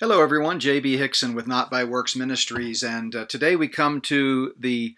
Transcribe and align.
Hello, 0.00 0.22
everyone. 0.22 0.60
J.B. 0.60 0.96
Hixson 0.96 1.34
with 1.34 1.48
Not 1.48 1.72
by 1.72 1.82
Works 1.82 2.14
Ministries, 2.14 2.84
and 2.84 3.16
uh, 3.16 3.24
today 3.24 3.56
we 3.56 3.66
come 3.66 4.00
to 4.02 4.54
the 4.56 4.94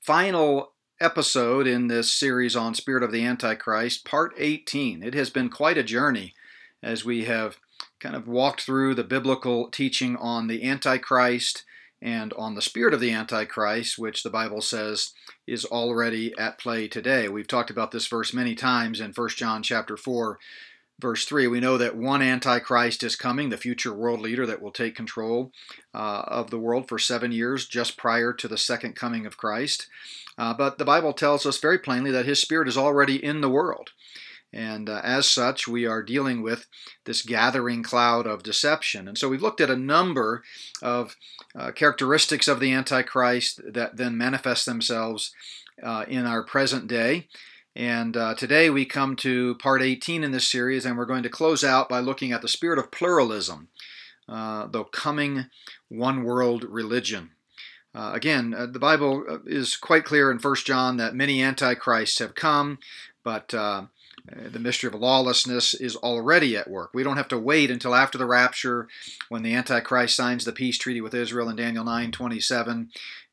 final 0.00 0.72
episode 1.00 1.68
in 1.68 1.86
this 1.86 2.12
series 2.12 2.56
on 2.56 2.74
Spirit 2.74 3.04
of 3.04 3.12
the 3.12 3.24
Antichrist, 3.24 4.04
part 4.04 4.34
18. 4.36 5.04
It 5.04 5.14
has 5.14 5.30
been 5.30 5.50
quite 5.50 5.78
a 5.78 5.84
journey 5.84 6.34
as 6.82 7.04
we 7.04 7.26
have 7.26 7.58
kind 8.00 8.16
of 8.16 8.26
walked 8.26 8.62
through 8.62 8.96
the 8.96 9.04
biblical 9.04 9.68
teaching 9.68 10.16
on 10.16 10.48
the 10.48 10.64
Antichrist 10.68 11.62
and 12.02 12.32
on 12.32 12.56
the 12.56 12.62
spirit 12.62 12.92
of 12.92 12.98
the 12.98 13.12
Antichrist, 13.12 14.00
which 14.00 14.24
the 14.24 14.30
Bible 14.30 14.62
says 14.62 15.12
is 15.46 15.64
already 15.64 16.36
at 16.36 16.58
play 16.58 16.88
today. 16.88 17.28
We've 17.28 17.46
talked 17.46 17.70
about 17.70 17.92
this 17.92 18.08
verse 18.08 18.34
many 18.34 18.56
times 18.56 18.98
in 18.98 19.12
1 19.12 19.28
John 19.28 19.62
chapter 19.62 19.96
4 19.96 20.40
verse 21.00 21.24
3, 21.24 21.46
we 21.46 21.60
know 21.60 21.78
that 21.78 21.96
one 21.96 22.22
Antichrist 22.22 23.02
is 23.02 23.16
coming, 23.16 23.48
the 23.48 23.56
future 23.56 23.92
world 23.92 24.20
leader 24.20 24.46
that 24.46 24.60
will 24.60 24.70
take 24.70 24.94
control 24.94 25.52
uh, 25.94 26.22
of 26.26 26.50
the 26.50 26.58
world 26.58 26.88
for 26.88 26.98
seven 26.98 27.32
years 27.32 27.66
just 27.66 27.96
prior 27.96 28.32
to 28.32 28.48
the 28.48 28.58
second 28.58 28.94
coming 28.94 29.26
of 29.26 29.36
Christ. 29.36 29.88
Uh, 30.38 30.54
but 30.54 30.78
the 30.78 30.84
Bible 30.84 31.12
tells 31.12 31.44
us 31.46 31.58
very 31.58 31.78
plainly 31.78 32.10
that 32.10 32.26
his 32.26 32.40
spirit 32.40 32.68
is 32.68 32.78
already 32.78 33.22
in 33.22 33.40
the 33.40 33.50
world. 33.50 33.90
And 34.52 34.88
uh, 34.88 35.00
as 35.04 35.28
such, 35.28 35.68
we 35.68 35.86
are 35.86 36.02
dealing 36.02 36.42
with 36.42 36.66
this 37.04 37.22
gathering 37.22 37.82
cloud 37.82 38.26
of 38.26 38.42
deception. 38.42 39.06
And 39.06 39.16
so 39.16 39.28
we've 39.28 39.42
looked 39.42 39.60
at 39.60 39.70
a 39.70 39.76
number 39.76 40.42
of 40.82 41.16
uh, 41.54 41.70
characteristics 41.70 42.48
of 42.48 42.58
the 42.58 42.72
Antichrist 42.72 43.60
that 43.64 43.96
then 43.96 44.16
manifest 44.16 44.66
themselves 44.66 45.32
uh, 45.82 46.04
in 46.08 46.26
our 46.26 46.42
present 46.42 46.88
day. 46.88 47.28
And 47.76 48.16
uh, 48.16 48.34
today 48.34 48.68
we 48.68 48.84
come 48.84 49.14
to 49.16 49.54
part 49.56 49.82
18 49.82 50.24
in 50.24 50.32
this 50.32 50.48
series, 50.48 50.84
and 50.84 50.98
we're 50.98 51.06
going 51.06 51.22
to 51.22 51.28
close 51.28 51.62
out 51.62 51.88
by 51.88 52.00
looking 52.00 52.32
at 52.32 52.42
the 52.42 52.48
spirit 52.48 52.78
of 52.78 52.90
pluralism, 52.90 53.68
uh, 54.28 54.66
the 54.66 54.84
coming 54.84 55.46
one 55.88 56.24
world 56.24 56.64
religion. 56.64 57.30
Uh, 57.94 58.12
again, 58.14 58.54
uh, 58.54 58.66
the 58.66 58.78
Bible 58.78 59.24
uh, 59.28 59.38
is 59.46 59.76
quite 59.76 60.04
clear 60.04 60.30
in 60.30 60.38
1 60.38 60.54
John 60.64 60.96
that 60.96 61.14
many 61.14 61.42
antichrists 61.42 62.18
have 62.18 62.34
come, 62.34 62.78
but 63.24 63.54
uh, 63.54 63.86
the 64.26 64.58
mystery 64.58 64.88
of 64.88 64.94
lawlessness 64.94 65.74
is 65.74 65.96
already 65.96 66.56
at 66.56 66.70
work. 66.70 66.90
We 66.92 67.02
don't 67.02 67.16
have 67.16 67.28
to 67.28 67.38
wait 67.38 67.70
until 67.70 67.94
after 67.94 68.18
the 68.18 68.26
rapture 68.26 68.88
when 69.28 69.42
the 69.42 69.54
Antichrist 69.54 70.16
signs 70.16 70.44
the 70.44 70.52
peace 70.52 70.78
treaty 70.78 71.00
with 71.00 71.14
Israel 71.14 71.48
in 71.48 71.56
Daniel 71.56 71.84
9 71.84 72.12
27, 72.12 72.90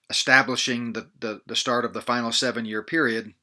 establishing 0.09 0.93
the, 0.93 1.07
the, 1.19 1.41
the 1.45 1.55
start 1.55 1.85
of 1.85 1.93
the 1.93 2.01
final 2.01 2.31
seven 2.31 2.65
year 2.65 2.81
period 2.81 3.33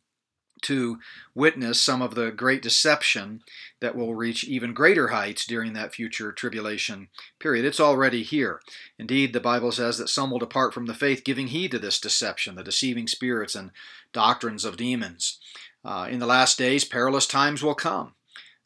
to 0.63 0.99
witness 1.35 1.81
some 1.81 2.01
of 2.01 2.15
the 2.15 2.31
great 2.31 2.63
deception 2.63 3.43
that 3.81 3.95
will 3.95 4.15
reach 4.15 4.45
even 4.45 4.73
greater 4.73 5.09
heights 5.09 5.47
during 5.47 5.73
that 5.75 5.95
future 5.95 6.33
tribulation 6.33 7.09
period. 7.39 7.65
It's 7.65 7.81
already 7.81 8.23
here. 8.23 8.61
Indeed, 8.99 9.33
the 9.33 9.41
Bible 9.41 9.73
says 9.73 9.99
that 9.99 10.09
some 10.09 10.31
will 10.31 10.39
depart 10.39 10.73
from 10.73 10.87
the 10.87 10.95
faith, 10.95 11.25
giving 11.25 11.49
heed 11.49 11.71
to 11.73 11.79
this 11.79 12.01
deception, 12.01 12.55
the 12.55 12.65
deceiving 12.65 13.07
spirits 13.07 13.55
and 13.55 13.73
doctrines 14.13 14.65
of 14.65 14.77
demons. 14.77 15.39
Uh, 15.85 16.09
in 16.11 16.19
the 16.19 16.27
last 16.27 16.57
days, 16.57 16.85
perilous 16.85 17.27
times 17.27 17.63
will 17.63 17.75
come. 17.75 18.15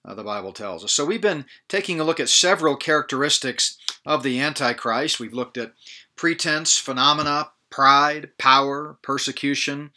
Uh, 0.04 0.14
the 0.14 0.22
Bible 0.22 0.52
tells 0.52 0.84
us. 0.84 0.92
So, 0.92 1.04
we've 1.04 1.20
been 1.20 1.46
taking 1.68 1.98
a 1.98 2.04
look 2.04 2.20
at 2.20 2.28
several 2.28 2.76
characteristics 2.76 3.76
of 4.06 4.22
the 4.22 4.38
Antichrist. 4.40 5.18
We've 5.18 5.34
looked 5.34 5.58
at 5.58 5.72
pretense, 6.14 6.78
phenomena, 6.78 7.50
pride, 7.70 8.30
power, 8.38 8.98
persecution, 9.02 9.90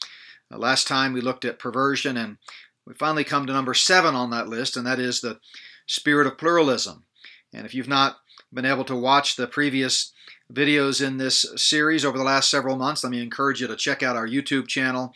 last 0.57 0.87
time 0.87 1.13
we 1.13 1.21
looked 1.21 1.45
at 1.45 1.59
perversion, 1.59 2.17
and 2.17 2.37
we 2.85 2.93
finally 2.93 3.23
come 3.23 3.47
to 3.47 3.53
number 3.53 3.73
seven 3.73 4.15
on 4.15 4.29
that 4.31 4.49
list, 4.49 4.75
and 4.75 4.85
that 4.85 4.99
is 4.99 5.21
the 5.21 5.39
spirit 5.87 6.27
of 6.27 6.37
pluralism. 6.37 7.05
And 7.53 7.65
if 7.65 7.73
you've 7.73 7.87
not 7.87 8.17
been 8.53 8.65
able 8.65 8.85
to 8.85 8.95
watch 8.95 9.35
the 9.35 9.47
previous 9.47 10.13
videos 10.51 11.05
in 11.05 11.17
this 11.17 11.45
series 11.55 12.03
over 12.03 12.17
the 12.17 12.23
last 12.23 12.49
several 12.49 12.75
months, 12.75 13.03
let 13.03 13.11
me 13.11 13.21
encourage 13.21 13.61
you 13.61 13.67
to 13.67 13.75
check 13.75 14.03
out 14.03 14.15
our 14.15 14.27
YouTube 14.27 14.67
channel 14.67 15.13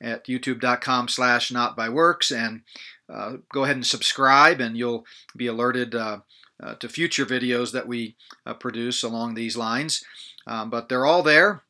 at 0.00 0.26
youtube.com 0.26 1.08
slash 1.08 1.50
notbyworks 1.50 2.34
and 2.34 2.62
uh, 3.12 3.38
go 3.52 3.64
ahead 3.64 3.76
and 3.76 3.86
subscribe 3.86 4.60
and 4.60 4.76
you'll 4.76 5.04
be 5.36 5.46
alerted 5.46 5.94
uh, 5.94 6.18
uh, 6.62 6.74
to 6.74 6.88
future 6.88 7.26
videos 7.26 7.72
that 7.72 7.88
we 7.88 8.16
uh, 8.46 8.54
produce 8.54 9.02
along 9.02 9.34
these 9.34 9.56
lines. 9.56 10.04
Um, 10.46 10.70
but 10.70 10.88
they're 10.88 11.06
all 11.06 11.22
there 11.22 11.62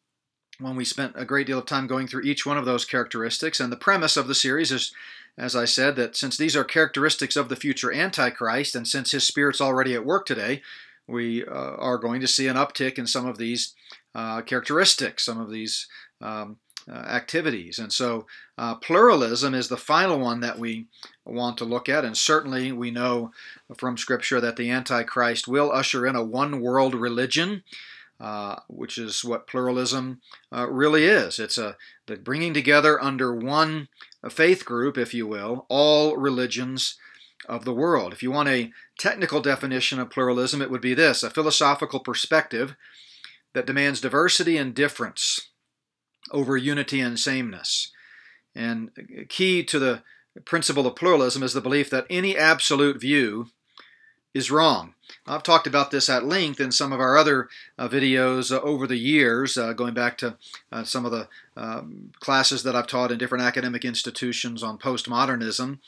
when 0.60 0.76
we 0.76 0.84
spent 0.84 1.12
a 1.16 1.24
great 1.24 1.46
deal 1.46 1.58
of 1.58 1.66
time 1.66 1.86
going 1.86 2.06
through 2.06 2.22
each 2.22 2.44
one 2.44 2.58
of 2.58 2.64
those 2.64 2.84
characteristics. 2.84 3.60
And 3.60 3.70
the 3.70 3.76
premise 3.76 4.16
of 4.16 4.26
the 4.26 4.34
series 4.34 4.72
is, 4.72 4.92
as 5.36 5.54
I 5.54 5.64
said, 5.64 5.96
that 5.96 6.16
since 6.16 6.36
these 6.36 6.56
are 6.56 6.64
characteristics 6.64 7.36
of 7.36 7.48
the 7.48 7.56
future 7.56 7.92
Antichrist, 7.92 8.74
and 8.74 8.86
since 8.86 9.12
his 9.12 9.24
spirit's 9.24 9.60
already 9.60 9.94
at 9.94 10.04
work 10.04 10.26
today, 10.26 10.62
we 11.06 11.44
uh, 11.44 11.50
are 11.50 11.98
going 11.98 12.20
to 12.20 12.28
see 12.28 12.48
an 12.48 12.56
uptick 12.56 12.98
in 12.98 13.06
some 13.06 13.26
of 13.26 13.38
these 13.38 13.74
uh, 14.14 14.42
characteristics, 14.42 15.24
some 15.24 15.40
of 15.40 15.50
these 15.50 15.86
um, 16.20 16.58
uh, 16.90 16.94
activities. 16.94 17.78
And 17.78 17.92
so 17.92 18.26
uh, 18.56 18.74
pluralism 18.76 19.54
is 19.54 19.68
the 19.68 19.76
final 19.76 20.18
one 20.18 20.40
that 20.40 20.58
we 20.58 20.86
want 21.24 21.58
to 21.58 21.64
look 21.64 21.88
at. 21.88 22.04
And 22.04 22.16
certainly 22.16 22.72
we 22.72 22.90
know 22.90 23.30
from 23.76 23.96
Scripture 23.96 24.40
that 24.40 24.56
the 24.56 24.70
Antichrist 24.70 25.46
will 25.46 25.70
usher 25.70 26.06
in 26.06 26.16
a 26.16 26.24
one 26.24 26.60
world 26.60 26.94
religion. 26.94 27.62
Uh, 28.20 28.56
which 28.66 28.98
is 28.98 29.24
what 29.24 29.46
pluralism 29.46 30.20
uh, 30.52 30.68
really 30.68 31.04
is. 31.04 31.38
It's 31.38 31.56
a 31.56 31.76
the 32.08 32.16
bringing 32.16 32.52
together 32.52 33.00
under 33.00 33.32
one 33.32 33.86
faith 34.28 34.64
group, 34.64 34.98
if 34.98 35.14
you 35.14 35.24
will, 35.24 35.66
all 35.68 36.16
religions 36.16 36.96
of 37.48 37.64
the 37.64 37.72
world. 37.72 38.12
If 38.12 38.20
you 38.20 38.32
want 38.32 38.48
a 38.48 38.72
technical 38.98 39.40
definition 39.40 40.00
of 40.00 40.10
pluralism, 40.10 40.60
it 40.60 40.68
would 40.68 40.80
be 40.80 40.94
this: 40.94 41.22
a 41.22 41.30
philosophical 41.30 42.00
perspective 42.00 42.74
that 43.54 43.66
demands 43.66 44.00
diversity 44.00 44.56
and 44.56 44.74
difference 44.74 45.50
over 46.32 46.56
unity 46.56 46.98
and 46.98 47.20
sameness. 47.20 47.92
And 48.52 48.90
key 49.28 49.62
to 49.62 49.78
the 49.78 50.02
principle 50.44 50.88
of 50.88 50.96
pluralism 50.96 51.44
is 51.44 51.52
the 51.52 51.60
belief 51.60 51.88
that 51.90 52.06
any 52.10 52.36
absolute 52.36 53.00
view 53.00 53.50
is 54.34 54.50
wrong. 54.50 54.94
I've 55.26 55.42
talked 55.42 55.66
about 55.66 55.90
this 55.90 56.08
at 56.08 56.24
length 56.24 56.60
in 56.60 56.70
some 56.72 56.92
of 56.92 57.00
our 57.00 57.16
other 57.16 57.48
uh, 57.78 57.88
videos 57.88 58.54
uh, 58.54 58.60
over 58.60 58.86
the 58.86 58.98
years, 58.98 59.56
uh, 59.56 59.72
going 59.72 59.94
back 59.94 60.18
to 60.18 60.36
uh, 60.70 60.84
some 60.84 61.04
of 61.04 61.12
the 61.12 61.28
um, 61.56 62.12
classes 62.20 62.62
that 62.62 62.76
I've 62.76 62.86
taught 62.86 63.10
in 63.10 63.18
different 63.18 63.44
academic 63.44 63.84
institutions 63.84 64.62
on 64.62 64.78
postmodernism. 64.78 65.78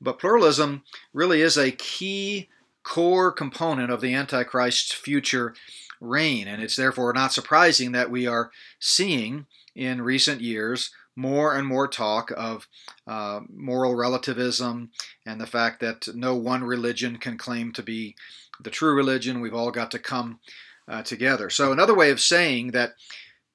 But 0.00 0.18
pluralism 0.18 0.82
really 1.12 1.42
is 1.42 1.56
a 1.56 1.72
key 1.72 2.48
core 2.82 3.32
component 3.32 3.90
of 3.90 4.00
the 4.00 4.14
Antichrist's 4.14 4.92
future 4.92 5.54
reign, 6.00 6.46
and 6.46 6.62
it's 6.62 6.76
therefore 6.76 7.12
not 7.12 7.32
surprising 7.32 7.92
that 7.92 8.10
we 8.10 8.26
are 8.26 8.50
seeing 8.78 9.46
in 9.74 10.02
recent 10.02 10.40
years 10.40 10.90
more 11.18 11.56
and 11.56 11.66
more 11.66 11.88
talk 11.88 12.30
of 12.36 12.68
uh, 13.08 13.40
moral 13.52 13.96
relativism 13.96 14.88
and 15.26 15.40
the 15.40 15.48
fact 15.48 15.80
that 15.80 16.06
no 16.14 16.36
one 16.36 16.62
religion 16.62 17.16
can 17.16 17.36
claim 17.36 17.72
to 17.72 17.82
be 17.82 18.14
the 18.60 18.70
true 18.70 18.94
religion. 18.94 19.40
We've 19.40 19.54
all 19.54 19.72
got 19.72 19.90
to 19.90 19.98
come 19.98 20.38
uh, 20.86 21.02
together. 21.02 21.50
So, 21.50 21.72
another 21.72 21.94
way 21.94 22.10
of 22.10 22.20
saying 22.20 22.70
that 22.70 22.92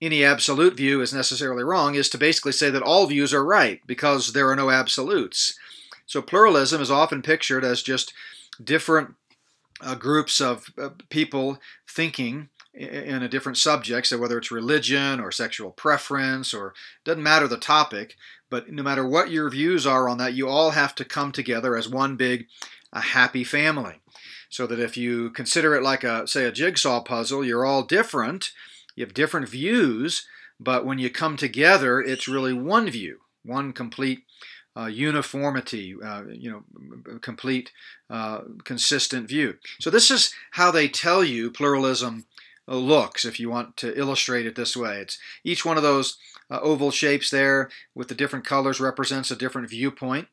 any 0.02 0.26
absolute 0.26 0.76
view 0.76 1.00
is 1.00 1.14
necessarily 1.14 1.64
wrong 1.64 1.96
is 1.96 2.10
to 2.10 2.18
basically 2.18 2.52
say 2.52 2.70
that 2.70 2.84
all 2.84 3.08
views 3.08 3.34
are 3.34 3.46
right 3.46 3.80
because 3.88 4.34
there 4.34 4.50
are 4.50 4.58
no 4.58 4.70
absolutes. 4.70 5.58
So, 6.06 6.22
pluralism 6.22 6.82
is 6.82 6.92
often 6.92 7.22
pictured 7.22 7.64
as 7.64 7.82
just 7.82 8.14
different 8.62 9.16
uh, 9.80 9.96
groups 9.96 10.42
of 10.42 10.66
uh, 10.78 10.90
people 11.10 11.60
thinking 11.88 12.50
in 12.74 13.22
a 13.22 13.30
different 13.30 13.58
subject, 13.58 14.08
so 14.08 14.18
whether 14.18 14.38
it's 14.38 14.52
religion 14.52 15.20
or 15.20 15.32
sexual 15.32 15.72
preference 15.72 16.54
or 16.54 16.74
doesn't 17.04 17.22
matter 17.22 17.48
the 17.48 17.58
topic, 17.58 18.16
but 18.50 18.72
no 18.72 18.82
matter 18.82 19.08
what 19.08 19.30
your 19.30 19.50
views 19.50 19.86
are 19.86 20.10
on 20.10 20.18
that, 20.18 20.34
you 20.34 20.48
all 20.48 20.72
have 20.72 20.96
to 20.96 21.06
come 21.06 21.32
together 21.32 21.76
as 21.76 21.88
one 21.88 22.16
big 22.16 22.48
a 22.92 23.02
happy 23.02 23.44
family. 23.44 23.96
So 24.50 24.68
that 24.68 24.80
if 24.80 24.98
you 24.98 25.32
consider 25.32 25.76
it 25.76 25.84
like 25.84 26.04
a 26.04 26.28
say 26.28 26.46
a 26.46 26.52
jigsaw 26.52 27.02
puzzle, 27.02 27.44
you're 27.44 27.66
all 27.66 27.84
different, 27.84 28.52
you 28.96 29.04
have 29.06 29.14
different 29.14 29.50
views, 29.50 30.28
but 30.60 30.86
when 30.86 31.00
you 31.00 31.10
come 31.10 31.38
together, 31.38 32.00
it's 32.00 32.28
really 32.28 32.54
one 32.54 32.90
view, 32.90 33.22
one 33.44 33.74
complete 33.74 34.24
uh, 34.76 34.86
uniformity, 34.86 35.96
uh, 36.04 36.24
you 36.32 36.52
know, 36.52 37.20
complete, 37.22 37.72
uh, 38.10 38.42
consistent 38.64 39.28
view. 39.28 39.56
So 39.80 39.90
this 39.90 40.10
is 40.10 40.34
how 40.52 40.72
they 40.72 40.88
tell 40.88 41.24
you 41.24 41.52
pluralism 41.52 42.26
looks, 42.68 43.26
if 43.26 43.40
you 43.40 43.50
want 43.50 43.78
to 43.78 43.98
illustrate 43.98 44.46
it 44.46 44.56
this 44.56 44.76
way. 44.76 44.98
It's 44.98 45.18
each 45.44 45.66
one 45.66 45.78
of 45.78 45.84
those 45.84 46.18
uh, 46.50 46.60
oval 46.62 46.92
shapes 46.92 47.30
there 47.30 47.70
with 47.96 48.08
the 48.08 48.16
different 48.16 48.46
colors 48.46 48.80
represents 48.80 49.32
a 49.32 49.36
different 49.36 49.70
viewpoint. 49.70 50.28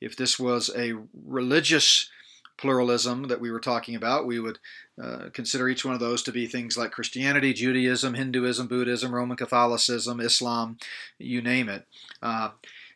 If 0.00 0.16
this 0.16 0.38
was 0.38 0.70
a 0.76 0.94
religious 1.26 2.10
pluralism 2.58 3.28
that 3.28 3.40
we 3.40 3.50
were 3.50 3.60
talking 3.60 3.94
about, 3.94 4.26
we 4.26 4.40
would 4.40 4.58
uh, 5.02 5.28
consider 5.32 5.68
each 5.68 5.84
one 5.84 5.94
of 5.94 6.00
those 6.00 6.22
to 6.22 6.32
be 6.32 6.46
things 6.46 6.76
like 6.76 6.90
Christianity, 6.90 7.52
Judaism, 7.52 8.14
Hinduism, 8.14 8.66
Buddhism, 8.66 9.14
Roman 9.14 9.36
Catholicism, 9.36 10.20
Islam, 10.20 10.78
you 11.18 11.42
name 11.42 11.68
it. 11.68 11.86
Uh, 12.22 12.50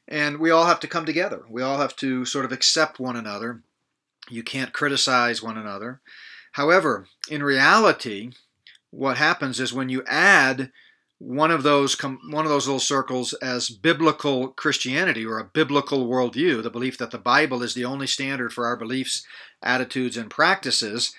and 0.08 0.38
we 0.38 0.50
all 0.50 0.64
have 0.66 0.80
to 0.80 0.88
come 0.88 1.04
together. 1.04 1.42
We 1.48 1.62
all 1.62 1.78
have 1.78 1.94
to 1.96 2.24
sort 2.24 2.44
of 2.44 2.52
accept 2.52 2.98
one 2.98 3.16
another. 3.16 3.62
You 4.28 4.42
can't 4.42 4.72
criticize 4.72 5.42
one 5.42 5.58
another. 5.58 6.00
However, 6.52 7.06
in 7.28 7.42
reality, 7.42 8.32
what 8.90 9.16
happens 9.16 9.60
is 9.60 9.72
when 9.72 9.88
you 9.88 10.02
add 10.06 10.70
one 11.18 11.50
of 11.50 11.62
those 11.62 12.00
one 12.02 12.46
of 12.46 12.48
those 12.48 12.66
little 12.66 12.80
circles 12.80 13.34
as 13.34 13.68
biblical 13.68 14.48
Christianity 14.48 15.24
or 15.24 15.38
a 15.38 15.44
biblical 15.44 16.08
worldview, 16.08 16.62
the 16.62 16.70
belief 16.70 16.96
that 16.98 17.10
the 17.10 17.18
Bible 17.18 17.62
is 17.62 17.74
the 17.74 17.84
only 17.84 18.06
standard 18.06 18.52
for 18.52 18.64
our 18.64 18.76
beliefs, 18.76 19.24
attitudes, 19.62 20.16
and 20.16 20.30
practices, 20.30 21.14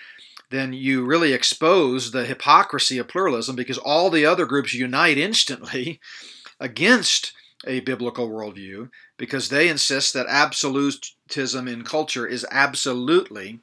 then 0.50 0.72
you 0.72 1.04
really 1.04 1.32
expose 1.32 2.10
the 2.10 2.24
hypocrisy 2.24 2.98
of 2.98 3.08
pluralism 3.08 3.54
because 3.54 3.78
all 3.78 4.10
the 4.10 4.26
other 4.26 4.44
groups 4.44 4.74
unite 4.74 5.18
instantly 5.18 6.00
against 6.60 7.32
a 7.64 7.80
biblical 7.80 8.28
worldview 8.28 8.90
because 9.16 9.48
they 9.48 9.68
insist 9.68 10.12
that 10.14 10.26
absolutism 10.28 11.68
in 11.68 11.84
culture 11.84 12.26
is 12.26 12.44
absolutely 12.50 13.60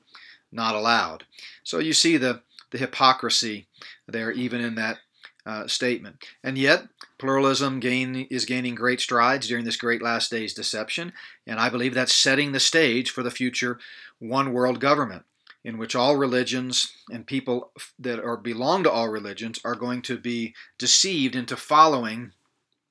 not 0.52 0.74
allowed. 0.74 1.26
So 1.64 1.80
you 1.80 1.94
see 1.94 2.18
the, 2.18 2.42
the 2.72 2.78
hypocrisy 2.78 3.68
there, 4.12 4.32
even 4.32 4.62
in 4.62 4.76
that 4.76 5.00
uh, 5.46 5.68
statement. 5.68 6.24
And 6.44 6.58
yet, 6.58 6.88
pluralism 7.18 7.80
gain, 7.80 8.28
is 8.30 8.46
gaining 8.46 8.76
great 8.76 9.02
strides 9.02 9.48
during 9.48 9.66
this 9.66 9.78
great 9.78 10.02
last 10.02 10.30
days 10.30 10.54
deception, 10.54 11.14
and 11.48 11.60
I 11.60 11.70
believe 11.70 11.94
that's 11.94 12.14
setting 12.14 12.52
the 12.52 12.60
stage 12.60 13.10
for 13.10 13.24
the 13.24 13.32
future 13.32 13.80
one 14.20 14.54
world 14.54 14.80
government 14.80 15.24
in 15.64 15.78
which 15.78 15.96
all 15.96 16.16
religions 16.16 16.94
and 17.12 17.28
people 17.28 17.72
that 17.98 18.20
are 18.20 18.38
belong 18.38 18.84
to 18.84 18.92
all 18.92 19.10
religions 19.10 19.60
are 19.66 19.76
going 19.76 20.02
to 20.04 20.18
be 20.18 20.54
deceived 20.78 21.36
into 21.36 21.58
following 21.58 22.32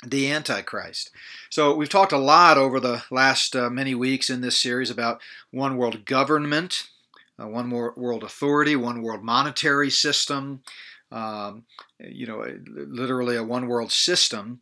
the 0.06 0.30
Antichrist. 0.30 1.10
So, 1.50 1.74
we've 1.74 1.88
talked 1.88 2.12
a 2.12 2.18
lot 2.18 2.56
over 2.56 2.78
the 2.78 3.02
last 3.10 3.56
uh, 3.56 3.68
many 3.70 3.94
weeks 3.94 4.30
in 4.30 4.40
this 4.40 4.60
series 4.60 4.90
about 4.90 5.20
one 5.50 5.76
world 5.76 6.04
government, 6.04 6.88
uh, 7.40 7.48
one 7.48 7.70
world 7.70 8.22
authority, 8.22 8.76
one 8.76 9.02
world 9.02 9.24
monetary 9.24 9.90
system, 9.90 10.62
um, 11.10 11.64
you 11.98 12.26
know, 12.26 12.44
literally 12.66 13.36
a 13.36 13.44
one 13.44 13.66
world 13.66 13.92
system. 13.92 14.60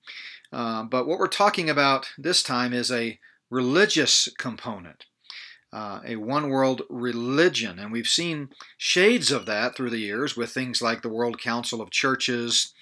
Uh, 0.53 0.85
but 0.85 1.07
what 1.07 1.19
we're 1.19 1.27
talking 1.27 1.69
about 1.69 2.09
this 2.17 2.43
time 2.43 2.73
is 2.73 2.91
a 2.91 3.19
religious 3.51 4.29
component. 4.39 5.05
Uh, 5.73 6.01
a 6.07 6.17
one 6.17 6.49
world 6.49 6.83
religion. 6.89 7.79
And 7.79 7.93
we've 7.93 8.07
seen 8.07 8.51
shades 8.79 9.31
of 9.31 9.47
that 9.47 9.77
through 9.77 9.91
the 9.91 9.99
years 9.99 10.37
with 10.37 10.51
things 10.51 10.81
like 10.81 11.03
the 11.03 11.09
World 11.09 11.41
Council 11.41 11.83
of 11.83 11.91
Churches, 11.91 12.73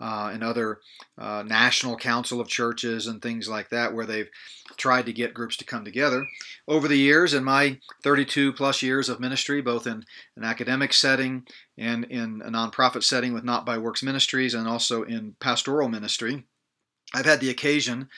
uh, 0.00 0.30
and 0.32 0.44
other 0.44 0.80
uh, 1.18 1.42
national 1.46 1.96
council 1.96 2.40
of 2.40 2.48
churches 2.48 3.06
and 3.06 3.22
things 3.22 3.48
like 3.48 3.70
that, 3.70 3.94
where 3.94 4.06
they've 4.06 4.28
tried 4.76 5.06
to 5.06 5.12
get 5.12 5.34
groups 5.34 5.56
to 5.56 5.64
come 5.64 5.84
together. 5.84 6.26
Over 6.68 6.88
the 6.88 6.98
years, 6.98 7.34
in 7.34 7.44
my 7.44 7.80
32 8.02 8.52
plus 8.52 8.82
years 8.82 9.08
of 9.08 9.20
ministry, 9.20 9.60
both 9.60 9.86
in 9.86 10.04
an 10.36 10.44
academic 10.44 10.92
setting 10.92 11.46
and 11.76 12.04
in 12.04 12.42
a 12.44 12.50
nonprofit 12.50 13.02
setting 13.02 13.32
with 13.32 13.44
Not 13.44 13.66
by 13.66 13.78
Works 13.78 14.02
Ministries, 14.02 14.54
and 14.54 14.66
also 14.66 15.02
in 15.02 15.36
pastoral 15.40 15.88
ministry, 15.88 16.44
I've 17.14 17.26
had 17.26 17.40
the 17.40 17.50
occasion 17.50 18.08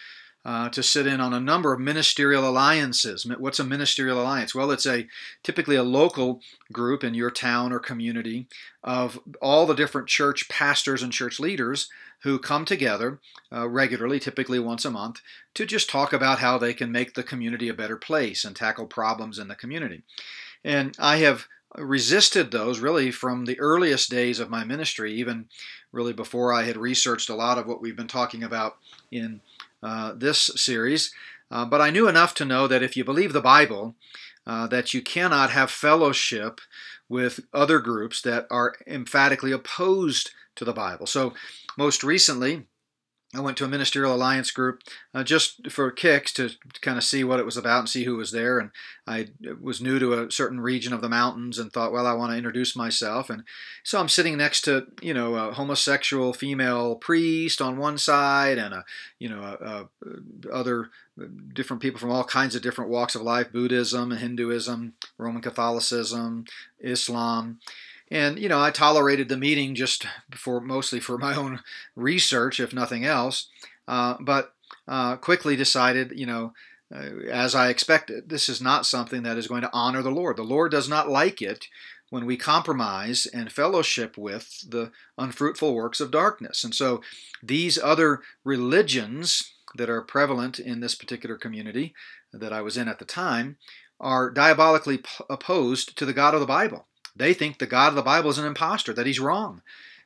uh, 0.49 0.71
to 0.71 0.83
sit 0.83 1.07
in 1.07 1.21
on 1.21 1.35
a 1.35 1.41
number 1.41 1.75
of 1.75 1.79
ministerial 1.79 2.49
alliances. 2.49 3.27
What's 3.39 3.59
a 3.59 3.65
ministerial 3.65 4.19
alliance? 4.19 4.55
Well, 4.55 4.71
it's 4.71 4.87
a 4.87 5.07
typically 5.43 5.77
a 5.77 5.83
local 5.83 6.41
group 6.73 7.05
in 7.05 7.13
your 7.13 7.31
town 7.31 7.71
or 7.71 7.79
community 7.79 8.47
of 8.83 9.21
all 9.43 9.67
the 9.67 9.75
different 9.75 10.09
church 10.09 10.49
pastors 10.49 11.03
and 11.03 11.13
church 11.13 11.39
leaders 11.39 11.91
who 12.23 12.39
come 12.39 12.65
together 12.65 13.21
uh, 13.53 13.69
regularly, 13.69 14.19
typically 14.19 14.59
once 14.59 14.87
a 14.87 14.91
month, 14.91 15.21
to 15.53 15.67
just 15.67 15.91
talk 15.91 16.15
about 16.15 16.39
how 16.39 16.57
they 16.57 16.73
can 16.73 16.91
make 16.91 17.13
the 17.13 17.23
community 17.23 17.69
a 17.69 17.75
better 17.75 17.99
place 17.99 18.43
and 18.43 18.57
tackle 18.57 18.87
problems 18.87 19.39
in 19.39 19.49
the 19.49 19.55
community. 19.55 20.03
And 20.65 20.97
I 20.99 21.19
have 21.19 21.47
resisted 21.77 22.51
those 22.51 22.79
really 22.79 23.11
from 23.11 23.45
the 23.45 23.61
earliest 23.61 24.09
days 24.09 24.41
of 24.41 24.49
my 24.49 24.65
ministry, 24.65 25.13
even 25.13 25.51
really 25.93 26.15
before 26.15 26.55
I 26.55 26.63
had 26.63 26.79
researched 26.79 27.29
a 27.29 27.35
lot 27.35 27.59
of 27.59 27.67
what 27.67 27.83
we've 27.83 27.95
been 27.95 28.09
talking 28.09 28.43
about 28.43 28.79
in 29.11 29.43
uh, 29.83 30.13
this 30.15 30.51
series. 30.57 31.13
Uh, 31.51 31.65
but 31.65 31.81
I 31.81 31.91
knew 31.91 32.09
enough 32.09 32.35
to 32.35 32.45
know 32.45 32.67
that 32.67 32.83
if 32.83 32.97
you 32.97 33.05
believe 33.05 33.33
the 33.33 33.41
Bible, 33.41 33.97
uh, 34.47 34.67
that 34.67 34.93
you 34.95 35.03
cannot 35.03 35.51
have 35.51 35.71
fellowship 35.71 36.61
with 37.09 37.41
other 37.53 37.79
groups 37.79 38.21
that 38.23 38.47
are 38.51 38.75
emphatically 38.87 39.53
opposed 39.53 40.31
to 40.57 40.65
the 40.65 40.73
Bible. 40.73 41.07
So, 41.07 41.35
most 41.77 42.03
recently, 42.03 42.67
I 43.35 43.41
went 43.41 43.59
to 43.59 43.65
a 43.65 43.69
ministerial 43.69 44.15
alliance 44.15 44.51
group 44.51 44.83
uh, 45.13 45.23
just 45.23 45.71
for 45.71 45.91
kicks 45.91 46.33
to, 46.33 46.49
to, 46.49 46.81
kind 46.81 46.97
of 46.97 47.05
see 47.05 47.25
what 47.25 47.39
it 47.39 47.45
was 47.45 47.59
about 47.59 47.81
and 47.81 47.89
see 47.89 48.05
who 48.05 48.17
was 48.17 48.33
there. 48.33 48.59
And 48.59 48.71
I 49.07 49.29
was 49.61 49.83
new 49.83 49.99
to 49.99 50.15
a 50.15 50.31
certain 50.31 50.61
region 50.61 50.95
of 50.95 51.03
the 51.03 51.11
mountains 51.11 51.59
and 51.59 51.71
thought, 51.71 51.93
well, 51.93 52.07
I 52.07 52.15
want 52.15 52.33
to 52.33 52.39
introduce 52.39 52.75
myself. 52.75 53.29
And 53.29 53.45
so 53.83 54.01
I'm 54.01 54.09
sitting 54.09 54.39
next 54.39 54.63
to, 54.63 54.87
you 55.03 55.13
know, 55.13 55.35
a 55.35 55.53
homosexual 55.53 56.33
female 56.33 56.97
priest 56.97 57.61
on 57.61 57.77
one 57.77 57.99
side 57.99 58.57
and 58.57 58.73
a, 58.73 58.85
you 59.19 59.29
know, 59.29 59.43
a, 59.43 59.89
a, 60.09 60.51
other 60.51 60.89
different 61.53 61.83
people 61.83 62.01
from 62.01 62.11
all 62.11 62.25
kinds 62.25 62.55
of 62.55 62.63
different 62.63 62.91
walks 62.91 63.15
of 63.15 63.21
life 63.21 63.53
Buddhism, 63.53 64.11
Hinduism, 64.11 64.95
Roman 65.19 65.43
Catholicism, 65.43 66.47
Islam. 66.81 67.61
And 68.11 68.39
you 68.39 68.49
know, 68.49 68.61
I 68.61 68.71
tolerated 68.71 69.29
the 69.29 69.37
meeting 69.37 69.75
just 69.75 70.07
for 70.35 70.61
mostly 70.61 71.01
for 71.01 71.19
my 71.19 71.35
own 71.35 71.61
research, 71.97 72.61
if 72.61 72.73
nothing 72.73 73.05
else. 73.05 73.49
Uh, 73.87 74.17
but 74.21 74.55
uh, 74.87 75.17
quickly 75.17 75.57
decided, 75.57 76.13
you 76.15 76.27
know, 76.27 76.53
uh, 76.95 77.29
as 77.31 77.55
I 77.55 77.69
expected, 77.69 78.29
this 78.29 78.49
is 78.49 78.63
not 78.63 78.87
something 78.87 79.23
that 79.23 79.37
is 79.37 79.47
going 79.47 79.63
to 79.63 79.71
honor 79.73 80.03
the 80.03 80.11
Lord. 80.11 80.37
The 80.37 80.43
Lord 80.43 80.71
does 80.71 80.89
not 80.89 81.09
like 81.09 81.43
it 81.43 81.69
when 82.11 82.25
we 82.25 82.39
compromise 82.39 83.27
and 83.27 83.53
fellowship 83.53 84.17
with 84.17 84.65
the 84.67 84.91
unfruitful 85.19 85.75
works 85.75 86.01
of 86.01 86.11
darkness. 86.11 86.65
And 86.65 86.75
so, 86.75 87.03
these 87.43 87.79
other 87.79 88.23
religions 88.45 89.53
that 89.77 89.91
are 89.91 90.01
prevalent 90.01 90.59
in 90.59 90.81
this 90.81 90.95
particular 90.95 91.37
community 91.37 91.95
that 92.33 92.53
I 92.53 92.63
was 92.63 92.79
in 92.79 92.89
at 92.89 92.99
the 92.99 93.05
time 93.05 93.59
are 94.01 94.31
diabolically 94.31 94.99
p- 94.99 95.25
opposed 95.29 95.97
to 95.99 96.07
the 96.07 96.15
God 96.15 96.33
of 96.33 96.41
the 96.41 96.47
Bible. 96.47 96.87
They 97.19 97.35
think 97.35 97.59
the 97.59 97.67
God 97.67 97.89
of 97.89 97.95
the 97.95 98.03
Bible 98.03 98.31
is 98.31 98.39
an 98.39 98.47
impostor, 98.47 98.93
that 98.93 99.07
he's 99.07 99.21
wrong, 99.21 99.63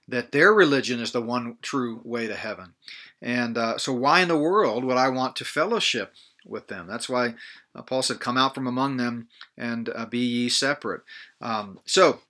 that 0.08 0.32
their 0.32 0.52
religion 0.52 1.00
is 1.00 1.12
the 1.12 1.22
one 1.22 1.58
true 1.62 2.00
way 2.04 2.26
to 2.26 2.34
heaven. 2.34 2.74
And 3.20 3.56
uh, 3.56 3.78
so, 3.78 3.92
why 3.92 4.20
in 4.20 4.28
the 4.28 4.36
world 4.36 4.84
would 4.84 4.96
I 4.96 5.08
want 5.08 5.36
to 5.36 5.44
fellowship 5.44 6.12
with 6.44 6.66
them? 6.66 6.86
That's 6.88 7.08
why 7.08 7.34
uh, 7.74 7.82
Paul 7.82 8.02
said, 8.02 8.18
Come 8.18 8.36
out 8.36 8.54
from 8.54 8.66
among 8.66 8.96
them 8.96 9.28
and 9.56 9.88
uh, 9.94 10.06
be 10.06 10.18
ye 10.18 10.48
separate. 10.48 11.02
Um, 11.40 11.78
so, 11.84 12.20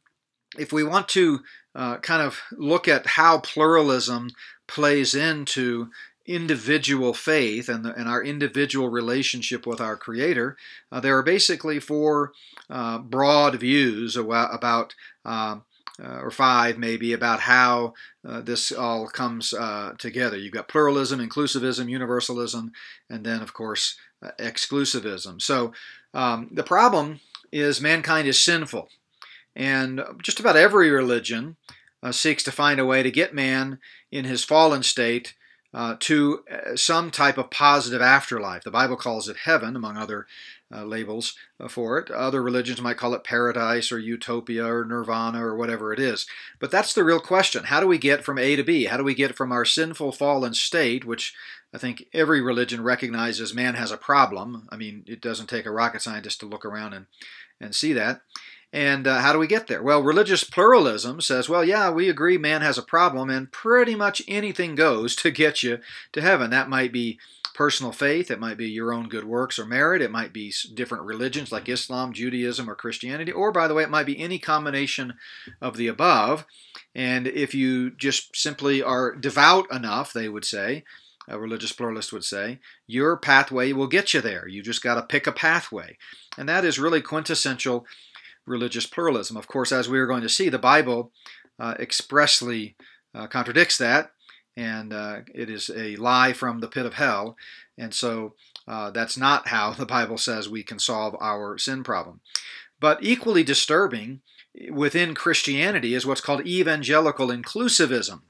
if 0.58 0.72
we 0.72 0.84
want 0.84 1.08
to 1.10 1.40
uh, 1.74 1.96
kind 1.98 2.22
of 2.22 2.40
look 2.52 2.88
at 2.88 3.06
how 3.06 3.38
pluralism 3.38 4.30
plays 4.66 5.14
into 5.14 5.90
individual 6.26 7.12
faith 7.14 7.68
and, 7.68 7.84
the, 7.84 7.94
and 7.94 8.08
our 8.08 8.22
individual 8.22 8.88
relationship 8.88 9.66
with 9.66 9.80
our 9.80 9.96
Creator, 9.96 10.56
uh, 10.90 11.00
there 11.00 11.16
are 11.16 11.22
basically 11.22 11.80
four 11.80 12.32
uh, 12.70 12.98
broad 12.98 13.56
views 13.56 14.16
about, 14.16 14.94
um, 15.24 15.64
uh, 16.02 16.20
or 16.20 16.30
five 16.30 16.78
maybe, 16.78 17.12
about 17.12 17.40
how 17.40 17.94
uh, 18.26 18.40
this 18.40 18.70
all 18.72 19.08
comes 19.08 19.52
uh, 19.52 19.92
together. 19.98 20.36
You've 20.36 20.52
got 20.52 20.68
pluralism, 20.68 21.18
inclusivism, 21.20 21.90
universalism, 21.90 22.72
and 23.10 23.24
then, 23.24 23.42
of 23.42 23.52
course, 23.52 23.98
uh, 24.22 24.30
exclusivism. 24.38 25.42
So 25.42 25.72
um, 26.14 26.48
the 26.52 26.62
problem 26.62 27.20
is 27.50 27.80
mankind 27.80 28.28
is 28.28 28.40
sinful. 28.40 28.88
And 29.54 30.02
just 30.22 30.40
about 30.40 30.56
every 30.56 30.88
religion 30.88 31.56
seeks 32.10 32.42
to 32.44 32.50
find 32.50 32.80
a 32.80 32.86
way 32.86 33.02
to 33.02 33.10
get 33.10 33.34
man 33.34 33.78
in 34.10 34.24
his 34.24 34.44
fallen 34.44 34.82
state 34.82 35.34
uh, 35.74 35.96
to 36.00 36.44
uh, 36.50 36.76
some 36.76 37.10
type 37.10 37.38
of 37.38 37.50
positive 37.50 38.02
afterlife. 38.02 38.62
The 38.62 38.70
Bible 38.70 38.96
calls 38.96 39.28
it 39.28 39.38
heaven, 39.44 39.74
among 39.74 39.96
other 39.96 40.26
uh, 40.74 40.84
labels 40.84 41.34
uh, 41.60 41.68
for 41.68 41.98
it. 41.98 42.10
Other 42.10 42.42
religions 42.42 42.80
might 42.80 42.96
call 42.96 43.14
it 43.14 43.24
paradise 43.24 43.92
or 43.92 43.98
utopia 43.98 44.66
or 44.66 44.84
nirvana 44.84 45.44
or 45.44 45.56
whatever 45.56 45.92
it 45.92 45.98
is. 45.98 46.26
But 46.58 46.70
that's 46.70 46.94
the 46.94 47.04
real 47.04 47.20
question. 47.20 47.64
How 47.64 47.80
do 47.80 47.86
we 47.86 47.98
get 47.98 48.24
from 48.24 48.38
A 48.38 48.56
to 48.56 48.62
B? 48.62 48.84
How 48.84 48.96
do 48.96 49.04
we 49.04 49.14
get 49.14 49.36
from 49.36 49.52
our 49.52 49.64
sinful 49.64 50.12
fallen 50.12 50.54
state, 50.54 51.04
which 51.04 51.34
I 51.74 51.78
think 51.78 52.04
every 52.12 52.40
religion 52.40 52.82
recognizes 52.82 53.54
man 53.54 53.74
has 53.74 53.90
a 53.90 53.96
problem? 53.96 54.68
I 54.70 54.76
mean, 54.76 55.04
it 55.06 55.20
doesn't 55.20 55.48
take 55.48 55.66
a 55.66 55.70
rocket 55.70 56.02
scientist 56.02 56.40
to 56.40 56.46
look 56.46 56.64
around 56.64 56.94
and, 56.94 57.06
and 57.60 57.74
see 57.74 57.92
that. 57.94 58.22
And 58.72 59.06
uh, 59.06 59.20
how 59.20 59.34
do 59.34 59.38
we 59.38 59.46
get 59.46 59.66
there? 59.66 59.82
Well, 59.82 60.02
religious 60.02 60.44
pluralism 60.44 61.20
says, 61.20 61.48
well, 61.48 61.64
yeah, 61.64 61.90
we 61.90 62.08
agree 62.08 62.38
man 62.38 62.62
has 62.62 62.78
a 62.78 62.82
problem, 62.82 63.28
and 63.28 63.52
pretty 63.52 63.94
much 63.94 64.22
anything 64.26 64.74
goes 64.74 65.14
to 65.16 65.30
get 65.30 65.62
you 65.62 65.78
to 66.12 66.22
heaven. 66.22 66.50
That 66.50 66.70
might 66.70 66.92
be 66.92 67.18
personal 67.54 67.92
faith, 67.92 68.30
it 68.30 68.40
might 68.40 68.56
be 68.56 68.70
your 68.70 68.94
own 68.94 69.08
good 69.10 69.24
works 69.24 69.58
or 69.58 69.66
merit, 69.66 70.00
it 70.00 70.10
might 70.10 70.32
be 70.32 70.50
different 70.72 71.04
religions 71.04 71.52
like 71.52 71.68
Islam, 71.68 72.14
Judaism, 72.14 72.68
or 72.68 72.74
Christianity, 72.74 73.30
or 73.30 73.52
by 73.52 73.68
the 73.68 73.74
way, 73.74 73.82
it 73.82 73.90
might 73.90 74.06
be 74.06 74.18
any 74.18 74.38
combination 74.38 75.14
of 75.60 75.76
the 75.76 75.86
above. 75.86 76.46
And 76.94 77.26
if 77.26 77.54
you 77.54 77.90
just 77.90 78.34
simply 78.34 78.82
are 78.82 79.14
devout 79.14 79.70
enough, 79.70 80.14
they 80.14 80.30
would 80.30 80.46
say, 80.46 80.84
a 81.28 81.38
religious 81.38 81.72
pluralist 81.72 82.12
would 82.12 82.24
say, 82.24 82.58
your 82.86 83.16
pathway 83.16 83.72
will 83.72 83.86
get 83.86 84.12
you 84.12 84.20
there. 84.20 84.48
You 84.48 84.62
just 84.62 84.82
got 84.82 84.94
to 84.94 85.02
pick 85.02 85.26
a 85.26 85.32
pathway. 85.32 85.96
And 86.36 86.48
that 86.48 86.64
is 86.64 86.78
really 86.78 87.00
quintessential 87.00 87.86
religious 88.46 88.86
pluralism. 88.86 89.36
Of 89.36 89.46
course, 89.46 89.72
as 89.72 89.88
we 89.88 89.98
are 89.98 90.06
going 90.06 90.22
to 90.22 90.28
see, 90.28 90.48
the 90.48 90.58
Bible 90.58 91.12
uh, 91.58 91.74
expressly 91.78 92.76
uh, 93.14 93.26
contradicts 93.26 93.78
that, 93.78 94.12
and 94.56 94.92
uh, 94.92 95.20
it 95.34 95.48
is 95.48 95.70
a 95.74 95.96
lie 95.96 96.32
from 96.32 96.60
the 96.60 96.68
pit 96.68 96.86
of 96.86 96.94
hell. 96.94 97.36
And 97.78 97.94
so 97.94 98.34
uh, 98.66 98.90
that's 98.90 99.16
not 99.16 99.48
how 99.48 99.72
the 99.78 99.86
Bible 99.86 100.18
says 100.18 100.48
we 100.48 100.62
can 100.62 100.78
solve 100.78 101.16
our 101.20 101.58
sin 101.58 101.84
problem. 101.84 102.20
But 102.80 103.02
equally 103.02 103.44
disturbing 103.44 104.20
within 104.70 105.14
Christianity 105.14 105.94
is 105.94 106.04
what's 106.04 106.20
called 106.20 106.46
evangelical 106.46 107.28
inclusivism. 107.28 108.22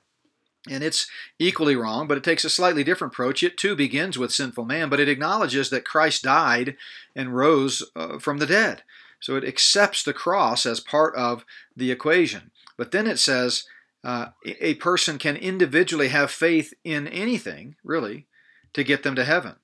And 0.70 0.84
it's 0.84 1.08
equally 1.40 1.74
wrong, 1.74 2.06
but 2.06 2.16
it 2.16 2.22
takes 2.22 2.44
a 2.44 2.50
slightly 2.50 2.84
different 2.84 3.12
approach. 3.12 3.42
It 3.42 3.56
too 3.56 3.74
begins 3.74 4.16
with 4.16 4.32
sinful 4.32 4.64
man, 4.64 4.88
but 4.88 5.00
it 5.00 5.08
acknowledges 5.08 5.70
that 5.70 5.84
Christ 5.84 6.22
died 6.22 6.76
and 7.16 7.34
rose 7.34 7.82
uh, 7.96 8.18
from 8.20 8.38
the 8.38 8.46
dead. 8.46 8.84
So 9.22 9.36
it 9.36 9.44
accepts 9.44 10.02
the 10.02 10.12
cross 10.12 10.66
as 10.66 10.80
part 10.80 11.14
of 11.14 11.46
the 11.74 11.90
equation. 11.90 12.50
But 12.76 12.90
then 12.90 13.06
it 13.06 13.18
says 13.18 13.64
uh, 14.04 14.26
a 14.44 14.74
person 14.74 15.16
can 15.16 15.36
individually 15.36 16.08
have 16.08 16.30
faith 16.30 16.74
in 16.82 17.06
anything, 17.06 17.76
really, 17.84 18.26
to 18.74 18.82
get 18.82 19.04
them 19.04 19.14
to 19.14 19.24
heaven. 19.24 19.54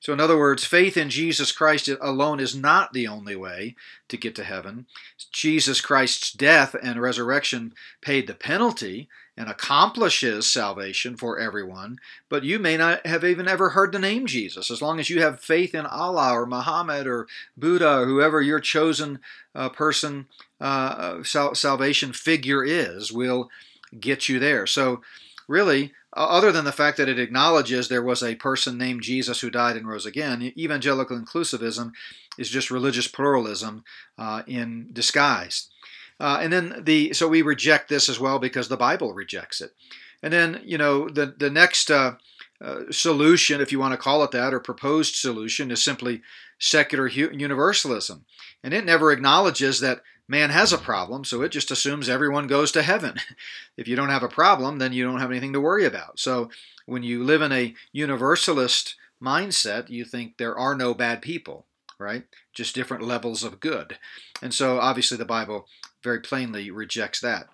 So, 0.00 0.12
in 0.12 0.20
other 0.20 0.38
words, 0.38 0.66
faith 0.66 0.98
in 0.98 1.08
Jesus 1.08 1.50
Christ 1.50 1.88
alone 1.88 2.38
is 2.38 2.54
not 2.54 2.92
the 2.92 3.08
only 3.08 3.34
way 3.34 3.74
to 4.08 4.18
get 4.18 4.34
to 4.36 4.44
heaven. 4.44 4.86
Jesus 5.32 5.80
Christ's 5.80 6.30
death 6.30 6.76
and 6.80 7.00
resurrection 7.00 7.72
paid 8.02 8.26
the 8.26 8.34
penalty 8.34 9.08
and 9.36 9.50
accomplishes 9.50 10.50
salvation 10.50 11.16
for 11.16 11.38
everyone, 11.38 11.98
but 12.28 12.42
you 12.42 12.58
may 12.58 12.76
not 12.76 13.06
have 13.06 13.22
even 13.22 13.46
ever 13.46 13.70
heard 13.70 13.92
the 13.92 13.98
name 13.98 14.26
Jesus. 14.26 14.70
As 14.70 14.80
long 14.80 14.98
as 14.98 15.10
you 15.10 15.20
have 15.20 15.40
faith 15.40 15.74
in 15.74 15.84
Allah 15.84 16.32
or 16.32 16.46
Muhammad 16.46 17.06
or 17.06 17.26
Buddha 17.56 18.00
or 18.00 18.06
whoever 18.06 18.40
your 18.40 18.60
chosen 18.60 19.20
uh, 19.54 19.68
person 19.68 20.26
uh, 20.60 21.22
sal- 21.22 21.54
salvation 21.54 22.12
figure 22.12 22.64
is, 22.64 23.12
will 23.12 23.50
get 23.98 24.28
you 24.28 24.38
there. 24.38 24.66
So, 24.66 25.02
really, 25.46 25.92
other 26.14 26.50
than 26.50 26.64
the 26.64 26.72
fact 26.72 26.96
that 26.96 27.08
it 27.08 27.18
acknowledges 27.18 27.88
there 27.88 28.02
was 28.02 28.22
a 28.22 28.36
person 28.36 28.78
named 28.78 29.02
Jesus 29.02 29.40
who 29.40 29.50
died 29.50 29.76
and 29.76 29.86
rose 29.86 30.06
again, 30.06 30.52
evangelical 30.56 31.18
inclusivism 31.18 31.92
is 32.38 32.48
just 32.48 32.70
religious 32.70 33.06
pluralism 33.06 33.84
uh, 34.18 34.42
in 34.46 34.88
disguise. 34.92 35.68
Uh, 36.18 36.38
and 36.40 36.52
then 36.52 36.82
the 36.84 37.12
so 37.12 37.28
we 37.28 37.42
reject 37.42 37.88
this 37.88 38.08
as 38.08 38.18
well 38.18 38.38
because 38.38 38.68
the 38.68 38.76
Bible 38.76 39.12
rejects 39.12 39.60
it. 39.60 39.72
And 40.22 40.32
then 40.32 40.62
you 40.64 40.78
know 40.78 41.08
the 41.08 41.26
the 41.36 41.50
next 41.50 41.90
uh, 41.90 42.14
uh 42.60 42.90
solution, 42.90 43.60
if 43.60 43.72
you 43.72 43.78
want 43.78 43.92
to 43.92 43.98
call 43.98 44.22
it 44.24 44.30
that, 44.30 44.54
or 44.54 44.60
proposed 44.60 45.14
solution, 45.14 45.70
is 45.70 45.82
simply 45.82 46.22
secular 46.58 47.06
universalism, 47.06 48.24
and 48.62 48.72
it 48.72 48.84
never 48.84 49.12
acknowledges 49.12 49.80
that 49.80 50.02
man 50.28 50.50
has 50.50 50.72
a 50.72 50.78
problem, 50.78 51.24
so 51.24 51.42
it 51.42 51.50
just 51.50 51.70
assumes 51.70 52.08
everyone 52.08 52.46
goes 52.46 52.72
to 52.72 52.82
heaven. 52.82 53.16
if 53.76 53.86
you 53.86 53.96
don't 53.96 54.08
have 54.08 54.22
a 54.22 54.28
problem, 54.28 54.78
then 54.78 54.92
you 54.92 55.04
don't 55.04 55.20
have 55.20 55.30
anything 55.30 55.52
to 55.52 55.60
worry 55.60 55.84
about. 55.84 56.18
So 56.18 56.50
when 56.86 57.02
you 57.02 57.22
live 57.22 57.42
in 57.42 57.52
a 57.52 57.74
universalist 57.92 58.96
mindset, 59.22 59.88
you 59.88 60.04
think 60.04 60.36
there 60.36 60.56
are 60.56 60.74
no 60.74 60.94
bad 60.94 61.22
people, 61.22 61.66
right? 61.98 62.24
Just 62.52 62.74
different 62.74 63.04
levels 63.04 63.44
of 63.44 63.60
good. 63.60 63.98
And 64.42 64.52
so 64.52 64.78
obviously 64.78 65.16
the 65.16 65.24
Bible 65.24 65.66
very 66.06 66.20
plainly 66.20 66.70
rejects 66.70 67.20
that. 67.20 67.48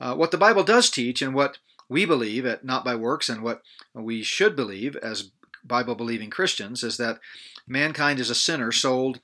Uh, 0.00 0.14
what 0.14 0.30
the 0.30 0.38
Bible 0.38 0.64
does 0.64 0.90
teach 0.90 1.20
and 1.20 1.34
what 1.34 1.58
we 1.90 2.06
believe 2.06 2.46
at 2.46 2.64
Not 2.64 2.82
by 2.82 2.94
Works 2.94 3.28
and 3.28 3.42
what 3.42 3.60
we 3.92 4.22
should 4.22 4.56
believe 4.56 4.96
as 4.96 5.30
Bible 5.62 5.94
believing 5.94 6.30
Christians 6.30 6.82
is 6.82 6.96
that 6.96 7.20
mankind 7.68 8.18
is 8.18 8.30
a 8.30 8.34
sinner 8.34 8.72
sold 8.72 9.20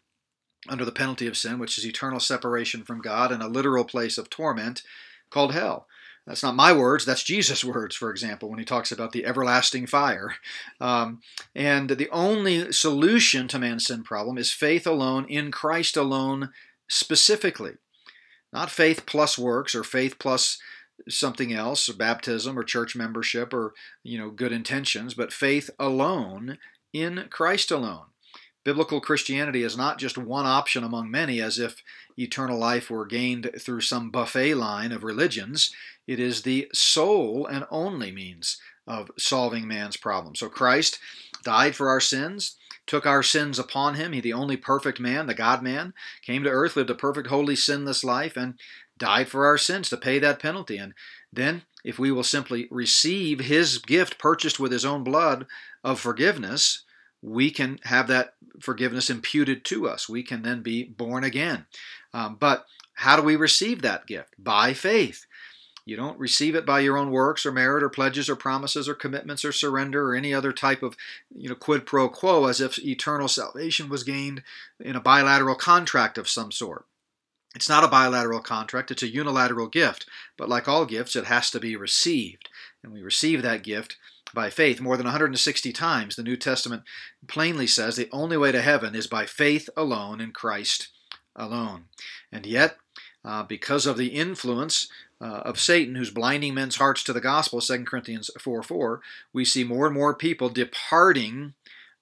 under 0.68 0.85
the 0.85 0.92
penalty 0.92 1.26
of 1.26 1.38
sin, 1.38 1.59
which 1.59 1.78
is 1.78 1.87
eternal 1.87 2.21
separation 2.21 2.83
from 2.85 3.00
God 3.00 3.33
and 3.33 3.42
a 3.42 3.49
literal 3.49 3.85
place 3.85 4.18
of 4.18 4.28
torment 4.28 4.83
called 5.30 5.54
hell. 5.54 5.87
That's 6.26 6.42
not 6.42 6.56
my 6.56 6.73
words, 6.73 7.04
that's 7.06 7.23
Jesus' 7.23 7.64
words, 7.64 7.95
for 7.95 8.11
example, 8.11 8.50
when 8.50 8.59
he 8.59 8.64
talks 8.64 8.90
about 8.90 9.12
the 9.12 9.25
everlasting 9.25 9.87
fire. 9.87 10.35
Um, 10.80 11.21
and 11.54 11.88
the 11.88 12.11
only 12.11 12.73
solution 12.73 13.47
to 13.49 13.61
man's 13.61 13.87
sin 13.87 14.02
problem 14.02 14.37
is 14.37 14.52
faith 14.52 14.87
alone, 14.87 15.25
in 15.28 15.52
Christ 15.52 15.97
alone 15.97 16.50
specifically. 16.88 17.75
Not 18.53 18.71
faith 18.71 19.07
plus 19.07 19.38
works 19.38 19.75
or 19.75 19.85
faith 19.85 20.19
plus 20.19 20.59
something 21.09 21.53
else, 21.53 21.88
or 21.88 21.95
baptism 21.95 22.59
or 22.59 22.65
church 22.65 22.97
membership 22.97 23.53
or 23.53 23.75
you 24.03 24.19
know 24.19 24.31
good 24.31 24.53
intentions, 24.53 25.15
but 25.15 25.33
faith 25.33 25.71
alone 25.79 26.59
in 26.93 27.26
Christ 27.31 27.71
alone. 27.71 28.07
Biblical 28.65 29.00
Christianity 29.00 29.62
is 29.62 29.76
not 29.76 29.99
just 29.99 30.19
one 30.19 30.45
option 30.45 30.83
among 30.83 31.09
many, 31.09 31.41
as 31.41 31.59
if 31.59 31.83
eternal 32.19 32.59
life 32.59 32.91
were 32.91 33.07
gained 33.07 33.49
through 33.61 33.83
some 33.83 34.11
buffet 34.11 34.55
line 34.57 34.91
of 34.91 35.05
religions. 35.05 35.73
It 36.09 36.19
is 36.19 36.43
the 36.43 36.69
sole 36.73 37.47
and 37.47 37.65
only 37.71 38.11
means 38.11 38.61
of 38.87 39.12
solving 39.17 39.69
man's 39.69 39.97
problem. 39.97 40.35
So 40.35 40.49
Christ 40.49 40.99
died 41.45 41.76
for 41.76 41.88
our 41.88 42.00
sins, 42.00 42.57
took 42.87 43.07
our 43.07 43.23
sins 43.23 43.59
upon 43.59 43.95
him. 43.95 44.12
He, 44.12 44.21
the 44.21 44.33
only 44.33 44.57
perfect 44.57 45.00
man, 45.00 45.26
the 45.26 45.35
God 45.35 45.62
man, 45.62 45.93
came 46.23 46.43
to 46.45 46.50
earth, 46.50 46.76
lived 46.76 46.90
a 46.90 46.95
perfect, 46.95 47.28
holy, 47.28 47.57
sinless 47.57 48.05
life, 48.05 48.37
and 48.37 48.55
died 48.99 49.28
for 49.28 49.47
our 49.47 49.59
sins 49.59 49.88
to 49.90 49.97
pay 49.97 50.19
that 50.19 50.38
penalty. 50.38 50.76
And 50.76 50.95
then, 51.33 51.62
if 51.85 51.99
we 51.99 52.11
will 52.11 52.25
simply 52.25 52.69
receive 52.71 53.40
his 53.40 53.78
gift 53.78 54.19
purchased 54.19 54.59
with 54.59 54.73
his 54.73 54.85
own 54.85 55.05
blood 55.05 55.47
of 55.85 56.00
forgiveness, 56.00 56.85
we 57.23 57.50
can 57.50 57.78
have 57.85 58.07
that 58.09 58.35
forgiveness 58.61 59.11
imputed 59.11 59.64
to 59.66 59.88
us. 59.88 60.09
We 60.09 60.23
can 60.23 60.43
then 60.43 60.62
be 60.62 60.85
born 60.85 61.25
again. 61.25 61.66
Um, 62.12 62.37
but 62.38 62.66
how 62.95 63.16
do 63.16 63.23
we 63.23 63.37
receive 63.37 63.83
that 63.83 64.07
gift? 64.07 64.35
By 64.38 64.73
faith. 64.73 65.26
You 65.87 65.97
don't 65.97 66.19
receive 66.19 66.57
it 66.57 66.66
by 66.66 66.81
your 66.81 66.99
own 66.99 67.12
works 67.12 67.47
or 67.47 67.52
merit 67.52 67.85
or 67.85 67.88
pledges 67.88 68.28
or 68.28 68.35
promises 68.35 68.88
or 68.88 68.95
commitments 68.95 69.45
or 69.45 69.52
surrender 69.52 70.11
or 70.11 70.14
any 70.16 70.35
other 70.35 70.52
type 70.52 70.83
of 70.83 70.97
you 71.35 71.49
know 71.49 71.55
quid 71.55 71.87
pro 71.87 72.09
quo 72.09 72.47
as 72.47 72.61
if 72.61 72.78
eternal 72.81 73.28
salvation 73.28 73.88
was 73.88 74.02
gained 74.02 74.43
in 74.81 74.97
a 74.97 75.00
bilateral 75.00 75.55
contract 75.55 76.19
of 76.19 76.28
some 76.28 76.50
sort. 76.50 76.87
It's 77.55 77.69
not 77.69 77.85
a 77.85 77.88
bilateral 77.88 78.40
contract, 78.40 78.90
it's 78.90 79.05
a 79.05 79.09
unilateral 79.09 79.69
gift, 79.69 80.07
but 80.37 80.49
like 80.49 80.66
all 80.69 80.85
gifts, 80.85 81.14
it 81.14 81.26
has 81.26 81.50
to 81.52 81.61
be 81.61 81.76
received. 81.76 82.50
And 82.83 82.93
we 82.93 83.00
receive 83.00 83.43
that 83.43 83.62
gift 83.62 83.97
by 84.35 84.50
faith. 84.50 84.81
More 84.81 84.97
than 84.97 85.07
160 85.07 85.73
times, 85.73 86.16
the 86.16 86.23
New 86.25 86.37
Testament 86.37 86.83
plainly 87.28 87.66
says 87.66 87.95
the 87.95 88.11
only 88.12 88.37
way 88.37 88.50
to 88.50 88.61
heaven 88.61 88.95
is 88.97 89.07
by 89.07 89.25
faith 89.25 89.71
alone 89.76 90.21
in 90.21 90.33
Christ 90.33 90.88
alone. 91.37 91.85
And 92.33 92.45
yet, 92.45 92.76
uh, 93.25 93.43
because 93.43 93.87
of 93.87 93.97
the 93.97 94.09
influence 94.09 94.88
uh, 95.20 95.42
of 95.44 95.58
Satan, 95.58 95.94
who's 95.94 96.11
blinding 96.11 96.54
men's 96.54 96.76
hearts 96.76 97.02
to 97.04 97.12
the 97.12 97.20
gospel, 97.20 97.61
2 97.61 97.85
Corinthians 97.85 98.30
4 98.38 98.62
4, 98.62 99.00
we 99.32 99.44
see 99.44 99.64
more 99.64 99.87
and 99.87 99.94
more 99.94 100.14
people 100.14 100.49
departing 100.49 101.54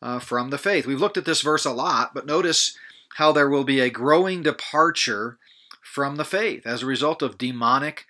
uh, 0.02 0.18
from 0.18 0.50
the 0.50 0.59
faith. 0.59 0.87
We've 0.87 1.00
looked 1.00 1.16
at 1.16 1.25
this 1.25 1.40
verse 1.40 1.64
a 1.64 1.73
lot, 1.73 2.12
but 2.14 2.26
notice 2.26 2.76
how 3.16 3.33
there 3.33 3.49
will 3.49 3.64
be 3.64 3.80
a 3.80 3.90
growing 3.90 4.42
departure 4.42 5.38
from 5.83 6.16
the 6.16 6.25
faith 6.25 6.66
as 6.66 6.83
a 6.83 6.87
result 6.87 7.23
of 7.23 7.38
demonic 7.38 8.04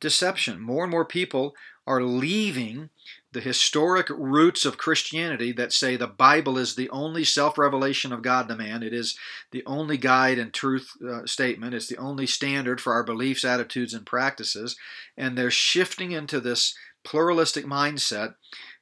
deception. 0.00 0.60
More 0.60 0.84
and 0.84 0.90
more 0.90 1.04
people 1.04 1.54
are 1.86 2.02
leaving 2.02 2.90
the 3.32 3.40
historic 3.40 4.08
roots 4.08 4.64
of 4.64 4.78
Christianity 4.78 5.52
that 5.52 5.72
say 5.72 5.96
the 5.96 6.06
Bible 6.06 6.56
is 6.56 6.74
the 6.74 6.88
only 6.90 7.24
self 7.24 7.58
revelation 7.58 8.12
of 8.12 8.22
God 8.22 8.48
to 8.48 8.56
man. 8.56 8.82
It 8.82 8.94
is 8.94 9.18
the 9.50 9.62
only 9.66 9.98
guide 9.98 10.38
and 10.38 10.52
truth 10.52 10.90
uh, 11.06 11.26
statement. 11.26 11.74
It's 11.74 11.88
the 11.88 11.98
only 11.98 12.26
standard 12.26 12.80
for 12.80 12.92
our 12.92 13.04
beliefs, 13.04 13.44
attitudes, 13.44 13.92
and 13.92 14.06
practices. 14.06 14.76
And 15.16 15.36
they're 15.36 15.50
shifting 15.50 16.12
into 16.12 16.40
this 16.40 16.74
pluralistic 17.04 17.66
mindset 17.66 18.34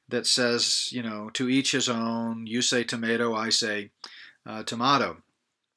that 0.09 0.25
says, 0.25 0.89
you 0.91 1.03
know, 1.03 1.29
to 1.33 1.49
each 1.49 1.73
his 1.73 1.89
own. 1.89 2.47
You 2.47 2.61
say 2.61 2.83
tomato, 2.83 3.35
I 3.35 3.49
say 3.49 3.91
uh, 4.45 4.63
tomato. 4.63 5.17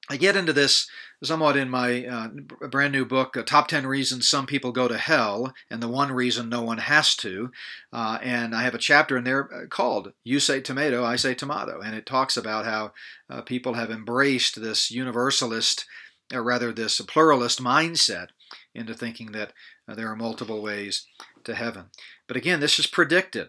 I 0.08 0.16
get 0.16 0.36
into 0.36 0.52
this 0.52 0.88
somewhat 1.22 1.56
in 1.56 1.68
my 1.68 2.06
uh, 2.06 2.28
brand 2.68 2.92
new 2.92 3.04
book, 3.04 3.36
uh, 3.36 3.42
Top 3.42 3.68
10 3.68 3.86
Reasons 3.86 4.28
Some 4.28 4.46
People 4.46 4.72
Go 4.72 4.88
to 4.88 4.96
Hell, 4.96 5.52
and 5.70 5.82
the 5.82 5.88
one 5.88 6.12
reason 6.12 6.48
no 6.48 6.62
one 6.62 6.78
has 6.78 7.14
to. 7.16 7.50
Uh, 7.92 8.18
and 8.22 8.54
I 8.54 8.62
have 8.62 8.74
a 8.74 8.78
chapter 8.78 9.16
in 9.16 9.24
there 9.24 9.52
uh, 9.52 9.66
called 9.66 10.12
You 10.24 10.40
Say 10.40 10.60
Tomato, 10.60 11.04
I 11.04 11.16
Say 11.16 11.34
Tomato. 11.34 11.80
And 11.80 11.94
it 11.94 12.06
talks 12.06 12.36
about 12.36 12.64
how 12.64 12.92
uh, 13.28 13.42
people 13.42 13.74
have 13.74 13.90
embraced 13.90 14.60
this 14.60 14.90
universalist, 14.90 15.86
or 16.32 16.42
rather, 16.42 16.72
this 16.72 17.00
pluralist 17.02 17.62
mindset 17.62 18.28
into 18.74 18.94
thinking 18.94 19.32
that 19.32 19.52
uh, 19.86 19.94
there 19.94 20.08
are 20.08 20.16
multiple 20.16 20.62
ways 20.62 21.06
to 21.44 21.54
heaven. 21.54 21.86
But 22.26 22.36
again, 22.36 22.60
this 22.60 22.78
is 22.78 22.86
predicted. 22.86 23.48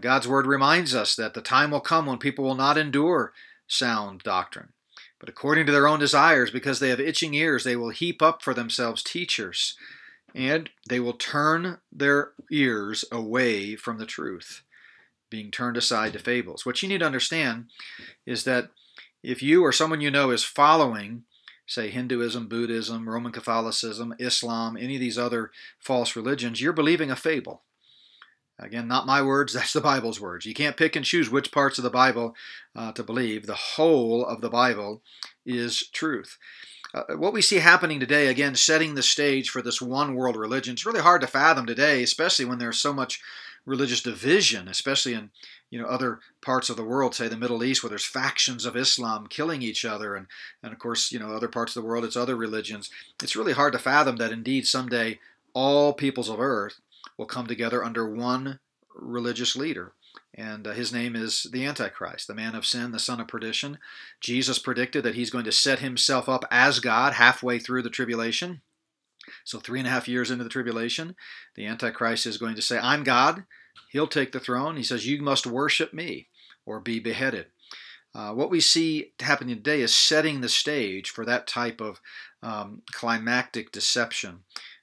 God's 0.00 0.28
word 0.28 0.46
reminds 0.46 0.94
us 0.94 1.16
that 1.16 1.34
the 1.34 1.40
time 1.40 1.72
will 1.72 1.80
come 1.80 2.06
when 2.06 2.18
people 2.18 2.44
will 2.44 2.54
not 2.54 2.78
endure 2.78 3.32
sound 3.66 4.22
doctrine. 4.22 4.68
But 5.20 5.28
according 5.28 5.66
to 5.66 5.72
their 5.72 5.86
own 5.86 6.00
desires, 6.00 6.50
because 6.50 6.80
they 6.80 6.88
have 6.88 6.98
itching 6.98 7.34
ears, 7.34 7.62
they 7.62 7.76
will 7.76 7.90
heap 7.90 8.20
up 8.22 8.42
for 8.42 8.54
themselves 8.54 9.02
teachers, 9.02 9.76
and 10.34 10.70
they 10.88 10.98
will 10.98 11.12
turn 11.12 11.78
their 11.92 12.32
ears 12.50 13.04
away 13.12 13.76
from 13.76 13.98
the 13.98 14.06
truth, 14.06 14.62
being 15.28 15.50
turned 15.50 15.76
aside 15.76 16.14
to 16.14 16.18
fables. 16.18 16.66
What 16.66 16.82
you 16.82 16.88
need 16.88 16.98
to 16.98 17.06
understand 17.06 17.66
is 18.26 18.44
that 18.44 18.70
if 19.22 19.42
you 19.42 19.62
or 19.62 19.72
someone 19.72 20.00
you 20.00 20.10
know 20.10 20.30
is 20.30 20.42
following 20.42 21.24
say 21.70 21.88
Hinduism, 21.88 22.48
Buddhism, 22.48 23.08
Roman 23.08 23.30
Catholicism, 23.30 24.12
Islam, 24.18 24.76
any 24.76 24.96
of 24.96 25.00
these 25.00 25.16
other 25.16 25.52
false 25.78 26.16
religions, 26.16 26.60
you're 26.60 26.72
believing 26.72 27.12
a 27.12 27.16
fable. 27.16 27.62
Again, 28.60 28.86
not 28.86 29.06
my 29.06 29.22
words, 29.22 29.52
that's 29.54 29.72
the 29.72 29.80
Bible's 29.80 30.20
words. 30.20 30.46
You 30.46 30.54
can't 30.54 30.76
pick 30.76 30.96
and 30.96 31.04
choose 31.04 31.30
which 31.30 31.52
parts 31.52 31.78
of 31.78 31.84
the 31.84 31.90
Bible 31.90 32.34
uh, 32.76 32.92
to 32.92 33.02
believe. 33.02 33.46
The 33.46 33.54
whole 33.54 34.24
of 34.24 34.40
the 34.40 34.50
Bible 34.50 35.02
is 35.44 35.88
truth. 35.88 36.38
Uh, 36.92 37.14
what 37.16 37.32
we 37.32 37.40
see 37.40 37.56
happening 37.56 38.00
today, 38.00 38.26
again, 38.26 38.56
setting 38.56 38.94
the 38.94 39.02
stage 39.02 39.48
for 39.48 39.62
this 39.62 39.80
one 39.80 40.14
world 40.14 40.36
religion, 40.36 40.72
it's 40.72 40.86
really 40.86 41.00
hard 41.00 41.20
to 41.20 41.26
fathom 41.26 41.64
today, 41.64 42.02
especially 42.02 42.44
when 42.44 42.58
there's 42.58 42.80
so 42.80 42.92
much 42.92 43.20
religious 43.64 44.02
division, 44.02 44.66
especially 44.68 45.14
in 45.14 45.30
you 45.70 45.80
know 45.80 45.86
other 45.86 46.18
parts 46.42 46.68
of 46.68 46.76
the 46.76 46.84
world, 46.84 47.14
say 47.14 47.28
the 47.28 47.36
Middle 47.36 47.62
East, 47.62 47.82
where 47.82 47.90
there's 47.90 48.04
factions 48.04 48.64
of 48.64 48.76
Islam 48.76 49.28
killing 49.28 49.62
each 49.62 49.84
other, 49.84 50.16
and 50.16 50.26
and 50.64 50.72
of 50.72 50.80
course 50.80 51.12
you 51.12 51.18
know 51.20 51.32
other 51.32 51.46
parts 51.46 51.76
of 51.76 51.82
the 51.82 51.88
world, 51.88 52.04
it's 52.04 52.16
other 52.16 52.34
religions. 52.34 52.90
It's 53.22 53.36
really 53.36 53.52
hard 53.52 53.72
to 53.74 53.78
fathom 53.78 54.16
that 54.16 54.32
indeed 54.32 54.66
someday 54.66 55.20
all 55.54 55.92
peoples 55.92 56.28
of 56.28 56.40
earth 56.40 56.80
will 57.20 57.26
come 57.26 57.46
together 57.46 57.84
under 57.84 58.10
one 58.10 58.58
religious 58.96 59.54
leader. 59.54 59.92
And 60.34 60.66
uh, 60.66 60.72
his 60.72 60.90
name 60.90 61.14
is 61.14 61.46
the 61.52 61.66
Antichrist, 61.66 62.26
the 62.26 62.34
man 62.34 62.54
of 62.54 62.64
sin, 62.64 62.92
the 62.92 62.98
son 62.98 63.20
of 63.20 63.28
perdition. 63.28 63.76
Jesus 64.22 64.58
predicted 64.58 65.04
that 65.04 65.16
he's 65.16 65.28
going 65.28 65.44
to 65.44 65.52
set 65.52 65.80
himself 65.80 66.30
up 66.30 66.46
as 66.50 66.80
God 66.80 67.12
halfway 67.12 67.58
through 67.58 67.82
the 67.82 67.90
tribulation. 67.90 68.62
So, 69.44 69.60
three 69.60 69.78
and 69.78 69.86
a 69.86 69.90
half 69.90 70.08
years 70.08 70.30
into 70.30 70.44
the 70.44 70.50
tribulation, 70.50 71.14
the 71.56 71.66
Antichrist 71.66 72.24
is 72.24 72.38
going 72.38 72.54
to 72.54 72.62
say, 72.62 72.78
I'm 72.78 73.04
God. 73.04 73.44
He'll 73.90 74.06
take 74.06 74.32
the 74.32 74.40
throne. 74.40 74.78
He 74.78 74.82
says, 74.82 75.06
You 75.06 75.20
must 75.20 75.46
worship 75.46 75.92
me 75.92 76.28
or 76.64 76.80
be 76.80 77.00
beheaded. 77.00 77.46
Uh, 78.14 78.32
what 78.32 78.50
we 78.50 78.60
see 78.60 79.12
happening 79.20 79.56
today 79.56 79.82
is 79.82 79.94
setting 79.94 80.40
the 80.40 80.48
stage 80.48 81.10
for 81.10 81.26
that 81.26 81.46
type 81.46 81.82
of 81.82 82.00
um, 82.42 82.80
climactic 82.92 83.72
deception 83.72 84.40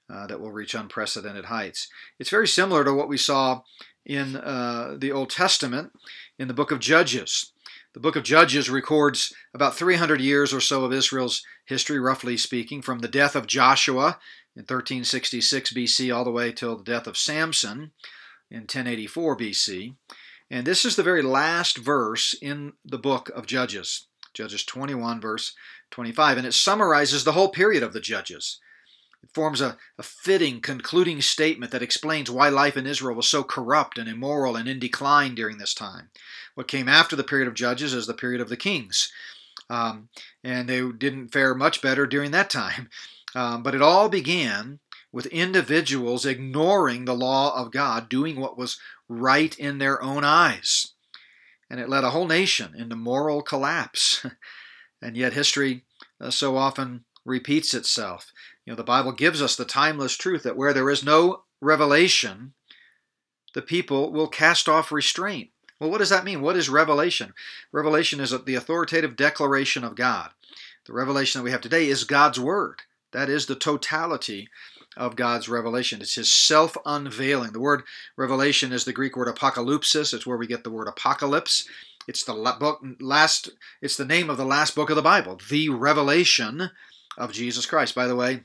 uh, 0.10 0.28
that 0.28 0.40
will 0.40 0.52
reach 0.52 0.74
unprecedented 0.74 1.46
heights. 1.46 1.90
It's 2.20 2.30
very 2.30 2.48
similar 2.48 2.84
to 2.84 2.94
what 2.94 3.10
we 3.10 3.18
saw 3.18 3.62
in 4.06 4.38
uh, 4.38 4.96
the 4.98 5.12
Old 5.12 5.30
Testament 5.30 5.92
in 6.40 6.48
the 6.48 6.54
book 6.54 6.72
of 6.72 6.80
Judges. 6.80 7.52
The 7.94 8.00
book 8.00 8.16
of 8.16 8.24
Judges 8.24 8.70
records 8.70 9.34
about 9.54 9.76
300 9.76 10.22
years 10.22 10.54
or 10.54 10.62
so 10.62 10.86
of 10.86 10.94
Israel's 10.94 11.44
history, 11.66 12.00
roughly 12.00 12.38
speaking, 12.38 12.82
from 12.82 13.00
the 13.00 13.08
death 13.08 13.36
of 13.36 13.48
Joshua 13.48 14.20
in 14.56 14.62
1366 14.62 15.74
BC 15.74 16.16
all 16.16 16.24
the 16.24 16.32
way 16.32 16.52
till 16.52 16.78
the 16.78 16.84
death 16.84 17.08
of 17.08 17.18
Samson 17.18 17.92
in 18.50 18.62
1084 18.62 19.38
BC. 19.38 19.96
And 20.50 20.66
this 20.66 20.86
is 20.86 20.96
the 20.96 21.04
very 21.04 21.22
last 21.22 21.78
verse 21.78 22.34
in 22.42 22.74
the 22.86 22.98
book 22.98 23.30
of 23.36 23.46
Judges, 23.46 24.08
Judges 24.34 24.64
21, 24.64 25.20
verse 25.20 25.54
25. 25.92 26.38
And 26.38 26.48
it 26.48 26.54
summarizes 26.54 27.24
the 27.24 27.34
whole 27.34 27.50
period 27.50 27.84
of 27.84 27.94
the 27.94 28.00
Judges. 28.00 28.60
Forms 29.34 29.62
a, 29.62 29.78
a 29.98 30.04
fitting 30.04 30.62
concluding 30.62 31.22
statement 31.22 31.72
that 31.72 31.82
explains 31.82 32.32
why 32.32 32.50
life 32.50 32.78
in 32.78 32.88
Israel 32.88 33.16
was 33.16 33.28
so 33.28 33.44
corrupt 33.44 33.98
and 33.98 34.10
immoral 34.10 34.56
and 34.56 34.68
in 34.68 34.80
decline 34.80 35.36
during 35.36 35.58
this 35.58 35.74
time. 35.74 36.10
What 36.56 36.68
came 36.68 36.90
after 36.90 37.16
the 37.16 37.24
period 37.24 37.48
of 37.48 37.54
Judges 37.54 37.94
is 37.94 38.08
the 38.08 38.14
period 38.14 38.42
of 38.42 38.50
the 38.50 38.58
kings. 38.58 39.12
Um, 39.70 40.10
and 40.44 40.68
they 40.68 40.82
didn't 40.92 41.30
fare 41.30 41.54
much 41.54 41.82
better 41.82 42.06
during 42.06 42.32
that 42.32 42.50
time. 42.50 42.90
Um, 43.36 43.62
but 43.62 43.76
it 43.76 43.82
all 43.84 44.10
began 44.10 44.80
with 45.12 45.26
individuals 45.28 46.26
ignoring 46.26 47.06
the 47.06 47.14
law 47.14 47.56
of 47.56 47.72
God, 47.72 48.10
doing 48.10 48.40
what 48.40 48.58
was 48.58 48.80
right 49.08 49.58
in 49.60 49.78
their 49.78 50.02
own 50.02 50.24
eyes. 50.24 50.94
And 51.70 51.80
it 51.80 51.90
led 51.90 52.04
a 52.04 52.12
whole 52.12 52.26
nation 52.26 52.74
into 52.76 52.96
moral 52.96 53.42
collapse. 53.42 54.26
and 55.02 55.16
yet, 55.16 55.34
history 55.34 55.84
uh, 56.20 56.32
so 56.32 56.58
often 56.58 57.04
repeats 57.26 57.74
itself. 57.74 58.32
You 58.68 58.74
know, 58.74 58.78
the 58.78 58.84
Bible 58.84 59.14
gives 59.14 59.42
us 59.42 59.56
the 59.56 59.64
timeless 59.64 60.18
truth 60.18 60.44
that 60.44 60.58
where 60.58 60.74
there 60.74 60.90
is 60.90 61.02
no 61.02 61.44
revelation, 61.62 62.52
the 63.54 63.62
people 63.62 64.12
will 64.12 64.28
cast 64.28 64.68
off 64.68 64.92
restraint. 64.92 65.52
Well, 65.80 65.90
what 65.90 66.00
does 66.00 66.10
that 66.10 66.26
mean? 66.26 66.42
What 66.42 66.58
is 66.58 66.68
revelation? 66.68 67.34
Revelation 67.72 68.20
is 68.20 68.32
the 68.44 68.56
authoritative 68.56 69.16
declaration 69.16 69.86
of 69.86 69.96
God. 69.96 70.32
The 70.86 70.92
revelation 70.92 71.40
that 71.40 71.46
we 71.46 71.52
have 71.52 71.62
today 71.62 71.88
is 71.88 72.04
God's 72.04 72.42
Word. 72.42 72.82
That 73.14 73.30
is 73.30 73.46
the 73.46 73.56
totality 73.56 74.50
of 74.98 75.16
God's 75.16 75.48
revelation. 75.48 76.02
It's 76.02 76.16
His 76.16 76.34
self 76.34 76.76
unveiling. 76.86 77.54
The 77.54 77.62
word 77.62 77.84
revelation 78.18 78.74
is 78.74 78.84
the 78.84 78.92
Greek 78.92 79.16
word 79.16 79.34
apocalypsis. 79.34 80.14
It's 80.14 80.28
where 80.28 80.38
we 80.38 80.46
get 80.46 80.66
the 80.66 80.72
word 80.72 80.90
apocalypse. 80.90 81.66
It's 82.06 82.26
the 82.26 82.34
book 82.60 82.84
last. 83.00 83.50
It's 83.82 83.96
the 83.96 84.04
name 84.04 84.30
of 84.30 84.36
the 84.36 84.44
last 84.44 84.76
book 84.76 84.90
of 84.90 84.98
the 84.98 85.02
Bible, 85.02 85.40
the 85.50 85.70
revelation 85.70 86.72
of 87.18 87.32
Jesus 87.32 87.66
Christ. 87.66 87.96
By 87.96 88.08
the 88.08 88.16
way, 88.16 88.44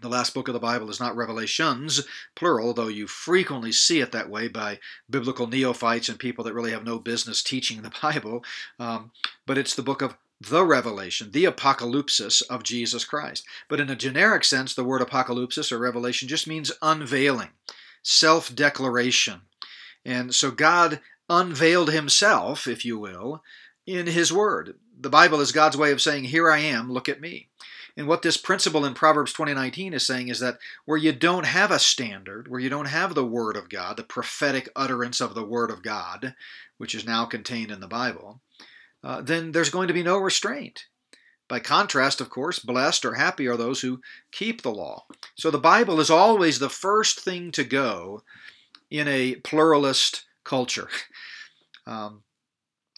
the 0.00 0.08
last 0.08 0.34
book 0.34 0.48
of 0.48 0.54
the 0.54 0.60
Bible 0.60 0.90
is 0.90 1.00
not 1.00 1.16
Revelations, 1.16 2.06
plural, 2.34 2.72
though 2.72 2.88
you 2.88 3.06
frequently 3.06 3.72
see 3.72 4.00
it 4.00 4.12
that 4.12 4.30
way 4.30 4.48
by 4.48 4.78
biblical 5.08 5.46
neophytes 5.46 6.08
and 6.08 6.18
people 6.18 6.44
that 6.44 6.54
really 6.54 6.72
have 6.72 6.84
no 6.84 6.98
business 6.98 7.42
teaching 7.42 7.82
the 7.82 7.92
Bible. 8.02 8.44
Um, 8.78 9.12
but 9.46 9.58
it's 9.58 9.74
the 9.74 9.82
book 9.82 10.02
of 10.02 10.16
the 10.40 10.64
revelation, 10.64 11.32
the 11.32 11.44
apocalypsis 11.44 12.42
of 12.48 12.62
Jesus 12.62 13.04
Christ. 13.04 13.44
But 13.68 13.80
in 13.80 13.90
a 13.90 13.96
generic 13.96 14.44
sense, 14.44 14.74
the 14.74 14.84
word 14.84 15.02
apocalypsis 15.02 15.70
or 15.70 15.78
revelation 15.78 16.28
just 16.28 16.46
means 16.46 16.72
unveiling, 16.80 17.50
self 18.02 18.54
declaration. 18.54 19.42
And 20.04 20.34
so 20.34 20.50
God 20.50 21.00
unveiled 21.28 21.92
himself, 21.92 22.66
if 22.66 22.84
you 22.84 22.98
will, 22.98 23.42
in 23.86 24.06
his 24.06 24.32
word. 24.32 24.76
The 24.98 25.10
Bible 25.10 25.40
is 25.40 25.52
God's 25.52 25.76
way 25.76 25.92
of 25.92 26.00
saying, 26.00 26.24
Here 26.24 26.50
I 26.50 26.58
am, 26.58 26.90
look 26.90 27.08
at 27.08 27.20
me. 27.20 27.49
And 27.96 28.06
what 28.06 28.22
this 28.22 28.36
principle 28.36 28.84
in 28.84 28.94
Proverbs 28.94 29.32
20:19 29.32 29.94
is 29.94 30.06
saying 30.06 30.28
is 30.28 30.40
that 30.40 30.58
where 30.84 30.98
you 30.98 31.12
don't 31.12 31.46
have 31.46 31.70
a 31.70 31.78
standard, 31.78 32.48
where 32.48 32.60
you 32.60 32.68
don't 32.68 32.86
have 32.86 33.14
the 33.14 33.24
word 33.24 33.56
of 33.56 33.68
God, 33.68 33.96
the 33.96 34.04
prophetic 34.04 34.68
utterance 34.76 35.20
of 35.20 35.34
the 35.34 35.44
word 35.44 35.70
of 35.70 35.82
God, 35.82 36.34
which 36.78 36.94
is 36.94 37.04
now 37.04 37.24
contained 37.24 37.70
in 37.70 37.80
the 37.80 37.88
Bible, 37.88 38.40
uh, 39.02 39.20
then 39.20 39.52
there's 39.52 39.70
going 39.70 39.88
to 39.88 39.94
be 39.94 40.02
no 40.02 40.18
restraint. 40.18 40.86
By 41.48 41.58
contrast, 41.58 42.20
of 42.20 42.30
course, 42.30 42.60
blessed 42.60 43.04
or 43.04 43.14
happy 43.14 43.48
are 43.48 43.56
those 43.56 43.80
who 43.80 44.00
keep 44.30 44.62
the 44.62 44.70
law. 44.70 45.06
So 45.34 45.50
the 45.50 45.58
Bible 45.58 45.98
is 45.98 46.08
always 46.08 46.58
the 46.58 46.70
first 46.70 47.18
thing 47.20 47.50
to 47.52 47.64
go 47.64 48.22
in 48.88 49.08
a 49.08 49.36
pluralist 49.36 50.26
culture. 50.44 50.88
Um, 51.86 52.22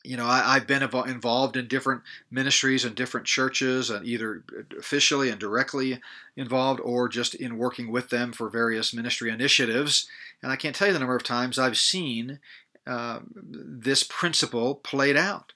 you 0.04 0.16
know, 0.16 0.26
I, 0.26 0.54
have 0.54 0.66
been 0.66 0.82
involved 0.82 1.56
in 1.56 1.68
different 1.68 2.02
ministries 2.30 2.84
and 2.84 2.94
different 2.94 3.26
churches, 3.26 3.88
and 3.88 4.06
either 4.06 4.42
officially 4.78 5.28
and 5.28 5.38
directly 5.38 6.00
involved, 6.36 6.80
or 6.80 7.08
just 7.08 7.34
in 7.34 7.58
working 7.58 7.90
with 7.90 8.10
them 8.10 8.32
for 8.32 8.48
various 8.48 8.92
ministry 8.92 9.30
initiatives. 9.30 10.08
And 10.42 10.50
I 10.50 10.56
can't 10.56 10.74
tell 10.74 10.88
you 10.88 10.92
the 10.92 10.98
number 10.98 11.16
of 11.16 11.22
times 11.22 11.58
I've 11.58 11.78
seen 11.78 12.40
uh, 12.86 13.20
this 13.34 14.02
principle 14.02 14.76
played 14.76 15.16
out. 15.16 15.52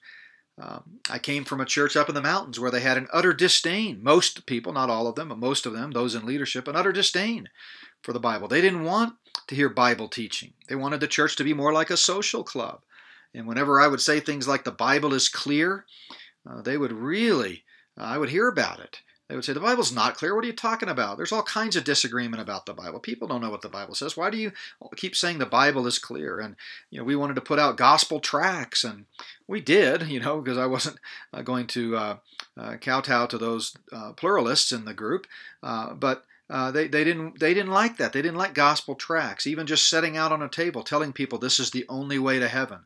Um, 0.59 0.99
I 1.09 1.19
came 1.19 1.43
from 1.43 1.61
a 1.61 1.65
church 1.65 1.95
up 1.95 2.09
in 2.09 2.15
the 2.15 2.21
mountains 2.21 2.59
where 2.59 2.71
they 2.71 2.79
had 2.79 2.97
an 2.97 3.07
utter 3.13 3.33
disdain. 3.33 4.01
Most 4.01 4.45
people, 4.47 4.73
not 4.73 4.89
all 4.89 5.07
of 5.07 5.15
them, 5.15 5.29
but 5.29 5.37
most 5.37 5.65
of 5.65 5.73
them, 5.73 5.91
those 5.91 6.15
in 6.15 6.25
leadership, 6.25 6.67
an 6.67 6.75
utter 6.75 6.91
disdain 6.91 7.49
for 8.01 8.11
the 8.11 8.19
Bible. 8.19 8.47
They 8.47 8.61
didn't 8.61 8.83
want 8.83 9.15
to 9.47 9.55
hear 9.55 9.69
Bible 9.69 10.07
teaching. 10.07 10.53
They 10.67 10.75
wanted 10.75 10.99
the 10.99 11.07
church 11.07 11.35
to 11.35 11.43
be 11.43 11.53
more 11.53 11.73
like 11.73 11.91
a 11.91 11.97
social 11.97 12.43
club. 12.43 12.81
And 13.37 13.47
whenever 13.47 13.79
I 13.79 13.87
would 13.87 14.01
say 14.01 14.19
things 14.19 14.47
like 14.47 14.63
the 14.63 14.71
Bible 14.71 15.13
is 15.13 15.29
clear, 15.29 15.85
uh, 16.49 16.61
they 16.61 16.77
would 16.77 16.91
really, 16.91 17.63
uh, 17.97 18.03
I 18.03 18.17
would 18.17 18.29
hear 18.29 18.47
about 18.47 18.79
it. 18.79 19.01
They 19.27 19.35
would 19.35 19.43
say, 19.43 19.53
The 19.53 19.59
Bible's 19.59 19.91
not 19.91 20.15
clear. 20.15 20.33
What 20.33 20.45
are 20.45 20.47
you 20.47 20.53
talking 20.53 20.87
about? 20.87 21.17
There's 21.17 21.33
all 21.33 21.43
kinds 21.43 21.75
of 21.75 21.83
disagreement 21.83 22.41
about 22.41 22.65
the 22.65 22.73
Bible. 22.73 22.99
People 22.99 23.27
don't 23.27 23.41
know 23.41 23.49
what 23.49 23.61
the 23.61 23.69
Bible 23.69 23.93
says. 23.93 24.15
Why 24.15 24.29
do 24.29 24.37
you 24.37 24.53
keep 24.95 25.15
saying 25.15 25.37
the 25.37 25.45
Bible 25.45 25.85
is 25.85 25.99
clear? 25.99 26.39
And, 26.39 26.55
you 26.89 26.97
know, 26.97 27.03
we 27.03 27.15
wanted 27.17 27.35
to 27.35 27.41
put 27.41 27.59
out 27.59 27.77
gospel 27.77 28.21
tracts, 28.21 28.85
and 28.85 29.05
we 29.45 29.59
did, 29.59 30.07
you 30.07 30.21
know, 30.21 30.39
because 30.39 30.57
I 30.57 30.65
wasn't 30.65 30.97
uh, 31.33 31.41
going 31.41 31.67
to 31.67 31.97
uh, 31.97 32.17
uh, 32.57 32.77
kowtow 32.77 33.25
to 33.27 33.37
those 33.37 33.75
uh, 33.91 34.13
pluralists 34.13 34.71
in 34.71 34.85
the 34.85 34.93
group. 34.93 35.27
Uh, 35.61 35.93
but 35.93 36.23
uh, 36.49 36.71
they, 36.71 36.87
they 36.87 37.03
didn't 37.03 37.39
they 37.39 37.53
didn't 37.53 37.71
like 37.71 37.97
that. 37.97 38.13
They 38.13 38.21
didn't 38.21 38.37
like 38.37 38.53
gospel 38.53 38.95
tracts. 38.95 39.45
Even 39.45 39.67
just 39.67 39.89
setting 39.89 40.15
out 40.15 40.31
on 40.31 40.41
a 40.41 40.47
table, 40.47 40.81
telling 40.81 41.11
people 41.11 41.37
this 41.37 41.59
is 41.59 41.71
the 41.71 41.85
only 41.89 42.17
way 42.17 42.39
to 42.39 42.47
heaven, 42.47 42.79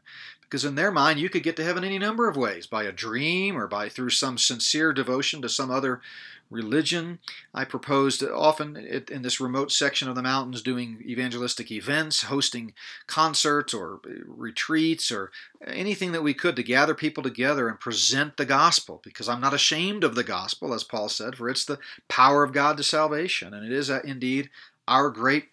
because 0.51 0.65
in 0.65 0.75
their 0.75 0.91
mind 0.91 1.17
you 1.17 1.29
could 1.29 1.43
get 1.43 1.55
to 1.55 1.63
heaven 1.63 1.85
any 1.85 1.97
number 1.97 2.27
of 2.27 2.35
ways 2.35 2.67
by 2.67 2.83
a 2.83 2.91
dream 2.91 3.57
or 3.57 3.67
by 3.67 3.87
through 3.87 4.09
some 4.09 4.37
sincere 4.37 4.91
devotion 4.91 5.41
to 5.41 5.47
some 5.47 5.71
other 5.71 6.01
religion. 6.49 7.19
I 7.53 7.63
proposed 7.63 8.21
often 8.21 8.75
in 8.75 9.21
this 9.21 9.39
remote 9.39 9.71
section 9.71 10.09
of 10.09 10.15
the 10.15 10.21
mountains 10.21 10.61
doing 10.61 11.01
evangelistic 11.05 11.71
events, 11.71 12.23
hosting 12.23 12.73
concerts 13.07 13.73
or 13.73 14.01
retreats 14.25 15.09
or 15.09 15.31
anything 15.65 16.11
that 16.11 16.23
we 16.23 16.33
could 16.33 16.57
to 16.57 16.63
gather 16.63 16.93
people 16.93 17.23
together 17.23 17.69
and 17.69 17.79
present 17.79 18.35
the 18.35 18.45
gospel 18.45 18.99
because 19.05 19.29
I'm 19.29 19.39
not 19.39 19.53
ashamed 19.53 20.03
of 20.03 20.15
the 20.15 20.25
gospel, 20.25 20.73
as 20.73 20.83
Paul 20.83 21.07
said, 21.07 21.37
for 21.37 21.47
it's 21.47 21.63
the 21.63 21.79
power 22.09 22.43
of 22.43 22.51
God 22.51 22.75
to 22.75 22.83
salvation. 22.83 23.53
And 23.53 23.65
it 23.65 23.71
is 23.71 23.89
uh, 23.89 24.01
indeed 24.03 24.49
our 24.85 25.09
great 25.09 25.45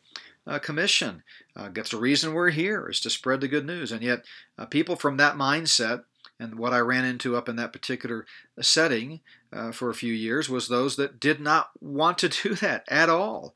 uh, 0.48 0.58
commission. 0.58 1.22
Uh, 1.54 1.68
that's 1.72 1.90
the 1.90 1.98
reason 1.98 2.32
we're 2.32 2.50
here, 2.50 2.88
is 2.88 3.00
to 3.00 3.10
spread 3.10 3.40
the 3.40 3.48
good 3.48 3.66
news. 3.66 3.92
And 3.92 4.02
yet, 4.02 4.24
uh, 4.58 4.66
people 4.66 4.96
from 4.96 5.18
that 5.18 5.36
mindset 5.36 6.04
and 6.40 6.56
what 6.56 6.72
I 6.72 6.78
ran 6.78 7.04
into 7.04 7.36
up 7.36 7.48
in 7.48 7.56
that 7.56 7.72
particular 7.72 8.24
setting 8.60 9.20
uh, 9.52 9.72
for 9.72 9.90
a 9.90 9.94
few 9.94 10.12
years 10.12 10.48
was 10.48 10.68
those 10.68 10.96
that 10.96 11.20
did 11.20 11.40
not 11.40 11.70
want 11.80 12.18
to 12.18 12.28
do 12.42 12.54
that 12.56 12.84
at 12.88 13.10
all. 13.10 13.54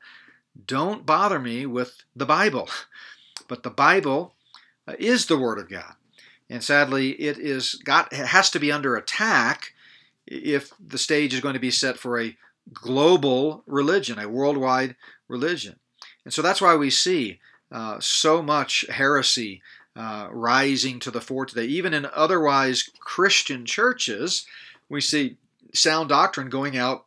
Don't 0.67 1.05
bother 1.05 1.39
me 1.39 1.65
with 1.65 2.03
the 2.15 2.25
Bible. 2.25 2.69
But 3.49 3.63
the 3.63 3.69
Bible 3.69 4.35
uh, 4.87 4.93
is 4.97 5.25
the 5.25 5.37
Word 5.37 5.59
of 5.59 5.69
God. 5.69 5.95
And 6.49 6.63
sadly, 6.63 7.09
it 7.11 7.37
is 7.37 7.75
got 7.75 8.11
it 8.13 8.25
has 8.27 8.49
to 8.51 8.59
be 8.59 8.71
under 8.71 8.95
attack 8.95 9.73
if 10.25 10.71
the 10.79 10.97
stage 10.97 11.33
is 11.33 11.41
going 11.41 11.55
to 11.55 11.59
be 11.59 11.69
set 11.69 11.97
for 11.97 12.19
a 12.19 12.37
global 12.73 13.63
religion, 13.67 14.17
a 14.17 14.29
worldwide 14.29 14.95
religion. 15.27 15.75
And 16.25 16.33
so 16.33 16.41
that's 16.41 16.61
why 16.61 16.75
we 16.75 16.89
see 16.89 17.39
uh, 17.71 17.99
so 17.99 18.41
much 18.41 18.85
heresy 18.89 19.61
uh, 19.95 20.27
rising 20.31 20.99
to 20.99 21.11
the 21.11 21.21
fore 21.21 21.45
today. 21.45 21.65
Even 21.65 21.93
in 21.93 22.07
otherwise 22.13 22.89
Christian 22.99 23.65
churches, 23.65 24.45
we 24.89 25.01
see 25.01 25.37
sound 25.73 26.09
doctrine 26.09 26.49
going 26.49 26.77
out 26.77 27.05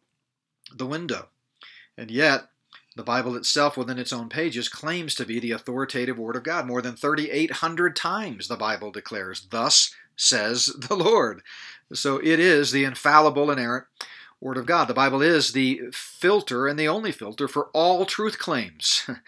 the 0.74 0.86
window. 0.86 1.28
And 1.96 2.10
yet, 2.10 2.48
the 2.96 3.02
Bible 3.02 3.36
itself, 3.36 3.76
within 3.76 3.98
its 3.98 4.12
own 4.12 4.28
pages, 4.28 4.68
claims 4.68 5.14
to 5.16 5.26
be 5.26 5.38
the 5.38 5.52
authoritative 5.52 6.18
Word 6.18 6.36
of 6.36 6.44
God. 6.44 6.66
More 6.66 6.80
than 6.80 6.96
3,800 6.96 7.94
times 7.94 8.48
the 8.48 8.56
Bible 8.56 8.90
declares, 8.90 9.46
Thus 9.50 9.94
says 10.16 10.66
the 10.66 10.96
Lord. 10.96 11.42
So 11.92 12.18
it 12.18 12.40
is 12.40 12.72
the 12.72 12.84
infallible, 12.84 13.50
inerrant 13.50 13.84
Word 14.40 14.58
of 14.58 14.66
God. 14.66 14.86
The 14.86 14.94
Bible 14.94 15.22
is 15.22 15.52
the 15.52 15.82
filter 15.92 16.66
and 16.66 16.78
the 16.78 16.88
only 16.88 17.12
filter 17.12 17.48
for 17.48 17.68
all 17.72 18.04
truth 18.04 18.38
claims. 18.38 19.08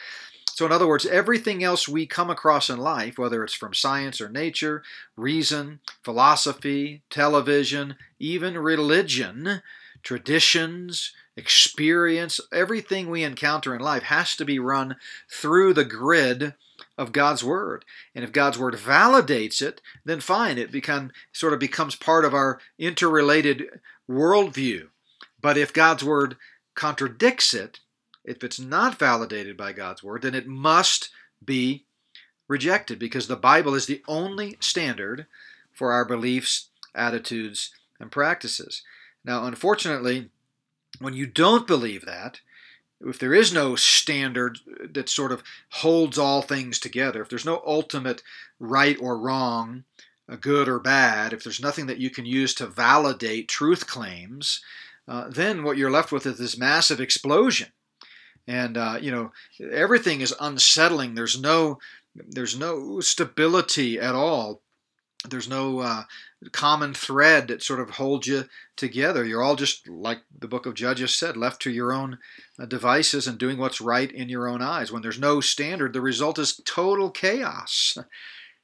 So, 0.59 0.67
in 0.67 0.73
other 0.73 0.89
words, 0.89 1.07
everything 1.07 1.63
else 1.63 1.87
we 1.87 2.05
come 2.05 2.31
across 2.31 2.69
in 2.69 2.79
life, 2.79 3.17
whether 3.17 3.45
it's 3.45 3.55
from 3.55 3.75
science 3.75 4.21
or 4.21 4.29
nature, 4.29 4.83
reason, 5.17 5.79
philosophy, 6.03 7.03
television, 7.11 7.95
even 8.19 8.59
religion, 8.59 9.63
traditions, 10.03 11.13
experience, 11.37 12.41
everything 12.53 13.09
we 13.09 13.23
encounter 13.23 13.73
in 13.73 13.81
life 13.81 14.03
has 14.03 14.35
to 14.35 14.45
be 14.45 14.59
run 14.59 14.97
through 15.31 15.75
the 15.75 15.85
grid 15.85 16.55
of 16.99 17.13
God's 17.13 17.45
word. 17.45 17.85
And 18.13 18.25
if 18.25 18.33
God's 18.33 18.59
word 18.59 18.75
validates 18.75 19.63
it, 19.63 19.81
then 20.05 20.19
fine, 20.19 20.59
it 20.59 20.73
become 20.73 21.13
sort 21.33 21.53
of 21.53 21.61
becomes 21.61 21.95
part 21.95 22.25
of 22.25 22.35
our 22.35 22.59
interrelated 22.81 23.81
worldview. 24.11 24.89
But 25.41 25.57
if 25.57 25.73
God's 25.73 26.05
word 26.05 26.37
contradicts 26.75 27.55
it, 27.55 27.81
if 28.25 28.45
it's 28.45 28.61
not 28.61 28.99
validated 28.99 29.57
by 29.57 29.73
God's 29.73 30.03
word, 30.03 30.23
then 30.23 30.35
it 30.35 30.47
must 30.47 31.11
be 31.45 31.85
rejected 32.47 32.99
because 32.99 33.27
the 33.27 33.37
Bible 33.37 33.75
is 33.75 33.87
the 33.87 34.03
only 34.09 34.57
standard 34.61 35.27
for 35.73 35.93
our 35.93 36.05
beliefs, 36.05 36.69
attitudes, 36.95 37.71
and 38.01 38.11
practices. 38.11 38.83
Now, 39.25 39.45
unfortunately, 39.45 40.31
when 40.99 41.15
you 41.15 41.27
don't 41.27 41.67
believe 41.67 42.05
that, 42.05 42.41
if 43.01 43.19
there 43.19 43.35
is 43.35 43.53
no 43.53 43.77
standard 43.77 44.59
that 44.93 45.09
sort 45.09 45.31
of 45.31 45.45
holds 45.71 46.19
all 46.19 46.43
things 46.43 46.81
together, 46.81 47.23
if 47.23 47.29
there's 47.29 47.45
no 47.45 47.63
ultimate 47.65 48.23
right 48.59 48.97
or 49.01 49.17
wrong, 49.17 49.85
good 50.41 50.69
or 50.69 50.81
bad, 50.81 51.33
if 51.33 51.45
there's 51.45 51.61
nothing 51.61 51.87
that 51.87 51.99
you 51.99 52.11
can 52.11 52.27
use 52.27 52.55
to 52.55 52.67
validate 52.67 53.49
truth 53.49 53.87
claims, 53.87 54.63
uh, 55.09 55.29
then 55.29 55.63
what 55.63 55.77
you're 55.77 55.91
left 55.91 56.13
with 56.13 56.27
is 56.27 56.39
this 56.39 56.59
massive 56.59 57.01
explosion. 57.01 57.69
And 58.47 58.77
uh, 58.77 58.99
you 59.01 59.11
know 59.11 59.33
everything 59.61 60.21
is 60.21 60.35
unsettling. 60.41 61.15
There's 61.15 61.41
no 61.41 61.79
there's 62.15 62.59
no 62.59 63.01
stability 63.01 63.99
at 63.99 64.15
all. 64.15 64.63
There's 65.29 65.49
no 65.49 65.81
uh, 65.81 66.05
common 66.53 66.95
thread 66.95 67.49
that 67.49 67.63
sort 67.63 67.81
of 67.81 67.91
holds 67.91 68.27
you 68.27 68.45
together. 68.77 69.25
You're 69.25 69.43
all 69.43 69.57
just, 69.57 69.89
like 69.89 70.21
the 70.37 70.47
book 70.49 70.65
of 70.65 70.75
Judges 70.75 71.15
said, 71.15 71.37
left 71.37 71.61
to 71.63 71.71
your 71.71 71.93
own 71.93 72.19
uh, 72.59 72.67
devices 72.67 73.27
and 73.27 73.39
doing 73.39 73.59
what's 73.59 73.81
right 73.81 74.11
in 74.11 74.29
your 74.29 74.49
own 74.49 74.63
eyes. 74.63 74.93
When 74.93 75.03
there's 75.03 75.19
no 75.19 75.41
standard, 75.41 75.93
the 75.93 76.01
result 76.01 76.39
is 76.39 76.61
total 76.65 77.11
chaos. 77.11 77.99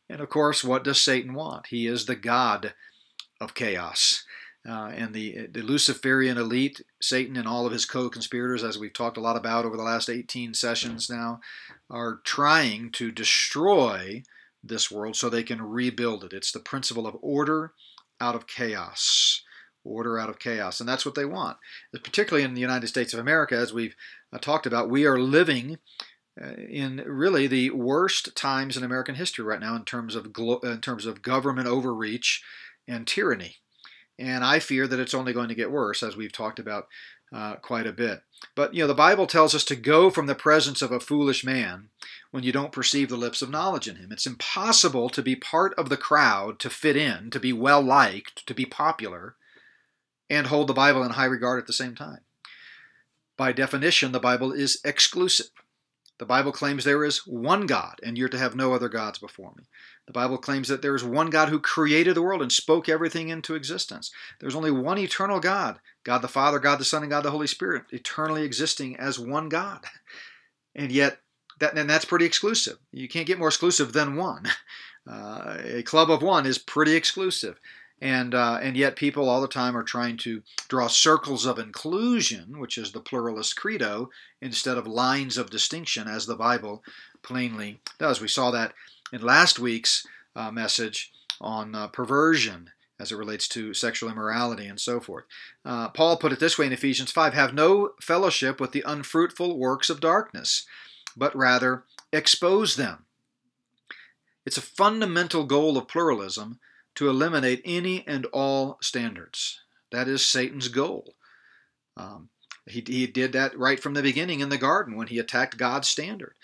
And 0.06 0.20
of 0.20 0.28
course, 0.28 0.62
what 0.62 0.84
does 0.84 1.00
Satan 1.00 1.32
want? 1.32 1.68
He 1.68 1.86
is 1.86 2.04
the 2.04 2.14
God 2.14 2.74
of 3.40 3.54
chaos. 3.54 4.23
Uh, 4.66 4.90
and 4.94 5.12
the, 5.12 5.46
the 5.52 5.60
Luciferian 5.60 6.38
elite, 6.38 6.80
Satan 7.00 7.36
and 7.36 7.46
all 7.46 7.66
of 7.66 7.72
his 7.72 7.84
co 7.84 8.08
conspirators, 8.08 8.64
as 8.64 8.78
we've 8.78 8.94
talked 8.94 9.18
a 9.18 9.20
lot 9.20 9.36
about 9.36 9.66
over 9.66 9.76
the 9.76 9.82
last 9.82 10.08
18 10.08 10.54
sessions 10.54 11.10
now, 11.10 11.40
are 11.90 12.20
trying 12.24 12.90
to 12.92 13.12
destroy 13.12 14.22
this 14.62 14.90
world 14.90 15.16
so 15.16 15.28
they 15.28 15.42
can 15.42 15.60
rebuild 15.60 16.24
it. 16.24 16.32
It's 16.32 16.50
the 16.50 16.60
principle 16.60 17.06
of 17.06 17.16
order 17.20 17.72
out 18.20 18.34
of 18.34 18.46
chaos. 18.46 19.42
Order 19.84 20.18
out 20.18 20.30
of 20.30 20.38
chaos. 20.38 20.80
And 20.80 20.88
that's 20.88 21.04
what 21.04 21.14
they 21.14 21.26
want. 21.26 21.58
Particularly 21.92 22.44
in 22.44 22.54
the 22.54 22.60
United 22.60 22.86
States 22.86 23.12
of 23.12 23.20
America, 23.20 23.54
as 23.54 23.74
we've 23.74 23.94
uh, 24.32 24.38
talked 24.38 24.64
about, 24.64 24.88
we 24.88 25.04
are 25.04 25.18
living 25.18 25.78
uh, 26.42 26.54
in 26.54 27.04
really 27.06 27.46
the 27.46 27.68
worst 27.70 28.34
times 28.34 28.78
in 28.78 28.82
American 28.82 29.16
history 29.16 29.44
right 29.44 29.60
now 29.60 29.76
in 29.76 29.84
terms 29.84 30.14
of 30.14 30.32
glo- 30.32 30.58
in 30.60 30.80
terms 30.80 31.04
of 31.04 31.20
government 31.20 31.68
overreach 31.68 32.42
and 32.88 33.06
tyranny. 33.06 33.56
And 34.18 34.44
I 34.44 34.58
fear 34.58 34.86
that 34.86 35.00
it's 35.00 35.14
only 35.14 35.32
going 35.32 35.48
to 35.48 35.54
get 35.54 35.72
worse, 35.72 36.02
as 36.02 36.16
we've 36.16 36.32
talked 36.32 36.58
about 36.58 36.86
uh, 37.34 37.56
quite 37.56 37.86
a 37.86 37.92
bit. 37.92 38.22
But 38.54 38.74
you 38.74 38.82
know, 38.82 38.86
the 38.86 38.94
Bible 38.94 39.26
tells 39.26 39.54
us 39.54 39.64
to 39.64 39.76
go 39.76 40.08
from 40.10 40.26
the 40.26 40.34
presence 40.34 40.82
of 40.82 40.92
a 40.92 41.00
foolish 41.00 41.44
man 41.44 41.88
when 42.30 42.44
you 42.44 42.52
don't 42.52 42.72
perceive 42.72 43.08
the 43.08 43.16
lips 43.16 43.42
of 43.42 43.50
knowledge 43.50 43.88
in 43.88 43.96
him. 43.96 44.12
It's 44.12 44.26
impossible 44.26 45.08
to 45.10 45.22
be 45.22 45.34
part 45.34 45.74
of 45.74 45.88
the 45.88 45.96
crowd, 45.96 46.58
to 46.60 46.70
fit 46.70 46.96
in, 46.96 47.30
to 47.30 47.40
be 47.40 47.52
well 47.52 47.82
liked, 47.82 48.46
to 48.46 48.54
be 48.54 48.64
popular, 48.64 49.34
and 50.30 50.46
hold 50.46 50.68
the 50.68 50.74
Bible 50.74 51.02
in 51.02 51.12
high 51.12 51.24
regard 51.24 51.58
at 51.58 51.66
the 51.66 51.72
same 51.72 51.94
time. 51.94 52.20
By 53.36 53.52
definition, 53.52 54.12
the 54.12 54.20
Bible 54.20 54.52
is 54.52 54.80
exclusive. 54.84 55.48
The 56.18 56.26
Bible 56.26 56.52
claims 56.52 56.84
there 56.84 57.04
is 57.04 57.26
one 57.26 57.66
God, 57.66 57.98
and 58.02 58.16
you're 58.16 58.28
to 58.28 58.38
have 58.38 58.54
no 58.54 58.72
other 58.72 58.88
gods 58.88 59.18
before 59.18 59.52
me. 59.56 59.64
The 60.06 60.12
Bible 60.12 60.38
claims 60.38 60.68
that 60.68 60.80
there 60.80 60.94
is 60.94 61.02
one 61.02 61.28
God 61.28 61.48
who 61.48 61.58
created 61.58 62.14
the 62.14 62.22
world 62.22 62.40
and 62.40 62.52
spoke 62.52 62.88
everything 62.88 63.30
into 63.30 63.54
existence. 63.54 64.12
There's 64.40 64.54
only 64.54 64.70
one 64.70 64.98
eternal 64.98 65.40
God 65.40 65.80
God 66.04 66.18
the 66.18 66.28
Father, 66.28 66.58
God 66.58 66.78
the 66.78 66.84
Son, 66.84 67.02
and 67.02 67.10
God 67.10 67.22
the 67.22 67.30
Holy 67.30 67.46
Spirit, 67.46 67.84
eternally 67.90 68.42
existing 68.44 68.96
as 68.96 69.18
one 69.18 69.48
God. 69.48 69.84
And 70.76 70.90
yet, 70.90 71.20
that, 71.60 71.78
and 71.78 71.88
that's 71.88 72.04
pretty 72.04 72.24
exclusive. 72.24 72.78
You 72.90 73.06
can't 73.08 73.28
get 73.28 73.38
more 73.38 73.46
exclusive 73.46 73.92
than 73.92 74.16
one. 74.16 74.46
Uh, 75.06 75.58
a 75.62 75.82
club 75.82 76.10
of 76.10 76.22
one 76.22 76.46
is 76.46 76.56
pretty 76.56 76.94
exclusive. 76.94 77.60
And, 78.00 78.34
uh, 78.34 78.58
and 78.60 78.76
yet, 78.76 78.96
people 78.96 79.28
all 79.28 79.40
the 79.40 79.48
time 79.48 79.76
are 79.76 79.82
trying 79.82 80.16
to 80.18 80.42
draw 80.68 80.88
circles 80.88 81.46
of 81.46 81.58
inclusion, 81.58 82.58
which 82.58 82.76
is 82.76 82.92
the 82.92 83.00
pluralist 83.00 83.56
credo, 83.56 84.10
instead 84.42 84.76
of 84.76 84.86
lines 84.86 85.38
of 85.38 85.48
distinction, 85.48 86.06
as 86.08 86.26
the 86.26 86.36
Bible 86.36 86.82
plainly 87.22 87.80
does. 87.98 88.20
We 88.20 88.28
saw 88.28 88.50
that 88.50 88.74
in 89.12 89.22
last 89.22 89.58
week's 89.58 90.06
uh, 90.36 90.50
message 90.50 91.12
on 91.40 91.74
uh, 91.74 91.88
perversion 91.88 92.70
as 92.98 93.10
it 93.10 93.16
relates 93.16 93.48
to 93.48 93.74
sexual 93.74 94.10
immorality 94.10 94.66
and 94.66 94.80
so 94.80 95.00
forth. 95.00 95.24
Uh, 95.64 95.88
Paul 95.88 96.16
put 96.16 96.32
it 96.32 96.40
this 96.40 96.58
way 96.58 96.66
in 96.66 96.72
Ephesians 96.72 97.10
5 97.10 97.34
Have 97.34 97.54
no 97.54 97.90
fellowship 98.00 98.60
with 98.60 98.72
the 98.72 98.84
unfruitful 98.86 99.58
works 99.58 99.90
of 99.90 100.00
darkness, 100.00 100.66
but 101.16 101.34
rather 101.36 101.84
expose 102.12 102.76
them. 102.76 103.04
It's 104.46 104.58
a 104.58 104.62
fundamental 104.62 105.44
goal 105.44 105.76
of 105.76 105.88
pluralism 105.88 106.60
to 106.96 107.08
eliminate 107.08 107.62
any 107.64 108.06
and 108.06 108.26
all 108.26 108.78
standards. 108.80 109.60
That 109.92 110.08
is 110.08 110.24
Satan's 110.24 110.68
goal. 110.68 111.14
Um, 111.96 112.30
he, 112.66 112.82
he 112.86 113.06
did 113.06 113.32
that 113.32 113.56
right 113.58 113.78
from 113.78 113.94
the 113.94 114.02
beginning 114.02 114.40
in 114.40 114.48
the 114.48 114.58
garden 114.58 114.96
when 114.96 115.06
he 115.06 115.18
attacked 115.18 115.58
God's 115.58 115.88
standard. 115.88 116.34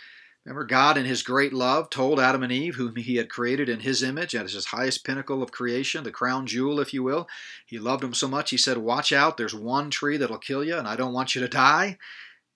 Remember, 0.44 0.64
God, 0.64 0.96
in 0.96 1.04
His 1.04 1.22
great 1.22 1.52
love, 1.52 1.90
told 1.90 2.18
Adam 2.18 2.42
and 2.42 2.50
Eve, 2.50 2.76
whom 2.76 2.96
He 2.96 3.16
had 3.16 3.28
created 3.28 3.68
in 3.68 3.80
His 3.80 4.02
image, 4.02 4.34
as 4.34 4.54
His 4.54 4.66
highest 4.66 5.04
pinnacle 5.04 5.42
of 5.42 5.52
creation, 5.52 6.02
the 6.02 6.10
crown 6.10 6.46
jewel, 6.46 6.80
if 6.80 6.94
you 6.94 7.02
will. 7.02 7.28
He 7.66 7.78
loved 7.78 8.02
them 8.02 8.14
so 8.14 8.26
much, 8.26 8.50
He 8.50 8.56
said, 8.56 8.78
Watch 8.78 9.12
out, 9.12 9.36
there's 9.36 9.54
one 9.54 9.90
tree 9.90 10.16
that'll 10.16 10.38
kill 10.38 10.64
you, 10.64 10.76
and 10.76 10.88
I 10.88 10.96
don't 10.96 11.12
want 11.12 11.34
you 11.34 11.42
to 11.42 11.48
die. 11.48 11.98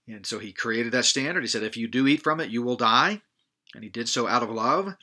And 0.08 0.24
so 0.24 0.38
He 0.38 0.52
created 0.52 0.92
that 0.92 1.04
standard. 1.04 1.42
He 1.42 1.48
said, 1.48 1.62
If 1.62 1.76
you 1.76 1.86
do 1.86 2.06
eat 2.06 2.22
from 2.22 2.40
it, 2.40 2.50
you 2.50 2.62
will 2.62 2.76
die. 2.76 3.20
And 3.74 3.84
He 3.84 3.90
did 3.90 4.08
so 4.08 4.26
out 4.26 4.42
of 4.42 4.50
love. 4.50 4.94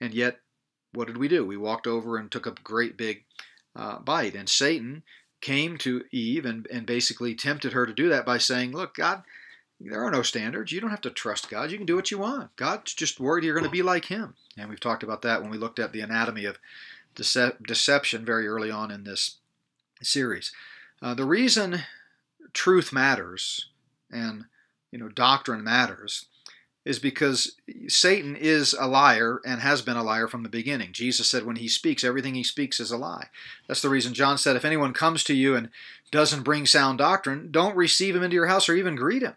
And 0.00 0.14
yet, 0.14 0.38
what 0.92 1.06
did 1.06 1.16
we 1.16 1.28
do? 1.28 1.44
We 1.44 1.56
walked 1.56 1.86
over 1.86 2.16
and 2.16 2.30
took 2.30 2.46
a 2.46 2.54
great 2.62 2.96
big 2.96 3.24
uh, 3.76 3.98
bite. 3.98 4.34
And 4.34 4.48
Satan 4.48 5.02
came 5.40 5.78
to 5.78 6.04
Eve 6.10 6.44
and, 6.44 6.66
and 6.70 6.86
basically 6.86 7.34
tempted 7.34 7.72
her 7.72 7.86
to 7.86 7.92
do 7.92 8.08
that 8.08 8.26
by 8.26 8.38
saying, 8.38 8.72
Look, 8.72 8.94
God 8.94 9.22
there 9.80 10.04
are 10.04 10.10
no 10.10 10.22
standards. 10.22 10.72
You 10.72 10.80
don't 10.80 10.90
have 10.90 11.00
to 11.02 11.10
trust 11.10 11.48
God. 11.48 11.70
You 11.70 11.78
can 11.78 11.86
do 11.86 11.96
what 11.96 12.10
you 12.10 12.18
want. 12.18 12.54
God's 12.56 12.92
just 12.92 13.18
worried 13.18 13.44
you're 13.44 13.54
going 13.54 13.64
to 13.64 13.70
be 13.70 13.82
like 13.82 14.04
Him. 14.04 14.34
And 14.58 14.68
we've 14.68 14.78
talked 14.78 15.02
about 15.02 15.22
that 15.22 15.40
when 15.40 15.50
we 15.50 15.56
looked 15.56 15.78
at 15.78 15.92
the 15.92 16.02
anatomy 16.02 16.44
of 16.44 16.58
dece- 17.16 17.66
deception 17.66 18.24
very 18.24 18.46
early 18.46 18.70
on 18.70 18.90
in 18.90 19.04
this 19.04 19.36
series. 20.02 20.52
Uh, 21.00 21.14
the 21.14 21.24
reason 21.24 21.80
truth 22.52 22.92
matters 22.92 23.68
and 24.10 24.44
you 24.90 24.98
know 24.98 25.08
doctrine 25.08 25.62
matters 25.62 26.26
is 26.90 26.98
because 26.98 27.52
Satan 27.86 28.34
is 28.34 28.74
a 28.74 28.88
liar 28.88 29.40
and 29.46 29.60
has 29.60 29.80
been 29.80 29.96
a 29.96 30.02
liar 30.02 30.26
from 30.26 30.42
the 30.42 30.48
beginning. 30.48 30.90
Jesus 30.90 31.30
said 31.30 31.46
when 31.46 31.54
he 31.54 31.68
speaks, 31.68 32.02
everything 32.02 32.34
he 32.34 32.42
speaks 32.42 32.80
is 32.80 32.90
a 32.90 32.96
lie. 32.96 33.28
That's 33.68 33.80
the 33.80 33.88
reason 33.88 34.12
John 34.12 34.38
said, 34.38 34.56
if 34.56 34.64
anyone 34.64 34.92
comes 34.92 35.22
to 35.24 35.34
you 35.34 35.54
and 35.54 35.68
doesn't 36.10 36.42
bring 36.42 36.66
sound 36.66 36.98
doctrine, 36.98 37.52
don't 37.52 37.76
receive 37.76 38.16
him 38.16 38.24
into 38.24 38.34
your 38.34 38.48
house 38.48 38.68
or 38.68 38.74
even 38.74 38.96
greet 38.96 39.22
him. 39.22 39.34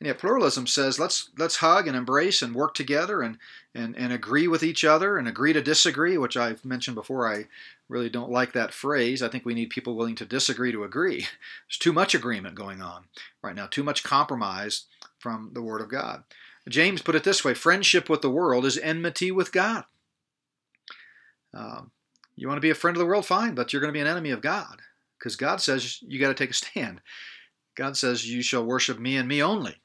And 0.00 0.08
yet 0.08 0.18
pluralism 0.18 0.66
says 0.66 0.98
let's 0.98 1.30
let's 1.38 1.58
hug 1.58 1.86
and 1.86 1.96
embrace 1.96 2.42
and 2.42 2.52
work 2.52 2.74
together 2.74 3.22
and, 3.22 3.38
and, 3.72 3.96
and 3.96 4.12
agree 4.12 4.48
with 4.48 4.64
each 4.64 4.84
other 4.84 5.16
and 5.16 5.28
agree 5.28 5.52
to 5.52 5.62
disagree, 5.62 6.18
which 6.18 6.36
I've 6.36 6.64
mentioned 6.64 6.96
before. 6.96 7.32
I 7.32 7.44
really 7.88 8.10
don't 8.10 8.32
like 8.32 8.54
that 8.54 8.74
phrase. 8.74 9.22
I 9.22 9.28
think 9.28 9.44
we 9.44 9.54
need 9.54 9.70
people 9.70 9.94
willing 9.94 10.16
to 10.16 10.24
disagree 10.24 10.72
to 10.72 10.82
agree. 10.82 11.20
There's 11.68 11.78
too 11.78 11.92
much 11.92 12.12
agreement 12.12 12.56
going 12.56 12.82
on 12.82 13.04
right 13.40 13.54
now, 13.54 13.68
too 13.68 13.84
much 13.84 14.02
compromise 14.02 14.86
from 15.20 15.50
the 15.52 15.62
Word 15.62 15.80
of 15.80 15.88
God. 15.88 16.24
James 16.68 17.02
put 17.02 17.14
it 17.14 17.24
this 17.24 17.44
way 17.44 17.54
friendship 17.54 18.08
with 18.08 18.22
the 18.22 18.30
world 18.30 18.64
is 18.64 18.78
enmity 18.78 19.30
with 19.30 19.52
God. 19.52 19.84
Um, 21.54 21.90
you 22.36 22.48
want 22.48 22.56
to 22.56 22.62
be 22.62 22.70
a 22.70 22.74
friend 22.74 22.96
of 22.96 22.98
the 23.00 23.06
world, 23.06 23.26
fine, 23.26 23.54
but 23.54 23.72
you're 23.72 23.80
going 23.80 23.92
to 23.92 23.96
be 23.96 24.00
an 24.00 24.06
enemy 24.06 24.30
of 24.30 24.40
God 24.40 24.80
because 25.18 25.36
God 25.36 25.60
says 25.60 26.00
you 26.02 26.18
got 26.18 26.28
to 26.28 26.34
take 26.34 26.50
a 26.50 26.54
stand. 26.54 27.00
God 27.74 27.96
says, 27.96 28.28
You 28.28 28.42
shall 28.42 28.64
worship 28.64 28.98
me 28.98 29.16
and 29.16 29.28
me 29.28 29.42
only. 29.42 29.76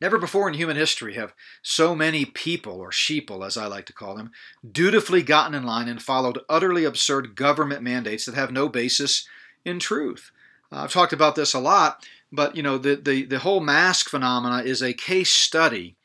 Never 0.00 0.18
before 0.18 0.48
in 0.48 0.54
human 0.54 0.76
history 0.76 1.14
have 1.14 1.34
so 1.62 1.94
many 1.94 2.24
people, 2.24 2.80
or 2.80 2.90
sheeple 2.90 3.46
as 3.46 3.56
I 3.56 3.66
like 3.66 3.86
to 3.86 3.92
call 3.92 4.16
them, 4.16 4.30
dutifully 4.70 5.22
gotten 5.22 5.54
in 5.54 5.64
line 5.64 5.88
and 5.88 6.02
followed 6.02 6.40
utterly 6.48 6.84
absurd 6.84 7.34
government 7.34 7.82
mandates 7.82 8.26
that 8.26 8.34
have 8.34 8.52
no 8.52 8.68
basis 8.68 9.26
in 9.64 9.78
truth. 9.78 10.30
I've 10.70 10.92
talked 10.92 11.12
about 11.12 11.34
this 11.34 11.54
a 11.54 11.60
lot, 11.60 12.06
but 12.32 12.56
you 12.56 12.62
know 12.62 12.78
the, 12.78 12.96
the, 12.96 13.24
the 13.24 13.38
whole 13.38 13.60
mask 13.60 14.08
phenomena 14.08 14.62
is 14.62 14.82
a 14.82 14.92
case 14.92 15.32
study 15.32 15.96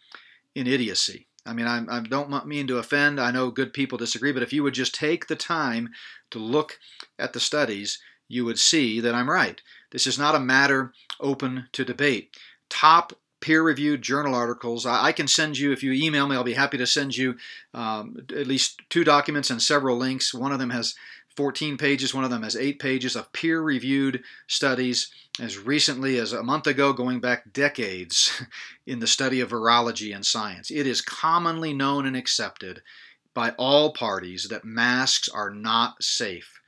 in 0.55 0.67
idiocy. 0.67 1.27
I 1.45 1.53
mean, 1.53 1.65
I, 1.65 1.83
I 1.89 2.01
don't 2.01 2.45
mean 2.45 2.67
to 2.67 2.77
offend. 2.77 3.19
I 3.19 3.31
know 3.31 3.49
good 3.49 3.73
people 3.73 3.97
disagree, 3.97 4.31
but 4.31 4.43
if 4.43 4.53
you 4.53 4.61
would 4.63 4.75
just 4.75 4.93
take 4.93 5.27
the 5.27 5.35
time 5.35 5.89
to 6.29 6.39
look 6.39 6.79
at 7.17 7.33
the 7.33 7.39
studies, 7.39 7.99
you 8.27 8.45
would 8.45 8.59
see 8.59 8.99
that 8.99 9.15
I'm 9.15 9.29
right. 9.29 9.61
This 9.91 10.05
is 10.05 10.19
not 10.19 10.35
a 10.35 10.39
matter 10.39 10.93
open 11.19 11.67
to 11.73 11.83
debate. 11.83 12.37
Top 12.69 13.13
peer 13.41 13.63
reviewed 13.63 14.03
journal 14.03 14.35
articles. 14.35 14.85
I, 14.85 15.11
can 15.11 15.27
send 15.27 15.57
you, 15.57 15.71
if 15.71 15.81
you 15.81 15.91
email 15.91 16.27
me, 16.27 16.35
I'll 16.35 16.43
be 16.43 16.53
happy 16.53 16.77
to 16.77 16.85
send 16.85 17.17
you 17.17 17.35
um, 17.73 18.17
at 18.29 18.47
least 18.47 18.81
two 18.89 19.03
documents 19.03 19.49
and 19.49 19.61
several 19.61 19.97
links. 19.97 20.33
One 20.33 20.51
of 20.51 20.59
them 20.59 20.69
has 20.69 20.93
14 21.35 21.77
pages, 21.77 22.13
one 22.13 22.23
of 22.23 22.29
them 22.29 22.43
has 22.43 22.55
eight 22.55 22.79
pages 22.79 23.15
of 23.15 23.33
peer 23.33 23.61
reviewed 23.61 24.23
studies 24.47 25.09
as 25.41 25.57
recently 25.57 26.17
as 26.17 26.31
a 26.31 26.43
month 26.43 26.67
ago, 26.67 26.93
going 26.93 27.19
back 27.19 27.51
decades 27.51 28.43
in 28.85 28.99
the 28.99 29.07
study 29.07 29.41
of 29.41 29.49
virology 29.49 30.15
and 30.15 30.25
science. 30.25 30.71
It 30.71 30.87
is 30.87 31.01
commonly 31.01 31.73
known 31.73 32.05
and 32.05 32.15
accepted 32.15 32.81
by 33.33 33.51
all 33.51 33.91
parties 33.91 34.47
that 34.49 34.63
masks 34.65 35.27
are 35.27 35.49
not 35.49 36.03
safe 36.03 36.61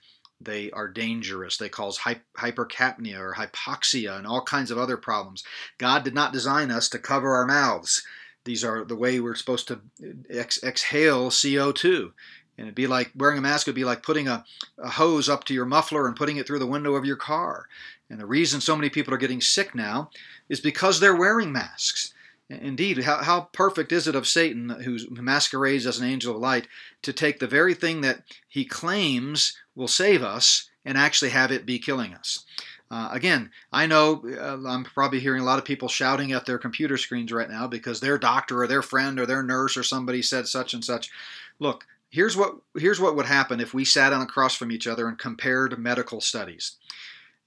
they 0.46 0.72
are 0.72 0.88
dangerous. 0.88 1.58
They 1.58 1.70
cause 1.70 2.00
hypercapnia 2.00 3.20
or 3.20 3.36
hypoxia 3.36 4.18
and 4.18 4.28
all 4.28 4.42
kinds 4.42 4.72
of 4.72 4.78
other 4.78 4.98
problems. 4.98 5.44
God 5.78 6.04
did 6.04 6.14
not 6.14 6.34
design 6.34 6.72
us 6.72 6.90
to 6.90 7.00
cover 7.00 7.36
our 7.36 7.46
mouths. 7.46 8.06
These 8.46 8.64
are 8.64 8.84
the 8.84 8.96
way 8.96 9.20
we're 9.20 9.36
supposed 9.36 9.68
to 9.70 9.76
uh, 10.04 10.08
ex- 10.30 10.64
exhale 10.64 11.30
CO2. 11.30 12.12
And 12.58 12.68
it'd 12.68 12.76
be 12.76 12.88
like 12.88 13.12
wearing 13.16 13.38
a 13.38 13.42
mask 13.42 13.68
would 13.68 13.76
be 13.76 13.86
like 13.86 14.04
putting 14.04 14.28
a, 14.28 14.44
a 14.78 14.90
hose 14.90 15.30
up 15.30 15.44
to 15.46 15.54
your 15.54 15.66
muffler 15.66 16.08
and 16.08 16.16
putting 16.16 16.38
it 16.38 16.46
through 16.46 16.60
the 16.60 16.68
window 16.68 16.96
of 16.96 17.06
your 17.06 17.16
car. 17.16 17.68
And 18.14 18.22
the 18.22 18.28
reason 18.28 18.62
so 18.62 18.76
many 18.76 18.92
people 18.92 19.12
are 19.12 19.18
getting 19.18 19.42
sick 19.42 19.74
now 19.74 20.12
is 20.48 20.60
because 20.60 21.00
they're 21.00 21.16
wearing 21.16 21.52
masks. 21.52 22.14
Indeed, 22.48 23.00
how, 23.00 23.24
how 23.24 23.50
perfect 23.54 23.92
is 23.92 24.08
it 24.08 24.14
of 24.14 24.28
Satan, 24.28 24.70
who 24.70 25.00
masquerades 25.10 25.88
as 25.88 25.98
an 25.98 26.06
angel 26.06 26.36
of 26.36 26.40
light, 26.40 26.68
to 27.02 27.12
take 27.12 27.40
the 27.40 27.48
very 27.48 27.74
thing 27.74 28.02
that 28.02 28.22
he 28.48 28.66
claims 28.66 29.58
will 29.76 29.88
save 29.88 30.22
us 30.22 30.70
and 30.86 30.96
actually 30.96 31.32
have 31.32 31.52
it 31.52 31.66
be 31.66 31.80
killing 31.80 32.14
us. 32.14 32.46
Uh, 32.92 33.10
again, 33.12 33.50
I 33.72 33.88
know 33.88 34.24
uh, 34.40 34.70
I'm 34.70 34.84
probably 34.84 35.20
hearing 35.20 35.42
a 35.42 35.46
lot 35.46 35.58
of 35.58 35.66
people 35.66 35.88
shouting 35.88 36.34
at 36.34 36.46
their 36.46 36.60
computer 36.60 36.98
screens 36.98 37.32
right 37.32 37.50
now 37.50 37.66
because 37.66 38.00
their 38.00 38.20
doctor 38.20 38.62
or 38.62 38.68
their 38.68 38.84
friend 38.84 39.20
or 39.20 39.26
their 39.26 39.42
nurse 39.42 39.76
or 39.76 39.82
somebody 39.82 40.22
said 40.22 40.48
such 40.48 40.76
and 40.76 40.86
such. 40.86 41.10
Look, 41.58 41.88
here's 42.12 42.38
what 42.38 42.58
here's 42.78 43.00
what 43.00 43.16
would 43.16 43.26
happen 43.26 43.60
if 43.60 43.74
we 43.74 43.84
sat 43.84 44.14
on 44.14 44.22
across 44.22 44.54
from 44.54 44.72
each 44.72 44.86
other 44.86 45.08
and 45.08 45.18
compared 45.18 45.80
medical 45.80 46.22
studies. 46.22 46.74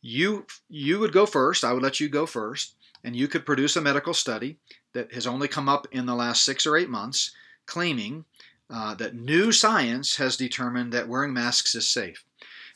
You 0.07 0.47
you 0.69 1.01
would 1.01 1.13
go 1.13 1.27
first. 1.27 1.65
I 1.65 1.73
would 1.73 1.83
let 1.83 1.99
you 1.99 2.09
go 2.09 2.27
first, 2.27 2.77
and 3.03 3.17
you 3.17 3.27
could 3.27 3.45
produce 3.45 3.75
a 3.75 3.81
medical 3.81 4.15
study 4.15 4.59
that 4.93 5.13
has 5.13 5.27
only 5.27 5.49
come 5.49 5.69
up 5.69 5.89
in 5.91 6.07
the 6.07 6.15
last 6.15 6.45
six 6.45 6.65
or 6.65 6.77
eight 6.77 6.89
months, 6.89 7.33
claiming 7.67 8.25
uh, 8.71 8.95
that 8.95 9.17
new 9.17 9.51
science 9.51 10.17
has 10.17 10.37
determined 10.37 10.93
that 10.93 11.09
wearing 11.09 11.33
masks 11.33 11.75
is 11.75 11.89
safe. 11.89 12.25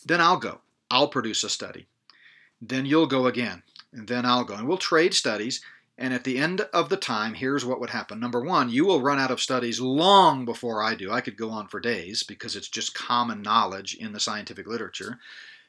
Then 0.05 0.21
I'll 0.21 0.39
go. 0.39 0.61
I'll 0.91 1.07
produce 1.07 1.45
a 1.45 1.49
study. 1.49 1.87
Then 2.61 2.85
you'll 2.85 3.07
go 3.07 3.27
again. 3.27 3.63
And 3.93 4.09
then 4.09 4.27
I'll 4.27 4.45
go. 4.45 4.55
And 4.55 4.67
we'll 4.67 4.77
trade 4.79 5.15
studies. 5.15 5.63
And 5.97 6.13
at 6.13 6.25
the 6.25 6.39
end 6.39 6.63
of 6.73 6.89
the 6.89 6.97
time, 6.97 7.35
here's 7.35 7.65
what 7.65 7.79
would 7.79 7.91
happen. 7.91 8.19
Number 8.19 8.41
one, 8.41 8.71
you 8.71 8.85
will 8.85 9.03
run 9.03 9.21
out 9.21 9.31
of 9.31 9.41
studies 9.41 9.81
long 9.81 10.45
before 10.45 10.83
I 10.83 10.97
do. 10.97 11.13
I 11.13 11.21
could 11.21 11.37
go 11.37 11.51
on 11.51 11.69
for 11.69 11.79
days 11.79 12.23
because 12.25 12.57
it's 12.57 12.69
just 12.69 12.95
common 12.95 13.43
knowledge 13.43 13.95
in 13.95 14.13
the 14.13 14.21
scientific 14.21 14.67
literature. 14.67 15.19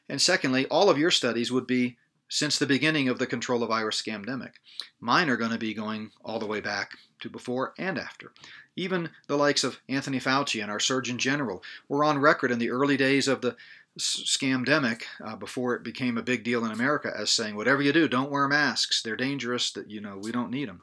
And 0.08 0.20
secondly, 0.20 0.66
all 0.66 0.90
of 0.90 0.98
your 0.98 1.10
studies 1.10 1.50
would 1.52 1.66
be 1.66 1.96
since 2.28 2.58
the 2.58 2.66
beginning 2.66 3.08
of 3.08 3.18
the 3.18 3.26
coronavirus 3.26 4.02
scamdemic. 4.02 4.52
Mine 5.00 5.28
are 5.28 5.36
going 5.36 5.50
to 5.50 5.58
be 5.58 5.74
going 5.74 6.10
all 6.24 6.38
the 6.38 6.46
way 6.46 6.60
back 6.60 6.92
to 7.20 7.28
before 7.28 7.74
and 7.78 7.98
after. 7.98 8.32
Even 8.74 9.10
the 9.26 9.36
likes 9.36 9.64
of 9.64 9.80
Anthony 9.88 10.18
Fauci 10.18 10.62
and 10.62 10.70
our 10.70 10.80
Surgeon 10.80 11.18
General 11.18 11.62
were 11.88 12.04
on 12.04 12.18
record 12.18 12.50
in 12.50 12.58
the 12.58 12.70
early 12.70 12.96
days 12.96 13.28
of 13.28 13.42
the 13.42 13.56
scamdemic 13.98 15.02
uh, 15.22 15.36
before 15.36 15.74
it 15.74 15.82
became 15.82 16.16
a 16.16 16.22
big 16.22 16.42
deal 16.42 16.64
in 16.64 16.72
America 16.72 17.12
as 17.14 17.30
saying, 17.30 17.54
whatever 17.54 17.82
you 17.82 17.92
do, 17.92 18.08
don't 18.08 18.30
wear 18.30 18.48
masks. 18.48 19.02
They're 19.02 19.16
dangerous. 19.16 19.70
That 19.70 19.90
you 19.90 20.00
know 20.00 20.18
we 20.18 20.32
don't 20.32 20.50
need 20.50 20.68
them. 20.68 20.80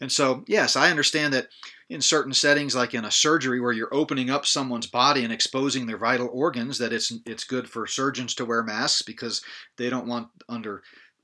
And 0.00 0.10
so, 0.10 0.44
yes, 0.46 0.76
I 0.76 0.90
understand 0.90 1.34
that 1.34 1.48
in 1.90 2.00
certain 2.00 2.32
settings, 2.32 2.74
like 2.74 2.94
in 2.94 3.04
a 3.04 3.10
surgery 3.10 3.60
where 3.60 3.72
you're 3.72 3.94
opening 3.94 4.30
up 4.30 4.46
someone's 4.46 4.86
body 4.86 5.24
and 5.24 5.32
exposing 5.32 5.86
their 5.86 5.98
vital 5.98 6.28
organs, 6.32 6.78
that 6.78 6.92
it's 6.92 7.12
it's 7.26 7.44
good 7.44 7.68
for 7.68 7.86
surgeons 7.86 8.34
to 8.36 8.44
wear 8.44 8.62
masks 8.62 9.02
because 9.02 9.42
they 9.76 9.90
don't 9.90 10.06
want 10.06 10.28
under 10.48 10.82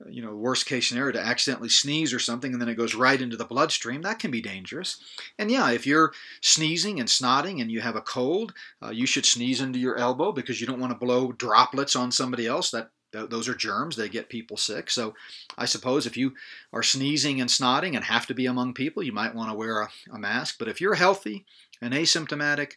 you 0.09 0.21
know, 0.21 0.35
worst 0.35 0.65
case 0.65 0.89
scenario 0.89 1.13
to 1.13 1.25
accidentally 1.25 1.69
sneeze 1.69 2.13
or 2.13 2.19
something 2.19 2.51
and 2.51 2.61
then 2.61 2.67
it 2.67 2.75
goes 2.75 2.95
right 2.95 3.21
into 3.21 3.37
the 3.37 3.45
bloodstream, 3.45 4.01
that 4.01 4.19
can 4.19 4.29
be 4.29 4.41
dangerous. 4.41 5.01
And 5.39 5.49
yeah, 5.49 5.71
if 5.71 5.87
you're 5.87 6.11
sneezing 6.41 6.99
and 6.99 7.07
snotting 7.07 7.61
and 7.61 7.71
you 7.71 7.81
have 7.81 7.95
a 7.95 8.01
cold, 8.01 8.53
uh, 8.83 8.89
you 8.89 9.05
should 9.05 9.25
sneeze 9.25 9.61
into 9.61 9.79
your 9.79 9.97
elbow 9.97 10.31
because 10.31 10.59
you 10.59 10.67
don't 10.67 10.81
want 10.81 10.91
to 10.91 11.05
blow 11.05 11.31
droplets 11.31 11.95
on 11.95 12.11
somebody 12.11 12.45
else. 12.45 12.71
That 12.71 12.89
those 13.15 13.47
are 13.47 13.55
germs, 13.55 13.95
they 13.95 14.09
get 14.09 14.29
people 14.29 14.57
sick. 14.57 14.89
So 14.89 15.13
I 15.57 15.65
suppose 15.65 16.05
if 16.05 16.17
you 16.17 16.33
are 16.73 16.83
sneezing 16.83 17.41
and 17.41 17.49
snotting 17.49 17.95
and 17.95 18.03
have 18.03 18.27
to 18.27 18.33
be 18.33 18.45
among 18.45 18.73
people, 18.73 19.03
you 19.03 19.11
might 19.11 19.35
want 19.35 19.49
to 19.49 19.57
wear 19.57 19.81
a, 19.81 19.89
a 20.11 20.19
mask. 20.19 20.57
But 20.59 20.67
if 20.67 20.81
you're 20.81 20.95
healthy 20.95 21.45
and 21.81 21.93
asymptomatic, 21.93 22.73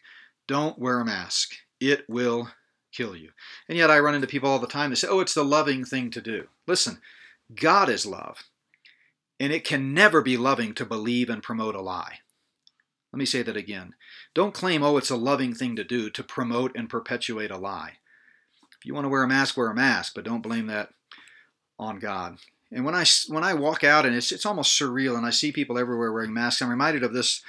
don't 0.47 0.79
wear 0.79 0.99
a 0.99 1.05
mask. 1.05 1.55
It 1.79 2.05
will 2.09 2.49
kill 2.91 3.15
you. 3.15 3.29
And 3.67 3.77
yet 3.77 3.91
I 3.91 3.99
run 3.99 4.15
into 4.15 4.27
people 4.27 4.49
all 4.49 4.59
the 4.59 4.67
time 4.67 4.89
that 4.89 4.95
say, 4.97 5.07
oh, 5.07 5.19
it's 5.19 5.33
the 5.33 5.43
loving 5.43 5.85
thing 5.85 6.09
to 6.11 6.21
do. 6.21 6.47
Listen, 6.67 6.99
God 7.53 7.89
is 7.89 8.05
love, 8.05 8.43
and 9.39 9.53
it 9.53 9.63
can 9.63 9.93
never 9.93 10.21
be 10.21 10.37
loving 10.37 10.73
to 10.75 10.85
believe 10.85 11.29
and 11.29 11.43
promote 11.43 11.75
a 11.75 11.81
lie. 11.81 12.19
Let 13.11 13.17
me 13.17 13.25
say 13.25 13.41
that 13.41 13.57
again. 13.57 13.95
Don't 14.35 14.53
claim, 14.53 14.83
oh, 14.83 14.97
it's 14.97 15.09
a 15.09 15.15
loving 15.15 15.53
thing 15.53 15.75
to 15.75 15.83
do 15.83 16.09
to 16.11 16.23
promote 16.23 16.75
and 16.75 16.89
perpetuate 16.89 17.51
a 17.51 17.57
lie. 17.57 17.93
If 18.79 18.85
you 18.85 18.93
want 18.93 19.05
to 19.05 19.09
wear 19.09 19.23
a 19.23 19.27
mask, 19.27 19.57
wear 19.57 19.69
a 19.69 19.75
mask, 19.75 20.13
but 20.15 20.23
don't 20.23 20.41
blame 20.41 20.67
that 20.67 20.89
on 21.77 21.99
God. 21.99 22.37
And 22.71 22.85
when 22.85 22.95
I 22.95 23.03
when 23.27 23.43
I 23.43 23.53
walk 23.53 23.83
out 23.83 24.05
and 24.05 24.15
it's 24.15 24.31
it's 24.31 24.45
almost 24.45 24.79
surreal, 24.79 25.17
and 25.17 25.25
I 25.25 25.31
see 25.31 25.51
people 25.51 25.77
everywhere 25.77 26.11
wearing 26.11 26.33
masks, 26.33 26.61
I'm 26.61 26.69
reminded 26.69 27.03
of 27.03 27.13
this 27.13 27.41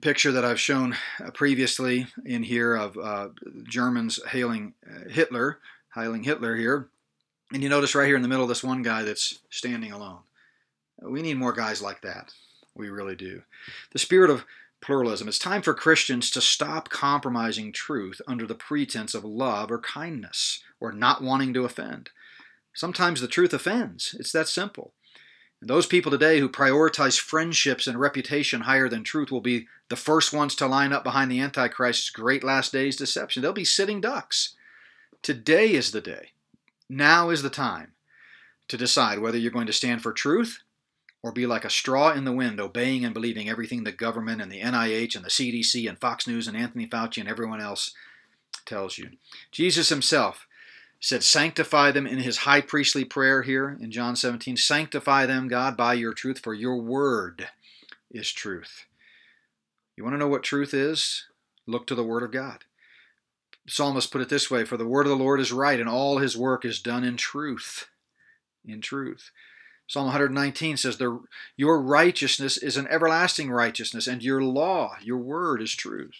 picture 0.00 0.32
that 0.32 0.44
I've 0.44 0.60
shown 0.60 0.96
uh, 1.24 1.30
previously 1.30 2.06
in 2.24 2.42
here 2.42 2.74
of 2.74 2.96
uh, 2.96 3.28
Germans 3.64 4.20
hailing 4.28 4.74
uh, 4.88 5.08
Hitler, 5.08 5.58
hailing 5.94 6.22
Hitler 6.22 6.56
here. 6.56 6.88
And 7.52 7.62
you 7.62 7.68
notice 7.68 7.94
right 7.94 8.06
here 8.06 8.16
in 8.16 8.22
the 8.22 8.28
middle 8.28 8.46
this 8.46 8.62
one 8.62 8.82
guy 8.82 9.02
that's 9.02 9.38
standing 9.50 9.92
alone. 9.92 10.18
We 11.00 11.22
need 11.22 11.38
more 11.38 11.52
guys 11.52 11.80
like 11.80 12.02
that. 12.02 12.32
We 12.74 12.90
really 12.90 13.16
do. 13.16 13.42
The 13.92 13.98
spirit 13.98 14.30
of 14.30 14.44
pluralism. 14.80 15.28
It's 15.28 15.38
time 15.38 15.62
for 15.62 15.74
Christians 15.74 16.30
to 16.30 16.40
stop 16.40 16.88
compromising 16.88 17.72
truth 17.72 18.20
under 18.26 18.46
the 18.46 18.54
pretense 18.54 19.14
of 19.14 19.24
love 19.24 19.70
or 19.70 19.78
kindness 19.78 20.62
or 20.80 20.92
not 20.92 21.22
wanting 21.22 21.52
to 21.54 21.64
offend. 21.64 22.10
Sometimes 22.74 23.20
the 23.20 23.28
truth 23.28 23.52
offends. 23.52 24.14
It's 24.18 24.32
that 24.32 24.48
simple. 24.48 24.92
And 25.60 25.68
those 25.68 25.86
people 25.86 26.12
today 26.12 26.38
who 26.38 26.48
prioritize 26.48 27.18
friendships 27.18 27.86
and 27.86 27.98
reputation 27.98 28.62
higher 28.62 28.88
than 28.88 29.02
truth 29.02 29.32
will 29.32 29.40
be 29.40 29.66
the 29.88 29.96
first 29.96 30.32
ones 30.32 30.54
to 30.56 30.66
line 30.66 30.92
up 30.92 31.02
behind 31.02 31.30
the 31.30 31.40
Antichrist's 31.40 32.10
great 32.10 32.44
last 32.44 32.72
days 32.72 32.96
deception. 32.96 33.42
They'll 33.42 33.52
be 33.52 33.64
sitting 33.64 34.00
ducks. 34.00 34.54
Today 35.22 35.72
is 35.72 35.90
the 35.90 36.00
day. 36.00 36.28
Now 36.88 37.30
is 37.30 37.42
the 37.42 37.50
time 37.50 37.92
to 38.68 38.76
decide 38.76 39.18
whether 39.18 39.36
you're 39.36 39.50
going 39.50 39.66
to 39.66 39.72
stand 39.72 40.02
for 40.02 40.12
truth 40.12 40.60
or 41.22 41.32
be 41.32 41.46
like 41.46 41.64
a 41.64 41.70
straw 41.70 42.12
in 42.12 42.24
the 42.24 42.32
wind, 42.32 42.60
obeying 42.60 43.04
and 43.04 43.14
believing 43.14 43.48
everything 43.48 43.84
the 43.84 43.92
government 43.92 44.40
and 44.40 44.50
the 44.50 44.60
NIH 44.60 45.16
and 45.16 45.24
the 45.24 45.30
CDC 45.30 45.88
and 45.88 45.98
Fox 45.98 46.26
News 46.26 46.46
and 46.46 46.56
Anthony 46.56 46.86
Fauci 46.86 47.18
and 47.18 47.28
everyone 47.28 47.60
else 47.60 47.92
tells 48.64 48.98
you. 48.98 49.10
Jesus 49.50 49.88
himself 49.88 50.46
said, 51.00 51.22
Sanctify 51.22 51.90
them 51.90 52.06
in 52.06 52.18
his 52.18 52.38
high 52.38 52.60
priestly 52.60 53.04
prayer 53.04 53.42
here 53.42 53.76
in 53.80 53.90
John 53.90 54.16
17. 54.16 54.56
Sanctify 54.56 55.26
them, 55.26 55.48
God, 55.48 55.76
by 55.76 55.94
your 55.94 56.12
truth, 56.12 56.38
for 56.38 56.54
your 56.54 56.76
word 56.76 57.48
is 58.10 58.32
truth. 58.32 58.86
You 59.96 60.04
want 60.04 60.14
to 60.14 60.18
know 60.18 60.28
what 60.28 60.44
truth 60.44 60.72
is? 60.72 61.24
Look 61.66 61.86
to 61.88 61.94
the 61.94 62.04
word 62.04 62.22
of 62.22 62.32
God. 62.32 62.64
Psalmist 63.68 64.10
put 64.10 64.22
it 64.22 64.28
this 64.28 64.50
way 64.50 64.64
For 64.64 64.76
the 64.76 64.86
word 64.86 65.06
of 65.06 65.10
the 65.10 65.22
Lord 65.22 65.40
is 65.40 65.52
right, 65.52 65.78
and 65.78 65.88
all 65.88 66.18
his 66.18 66.36
work 66.36 66.64
is 66.64 66.80
done 66.80 67.04
in 67.04 67.16
truth. 67.16 67.88
In 68.66 68.80
truth. 68.80 69.30
Psalm 69.88 70.04
119 70.04 70.76
says, 70.76 71.00
Your 71.56 71.80
righteousness 71.80 72.58
is 72.58 72.76
an 72.76 72.86
everlasting 72.88 73.50
righteousness, 73.50 74.06
and 74.06 74.22
your 74.22 74.42
law, 74.42 74.96
your 75.02 75.16
word, 75.16 75.62
is 75.62 75.74
truth. 75.74 76.16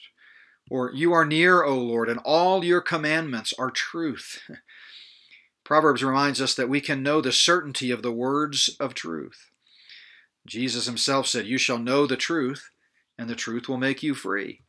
Or, 0.70 0.90
You 0.92 1.12
are 1.12 1.26
near, 1.26 1.62
O 1.62 1.76
Lord, 1.76 2.08
and 2.08 2.18
all 2.24 2.64
your 2.64 2.80
commandments 2.80 3.52
are 3.58 3.70
truth. 3.70 4.40
Proverbs 5.64 6.02
reminds 6.02 6.40
us 6.40 6.54
that 6.54 6.70
we 6.70 6.80
can 6.80 7.02
know 7.02 7.20
the 7.20 7.30
certainty 7.30 7.90
of 7.90 8.02
the 8.02 8.12
words 8.12 8.74
of 8.80 8.94
truth. 8.94 9.50
Jesus 10.46 10.86
himself 10.86 11.26
said, 11.26 11.46
You 11.46 11.58
shall 11.58 11.78
know 11.78 12.06
the 12.06 12.16
truth, 12.16 12.70
and 13.18 13.28
the 13.28 13.34
truth 13.34 13.68
will 13.68 13.76
make 13.76 14.02
you 14.02 14.14
free. 14.14 14.62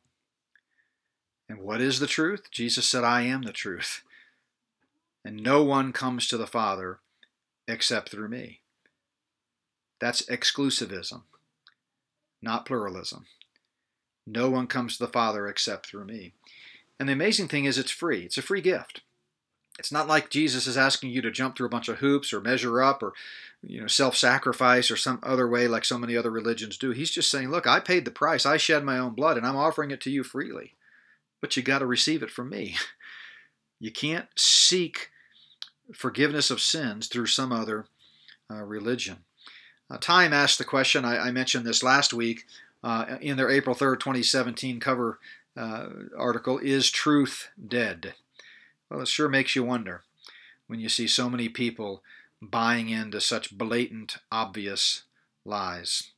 And 1.47 1.59
what 1.59 1.79
is 1.79 2.01
the 2.01 2.07
truth? 2.07 2.51
Jesus 2.51 2.85
said, 2.85 3.05
I 3.05 3.21
am 3.21 3.43
the 3.43 3.53
truth. 3.53 4.03
And 5.23 5.41
no 5.41 5.63
one 5.63 5.93
comes 5.93 6.27
to 6.27 6.37
the 6.37 6.45
Father 6.45 6.99
except 7.65 8.09
through 8.09 8.27
me. 8.27 8.59
That's 9.99 10.21
exclusivism, 10.23 11.23
not 12.41 12.65
pluralism. 12.65 13.25
No 14.25 14.49
one 14.49 14.67
comes 14.67 14.97
to 14.97 15.05
the 15.05 15.11
Father 15.11 15.47
except 15.47 15.87
through 15.87 16.05
me. 16.05 16.33
And 16.99 17.09
the 17.09 17.13
amazing 17.13 17.47
thing 17.47 17.65
is, 17.65 17.77
it's 17.77 17.91
free. 17.91 18.23
It's 18.23 18.37
a 18.37 18.41
free 18.41 18.61
gift. 18.61 19.01
It's 19.79 19.91
not 19.91 20.07
like 20.07 20.29
Jesus 20.29 20.67
is 20.67 20.77
asking 20.77 21.11
you 21.11 21.21
to 21.21 21.31
jump 21.31 21.55
through 21.55 21.67
a 21.67 21.71
bunch 21.71 21.87
of 21.87 21.99
hoops 21.99 22.33
or 22.33 22.41
measure 22.41 22.83
up 22.83 23.01
or 23.01 23.13
you 23.61 23.79
know 23.79 23.87
self-sacrifice 23.87 24.91
or 24.91 24.97
some 24.97 25.19
other 25.23 25.47
way 25.47 25.67
like 25.69 25.85
so 25.85 25.97
many 25.97 26.17
other 26.17 26.29
religions 26.29 26.77
do. 26.77 26.91
He's 26.91 27.09
just 27.09 27.31
saying, 27.31 27.49
"Look, 27.49 27.65
I 27.65 27.79
paid 27.79 28.03
the 28.03 28.11
price. 28.11 28.45
I 28.45 28.57
shed 28.57 28.83
my 28.83 28.99
own 28.99 29.15
blood 29.15 29.37
and 29.37 29.47
I'm 29.47 29.55
offering 29.55 29.91
it 29.91 30.01
to 30.01 30.09
you 30.09 30.23
freely. 30.23 30.75
But 31.39 31.55
you 31.55 31.63
got 31.63 31.79
to 31.79 31.85
receive 31.85 32.21
it 32.21 32.31
from 32.31 32.49
me. 32.49 32.75
You 33.81 33.93
can't 33.93 34.27
seek 34.35 35.09
forgiveness 35.93 36.51
of 36.51 36.59
sins 36.59 37.07
through 37.07 37.27
some 37.27 37.53
other 37.53 37.85
uh, 38.51 38.61
religion." 38.65 39.19
Uh, 39.89 39.97
Time 39.97 40.33
asked 40.33 40.57
the 40.57 40.63
question, 40.63 41.03
I, 41.03 41.27
I 41.27 41.31
mentioned 41.31 41.65
this 41.65 41.83
last 41.83 42.13
week 42.13 42.45
uh, 42.83 43.17
in 43.21 43.37
their 43.37 43.49
April 43.49 43.75
3rd, 43.75 43.99
2017 43.99 44.79
cover 44.79 45.19
uh, 45.57 45.87
article 46.17 46.59
Is 46.59 46.91
Truth 46.91 47.49
Dead? 47.67 48.13
Well, 48.89 49.01
it 49.01 49.07
sure 49.07 49.29
makes 49.29 49.55
you 49.55 49.63
wonder 49.63 50.03
when 50.67 50.79
you 50.79 50.89
see 50.89 51.07
so 51.07 51.29
many 51.29 51.49
people 51.49 52.03
buying 52.41 52.89
into 52.89 53.19
such 53.19 53.57
blatant, 53.57 54.17
obvious 54.31 55.03
lies. 55.43 56.11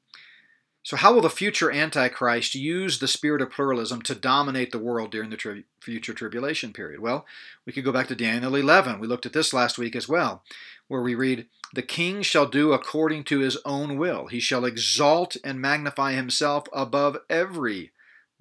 So, 0.84 0.98
how 0.98 1.14
will 1.14 1.22
the 1.22 1.30
future 1.30 1.72
Antichrist 1.72 2.56
use 2.56 2.98
the 2.98 3.08
spirit 3.08 3.42
of 3.42 3.52
pluralism 3.52 4.02
to 4.04 4.16
dominate 4.16 4.72
the 4.72 4.80
world 4.80 5.12
during 5.12 5.30
the 5.30 5.38
tri- 5.38 5.64
future 5.80 6.14
tribulation 6.14 6.74
period? 6.74 7.02
Well, 7.02 7.26
we 7.66 7.74
could 7.74 7.84
go 7.84 7.92
back 7.92 8.08
to 8.08 8.16
Daniel 8.16 8.56
11. 8.56 9.00
We 9.00 9.08
looked 9.08 9.28
at 9.28 9.34
this 9.34 9.54
last 9.54 9.78
week 9.78 9.96
as 9.96 10.10
well, 10.10 10.44
where 10.88 11.04
we 11.04 11.14
read, 11.14 11.48
The 11.74 11.84
king 11.84 12.24
shall 12.24 12.48
do 12.48 12.74
according 12.74 13.26
to 13.26 13.40
his 13.40 13.58
own 13.64 13.96
will. 13.98 14.28
He 14.28 14.40
shall 14.40 14.66
exalt 14.66 15.38
and 15.44 15.62
magnify 15.62 16.14
himself 16.14 16.66
above 16.74 17.18
every 17.30 17.92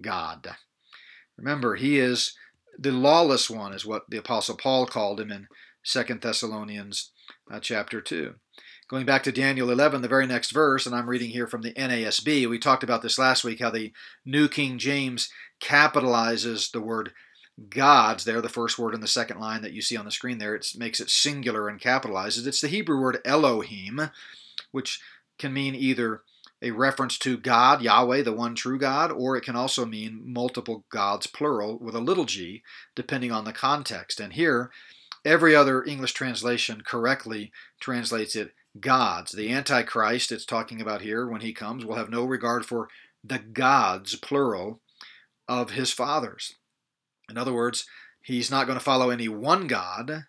God. 0.01 0.57
Remember, 1.37 1.77
he 1.77 1.99
is 1.99 2.35
the 2.79 2.91
lawless 2.91 3.51
one, 3.51 3.75
is 3.75 3.85
what 3.85 4.09
the 4.09 4.17
Apostle 4.17 4.57
Paul 4.57 4.87
called 4.87 5.21
him 5.21 5.31
in 5.31 5.47
2 5.85 6.05
Thessalonians 6.15 7.11
uh, 7.51 7.61
chapter 7.61 8.01
2. 8.01 8.35
Going 8.91 9.07
back 9.07 9.23
to 9.23 9.31
Daniel 9.31 9.71
11, 9.71 10.03
the 10.03 10.09
very 10.09 10.27
next 10.27 10.51
verse, 10.51 10.85
and 10.85 10.97
I'm 10.97 11.09
reading 11.09 11.31
here 11.31 11.47
from 11.47 11.63
the 11.63 11.73
NASB. 11.75 12.51
We 12.51 12.59
talked 12.59 12.83
about 12.83 13.03
this 13.03 13.21
last 13.21 13.45
week, 13.45 13.61
how 13.61 13.71
the 13.71 13.93
New 14.25 14.49
King 14.49 14.79
James 14.79 15.31
capitalizes 15.63 16.73
the 16.73 16.81
word 16.81 17.13
gods 17.69 18.25
there, 18.25 18.41
the 18.41 18.49
first 18.49 18.81
word 18.81 18.93
in 18.93 19.01
the 19.01 19.07
second 19.07 19.39
line 19.39 19.63
that 19.63 19.73
you 19.73 19.81
see 19.81 19.97
on 19.97 20.07
the 20.07 20.11
screen 20.11 20.39
there. 20.39 20.57
It 20.57 20.67
makes 20.77 20.99
it 20.99 21.09
singular 21.09 21.69
and 21.69 21.81
capitalizes. 21.81 22.49
It's 22.49 22.61
the 22.61 22.67
Hebrew 22.67 23.01
word 23.01 23.21
Elohim, 23.25 24.11
which 24.73 25.01
can 25.39 25.53
mean 25.53 25.77
either 25.77 26.23
a 26.61 26.73
reference 26.73 27.17
to 27.19 27.37
God, 27.37 27.83
Yahweh, 27.83 28.23
the 28.23 28.33
one 28.33 28.57
true 28.57 28.77
God, 28.77 29.13
or 29.13 29.37
it 29.37 29.45
can 29.45 29.55
also 29.55 29.87
mean 29.87 30.21
multiple 30.25 30.85
gods, 30.91 31.29
plural, 31.29 31.79
with 31.79 31.95
a 31.95 32.01
little 32.01 32.25
g, 32.25 32.65
depending 32.97 33.31
on 33.31 33.45
the 33.45 33.53
context. 33.53 34.19
And 34.19 34.33
here, 34.33 34.73
every 35.25 35.55
other 35.55 35.85
English 35.85 36.13
translation 36.13 36.83
correctly 36.85 37.53
translates 37.79 38.35
it 38.35 38.53
gods. 38.79 39.33
The 39.33 39.51
Antichrist 39.51 40.31
it's 40.31 40.45
talking 40.45 40.81
about 40.81 41.03
here 41.03 41.27
when 41.27 41.41
he 41.41 41.53
comes 41.53 41.85
will 41.85 41.97
have 41.97 42.11
no 42.11 42.25
regard 42.25 42.65
for 42.65 42.89
the 43.25 43.39
gods, 43.39 44.15
plural, 44.15 44.81
of 45.49 45.73
his 45.73 45.93
fathers. 45.93 46.55
In 47.29 47.37
other 47.37 47.53
words, 47.53 47.87
he's 48.23 48.51
not 48.51 48.67
going 48.67 48.79
to 48.79 48.85
follow 48.85 49.11
any 49.11 49.29
one 49.29 49.67
God. 49.67 50.25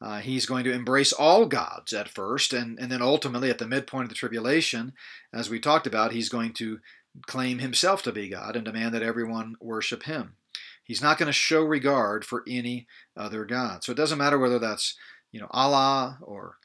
Uh, 0.00 0.18
he's 0.20 0.46
going 0.46 0.64
to 0.64 0.72
embrace 0.72 1.12
all 1.12 1.46
gods 1.46 1.92
at 1.92 2.08
first, 2.08 2.52
and, 2.52 2.78
and 2.78 2.90
then 2.92 3.02
ultimately 3.02 3.50
at 3.50 3.58
the 3.58 3.66
midpoint 3.66 4.04
of 4.04 4.08
the 4.10 4.14
tribulation, 4.14 4.92
as 5.32 5.50
we 5.50 5.58
talked 5.58 5.86
about, 5.86 6.12
he's 6.12 6.28
going 6.28 6.52
to 6.52 6.78
claim 7.26 7.58
himself 7.58 8.02
to 8.02 8.12
be 8.12 8.28
God 8.28 8.54
and 8.54 8.64
demand 8.64 8.94
that 8.94 9.02
everyone 9.02 9.56
worship 9.60 10.04
him. 10.04 10.34
He's 10.84 11.02
not 11.02 11.18
going 11.18 11.26
to 11.26 11.32
show 11.32 11.62
regard 11.62 12.24
for 12.24 12.44
any 12.46 12.86
other 13.16 13.44
God. 13.44 13.82
So 13.82 13.92
it 13.92 13.96
doesn't 13.96 14.18
matter 14.18 14.38
whether 14.38 14.58
that's 14.58 14.96
you 15.32 15.40
know 15.40 15.48
Allah 15.50 16.18
or 16.22 16.56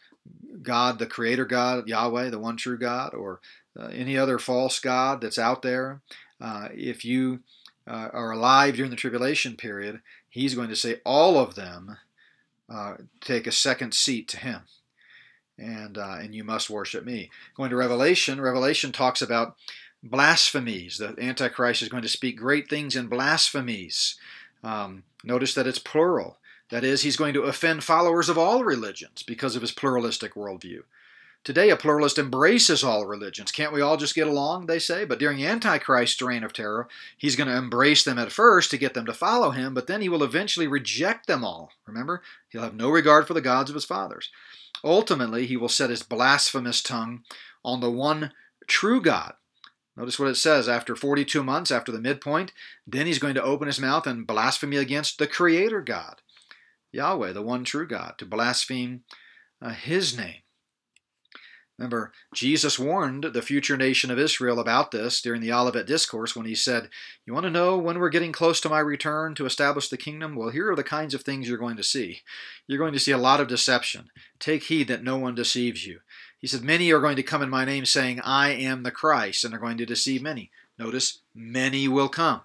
God, 0.62 0.99
the 0.99 1.05
creator 1.05 1.45
God, 1.45 1.88
Yahweh, 1.88 2.29
the 2.29 2.39
one 2.39 2.57
true 2.57 2.77
God, 2.77 3.13
or 3.13 3.39
uh, 3.79 3.88
any 3.88 4.17
other 4.17 4.39
false 4.39 4.79
God 4.79 5.21
that's 5.21 5.39
out 5.39 5.62
there, 5.62 6.01
uh, 6.39 6.69
if 6.73 7.03
you 7.03 7.39
uh, 7.88 8.09
are 8.13 8.31
alive 8.31 8.75
during 8.75 8.91
the 8.91 8.97
tribulation 8.97 9.55
period, 9.55 10.01
he's 10.29 10.55
going 10.55 10.69
to 10.69 10.75
say 10.75 11.01
all 11.05 11.38
of 11.38 11.55
them 11.55 11.97
uh, 12.69 12.95
take 13.21 13.47
a 13.47 13.51
second 13.51 13.93
seat 13.93 14.27
to 14.29 14.38
him. 14.38 14.62
And, 15.57 15.97
uh, 15.97 16.17
and 16.19 16.33
you 16.33 16.43
must 16.43 16.69
worship 16.69 17.05
me. 17.05 17.29
Going 17.55 17.69
to 17.69 17.75
Revelation, 17.75 18.41
Revelation 18.41 18.91
talks 18.91 19.21
about 19.21 19.55
blasphemies. 20.01 20.97
The 20.97 21.15
Antichrist 21.19 21.81
is 21.81 21.89
going 21.89 22.03
to 22.03 22.09
speak 22.09 22.38
great 22.38 22.69
things 22.69 22.95
in 22.95 23.07
blasphemies. 23.07 24.15
Um, 24.63 25.03
notice 25.23 25.53
that 25.53 25.67
it's 25.67 25.79
plural. 25.79 26.38
That 26.73 26.83
is, 26.83 27.03
he's 27.03 27.17
going 27.17 27.36
to 27.36 27.43
offend 27.43 27.83
followers 27.83 28.29
of 28.29 28.38
all 28.39 28.63
religions 28.63 29.21
because 29.21 29.55
of 29.55 29.62
his 29.62 29.71
pluralistic 29.71 30.33
worldview. 30.33 30.79
Today, 31.43 31.69
a 31.69 31.77
pluralist 31.77 32.17
embraces 32.17 32.83
all 32.83 33.05
religions. 33.05 33.51
Can't 33.51 33.71
we 33.71 33.79
all 33.79 33.95
just 33.95 34.15
get 34.15 34.25
along, 34.25 34.65
they 34.65 34.79
say? 34.79 35.05
But 35.05 35.19
during 35.19 35.45
Antichrist's 35.45 36.19
reign 36.19 36.43
of 36.43 36.51
terror, 36.51 36.88
he's 37.15 37.36
going 37.36 37.47
to 37.47 37.55
embrace 37.55 38.03
them 38.03 38.17
at 38.17 38.31
first 38.31 38.71
to 38.71 38.79
get 38.79 38.95
them 38.95 39.05
to 39.05 39.13
follow 39.13 39.51
him, 39.51 39.75
but 39.75 39.86
then 39.86 40.01
he 40.01 40.09
will 40.09 40.23
eventually 40.23 40.65
reject 40.65 41.27
them 41.27 41.45
all. 41.45 41.69
Remember? 41.86 42.23
He'll 42.49 42.63
have 42.63 42.73
no 42.73 42.89
regard 42.89 43.27
for 43.27 43.36
the 43.36 43.39
gods 43.39 43.69
of 43.69 43.75
his 43.75 43.86
fathers. 43.86 44.31
Ultimately, 44.83 45.45
he 45.45 45.55
will 45.55 45.69
set 45.69 45.91
his 45.91 46.01
blasphemous 46.01 46.81
tongue 46.81 47.21
on 47.63 47.81
the 47.81 47.91
one 47.91 48.33
true 48.65 48.99
God. 48.99 49.33
Notice 49.95 50.17
what 50.17 50.29
it 50.29 50.38
says 50.38 50.67
after 50.67 50.95
42 50.95 51.43
months, 51.43 51.69
after 51.69 51.91
the 51.91 52.01
midpoint, 52.01 52.51
then 52.88 53.05
he's 53.05 53.19
going 53.19 53.36
to 53.36 53.43
open 53.43 53.67
his 53.67 53.79
mouth 53.79 54.07
and 54.07 54.25
blaspheme 54.25 54.73
against 54.73 55.19
the 55.19 55.27
Creator 55.27 55.81
God. 55.81 56.22
Yahweh, 56.93 57.34
the 57.34 57.41
one 57.41 57.63
true 57.63 57.88
God, 57.88 58.13
to 58.19 58.25
blaspheme 58.25 59.03
uh, 59.62 59.71
his 59.71 60.17
name. 60.17 60.43
Remember, 61.77 62.12
Jesus 62.36 62.77
warned 62.77 63.23
the 63.23 63.41
future 63.41 63.75
nation 63.75 64.12
of 64.12 64.19
Israel 64.19 64.60
about 64.60 64.91
this 64.91 65.21
during 65.21 65.41
the 65.41 65.51
Olivet 65.51 65.88
Discourse 65.88 66.36
when 66.36 66.45
he 66.45 66.53
said, 66.53 66.89
You 67.25 67.34
want 67.34 67.45
to 67.45 67.49
know 67.49 67.77
when 67.79 67.97
we're 67.97 68.10
getting 68.10 68.32
close 68.32 68.62
to 68.62 68.69
my 68.69 68.79
return 68.79 69.34
to 69.36 69.47
establish 69.47 69.89
the 69.89 69.97
kingdom? 69.97 70.36
Well, 70.36 70.49
here 70.49 70.71
are 70.71 70.75
the 70.75 70.84
kinds 70.84 71.15
of 71.15 71.23
things 71.23 71.49
you're 71.49 71.58
going 71.58 71.77
to 71.77 71.84
see. 71.84 72.21
You're 72.67 72.77
going 72.77 72.94
to 72.94 73.00
see 73.00 73.12
a 73.12 73.17
lot 73.17 73.39
of 73.41 73.48
deception. 73.48 74.12
Take 74.37 74.63
heed 74.63 74.87
that 74.89 75.04
no 75.04 75.17
one 75.17 75.33
deceives 75.33 75.85
you. 75.85 76.02
He 76.37 76.46
said, 76.46 76.62
Many 76.62 76.91
are 76.91 77.00
going 77.00 77.15
to 77.15 77.23
come 77.23 77.41
in 77.41 77.50
my 77.50 77.65
name 77.65 77.85
saying, 77.85 78.21
I 78.21 78.52
am 78.52 78.83
the 78.83 78.91
Christ, 78.91 79.44
and 79.44 79.54
are 79.54 79.60
going 79.60 79.77
to 79.77 79.85
deceive 79.85 80.21
many. 80.21 80.52
Notice, 80.77 81.21
many 81.33 81.87
will 81.87 82.10
come. 82.10 82.41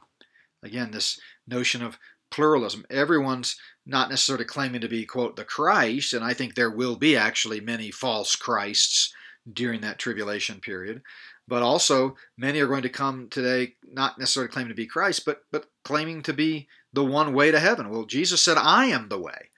Again, 0.63 0.91
this 0.91 1.21
notion 1.47 1.83
of 1.83 1.99
pluralism. 2.31 2.85
Everyone's 2.91 3.57
not 3.89 4.11
necessarily 4.11 4.45
claiming 4.45 4.83
to 4.83 4.89
be, 4.89 5.07
quote, 5.07 5.35
the 5.35 5.45
Christ, 5.45 6.13
and 6.13 6.23
I 6.23 6.35
think 6.35 6.55
there 6.55 6.71
will 6.71 6.97
be 6.97 7.17
actually 7.17 7.59
many 7.59 7.91
false 7.91 8.37
Christs 8.37 9.15
during 9.51 9.81
that 9.81 9.99
tribulation 9.99 10.61
period. 10.61 11.01
But 11.49 11.63
also, 11.63 12.15
many 12.37 12.61
are 12.61 12.67
going 12.67 12.83
to 12.83 12.91
come 12.91 13.29
today 13.31 13.77
not 13.91 14.19
necessarily 14.19 14.53
claiming 14.53 14.69
to 14.69 14.75
be 14.75 14.87
Christ, 14.87 15.25
but, 15.25 15.41
but 15.51 15.71
claiming 15.85 16.23
to 16.25 16.35
be 16.35 16.69
the 16.93 17.05
one 17.05 17.33
way 17.33 17.51
to 17.51 17.59
heaven. 17.59 17.89
Well, 17.89 18.05
Jesus 18.05 18.43
said, 18.43 18.59
I 18.59 18.87
am 18.87 19.09
the 19.09 19.19
way. 19.19 19.51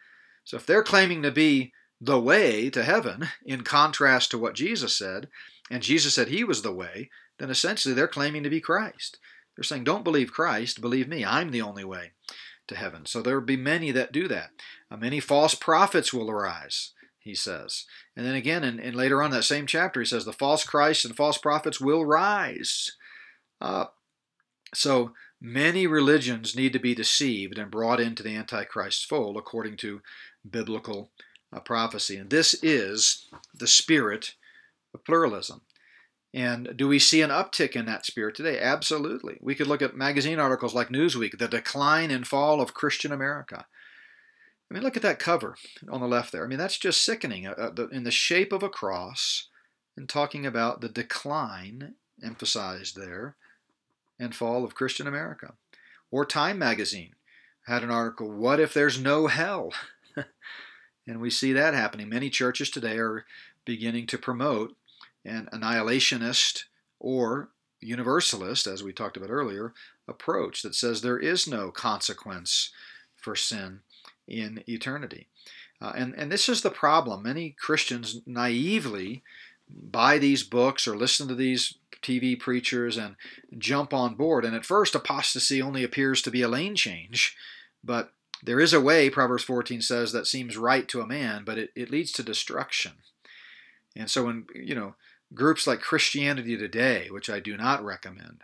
So 0.44 0.56
if 0.56 0.64
they're 0.64 0.84
claiming 0.84 1.22
to 1.22 1.32
be 1.32 1.72
the 2.00 2.20
way 2.20 2.70
to 2.70 2.84
heaven, 2.84 3.28
in 3.44 3.62
contrast 3.62 4.30
to 4.30 4.38
what 4.38 4.54
Jesus 4.54 4.96
said, 4.96 5.28
and 5.72 5.82
Jesus 5.82 6.14
said 6.14 6.28
he 6.28 6.44
was 6.44 6.62
the 6.62 6.72
way, 6.72 7.10
then 7.40 7.50
essentially 7.50 7.94
they're 7.94 8.06
claiming 8.06 8.44
to 8.44 8.50
be 8.50 8.60
Christ. 8.60 9.18
They're 9.56 9.64
saying, 9.64 9.82
don't 9.82 10.04
believe 10.04 10.32
Christ, 10.32 10.80
believe 10.80 11.08
me. 11.08 11.24
I'm 11.24 11.50
the 11.50 11.62
only 11.62 11.84
way 11.84 12.12
to 12.70 12.76
heaven. 12.76 13.04
So 13.04 13.20
there 13.20 13.38
will 13.38 13.46
be 13.46 13.56
many 13.56 13.92
that 13.92 14.10
do 14.10 14.26
that. 14.28 14.50
Uh, 14.90 14.96
many 14.96 15.20
false 15.20 15.54
prophets 15.54 16.12
will 16.12 16.30
arise, 16.30 16.92
he 17.18 17.34
says. 17.34 17.84
And 18.16 18.24
then 18.24 18.34
again, 18.34 18.64
and, 18.64 18.80
and 18.80 18.96
later 18.96 19.22
on 19.22 19.30
that 19.32 19.44
same 19.44 19.66
chapter, 19.66 20.00
he 20.00 20.06
says, 20.06 20.24
the 20.24 20.32
false 20.32 20.64
Christ 20.64 21.04
and 21.04 21.14
false 21.14 21.38
prophets 21.38 21.80
will 21.80 22.04
rise. 22.06 22.96
So 24.72 25.12
many 25.40 25.86
religions 25.86 26.56
need 26.56 26.72
to 26.72 26.78
be 26.78 26.94
deceived 26.94 27.58
and 27.58 27.70
brought 27.70 28.00
into 28.00 28.22
the 28.22 28.36
Antichrist's 28.36 29.04
fold 29.04 29.36
according 29.36 29.76
to 29.78 30.00
biblical 30.48 31.10
uh, 31.52 31.60
prophecy. 31.60 32.16
And 32.16 32.30
this 32.30 32.54
is 32.62 33.26
the 33.52 33.66
spirit 33.66 34.34
of 34.94 35.04
pluralism. 35.04 35.62
And 36.32 36.76
do 36.76 36.86
we 36.86 36.98
see 37.00 37.22
an 37.22 37.30
uptick 37.30 37.74
in 37.74 37.86
that 37.86 38.06
spirit 38.06 38.36
today? 38.36 38.60
Absolutely. 38.60 39.38
We 39.40 39.56
could 39.56 39.66
look 39.66 39.82
at 39.82 39.96
magazine 39.96 40.38
articles 40.38 40.74
like 40.74 40.88
Newsweek, 40.88 41.38
the 41.38 41.48
decline 41.48 42.10
and 42.10 42.26
fall 42.26 42.60
of 42.60 42.74
Christian 42.74 43.10
America. 43.10 43.66
I 44.70 44.74
mean, 44.74 44.84
look 44.84 44.96
at 44.96 45.02
that 45.02 45.18
cover 45.18 45.56
on 45.88 46.00
the 46.00 46.06
left 46.06 46.30
there. 46.30 46.44
I 46.44 46.46
mean, 46.46 46.58
that's 46.58 46.78
just 46.78 47.02
sickening. 47.02 47.48
Uh, 47.48 47.72
uh 47.76 47.88
in 47.88 48.04
the 48.04 48.12
shape 48.12 48.52
of 48.52 48.62
a 48.62 48.68
cross, 48.68 49.48
and 49.96 50.08
talking 50.08 50.46
about 50.46 50.80
the 50.80 50.88
decline, 50.88 51.94
emphasized 52.22 52.96
there, 52.96 53.34
and 54.18 54.34
fall 54.34 54.64
of 54.64 54.76
Christian 54.76 55.08
America. 55.08 55.54
Or 56.12 56.24
Time 56.24 56.58
magazine 56.58 57.14
had 57.66 57.82
an 57.82 57.90
article, 57.90 58.30
What 58.30 58.60
if 58.60 58.72
there's 58.72 59.00
no 59.00 59.26
hell? 59.26 59.72
and 61.06 61.20
we 61.20 61.30
see 61.30 61.52
that 61.52 61.74
happening. 61.74 62.08
Many 62.08 62.30
churches 62.30 62.70
today 62.70 62.98
are 62.98 63.24
beginning 63.64 64.06
to 64.08 64.18
promote 64.18 64.76
an 65.24 65.48
annihilationist 65.52 66.64
or 66.98 67.50
universalist, 67.80 68.66
as 68.66 68.82
we 68.82 68.92
talked 68.92 69.16
about 69.16 69.30
earlier, 69.30 69.72
approach 70.06 70.62
that 70.62 70.74
says 70.74 71.00
there 71.00 71.18
is 71.18 71.46
no 71.46 71.70
consequence 71.70 72.70
for 73.16 73.34
sin 73.34 73.80
in 74.26 74.62
eternity. 74.68 75.28
Uh, 75.80 75.92
and, 75.96 76.14
and 76.14 76.30
this 76.30 76.48
is 76.48 76.62
the 76.62 76.70
problem. 76.70 77.22
Many 77.22 77.50
Christians 77.58 78.20
naively 78.26 79.22
buy 79.68 80.18
these 80.18 80.42
books 80.42 80.86
or 80.86 80.96
listen 80.96 81.28
to 81.28 81.34
these 81.34 81.74
TV 82.02 82.38
preachers 82.38 82.96
and 82.96 83.16
jump 83.58 83.94
on 83.94 84.14
board. 84.14 84.44
And 84.44 84.54
at 84.54 84.64
first, 84.64 84.94
apostasy 84.94 85.62
only 85.62 85.84
appears 85.84 86.22
to 86.22 86.30
be 86.30 86.42
a 86.42 86.48
lane 86.48 86.74
change. 86.74 87.36
But 87.82 88.12
there 88.42 88.60
is 88.60 88.72
a 88.72 88.80
way, 88.80 89.10
Proverbs 89.10 89.44
14 89.44 89.80
says, 89.80 90.12
that 90.12 90.26
seems 90.26 90.56
right 90.56 90.88
to 90.88 91.00
a 91.00 91.06
man, 91.06 91.44
but 91.44 91.58
it, 91.58 91.70
it 91.74 91.90
leads 91.90 92.12
to 92.12 92.22
destruction. 92.22 92.92
And 93.96 94.10
so 94.10 94.24
when, 94.24 94.46
you 94.54 94.74
know, 94.74 94.94
groups 95.34 95.66
like 95.66 95.80
Christianity 95.80 96.56
Today, 96.56 97.08
which 97.10 97.30
I 97.30 97.40
do 97.40 97.56
not 97.56 97.84
recommend, 97.84 98.42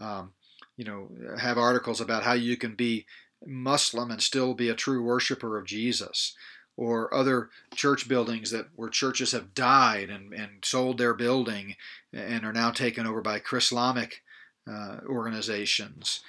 um, 0.00 0.32
you 0.76 0.84
know, 0.84 1.10
have 1.38 1.58
articles 1.58 2.00
about 2.00 2.22
how 2.22 2.32
you 2.32 2.56
can 2.56 2.74
be 2.74 3.06
Muslim 3.46 4.10
and 4.10 4.22
still 4.22 4.54
be 4.54 4.68
a 4.68 4.74
true 4.74 5.02
worshiper 5.02 5.58
of 5.58 5.66
Jesus, 5.66 6.34
or 6.76 7.12
other 7.12 7.50
church 7.74 8.08
buildings 8.08 8.50
that 8.50 8.68
where 8.74 8.88
churches 8.88 9.32
have 9.32 9.54
died 9.54 10.08
and, 10.08 10.32
and 10.32 10.64
sold 10.64 10.96
their 10.96 11.12
building 11.12 11.76
and 12.12 12.44
are 12.44 12.52
now 12.52 12.70
taken 12.70 13.06
over 13.06 13.20
by 13.20 13.40
Islamic 13.52 14.22
uh, 14.70 14.98
organizations, 15.06 16.20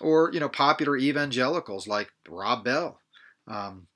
or 0.00 0.30
you 0.32 0.40
know 0.40 0.48
popular 0.48 0.96
evangelicals 0.96 1.88
like 1.88 2.12
Rob 2.28 2.64
Bell, 2.64 3.00
um, 3.48 3.88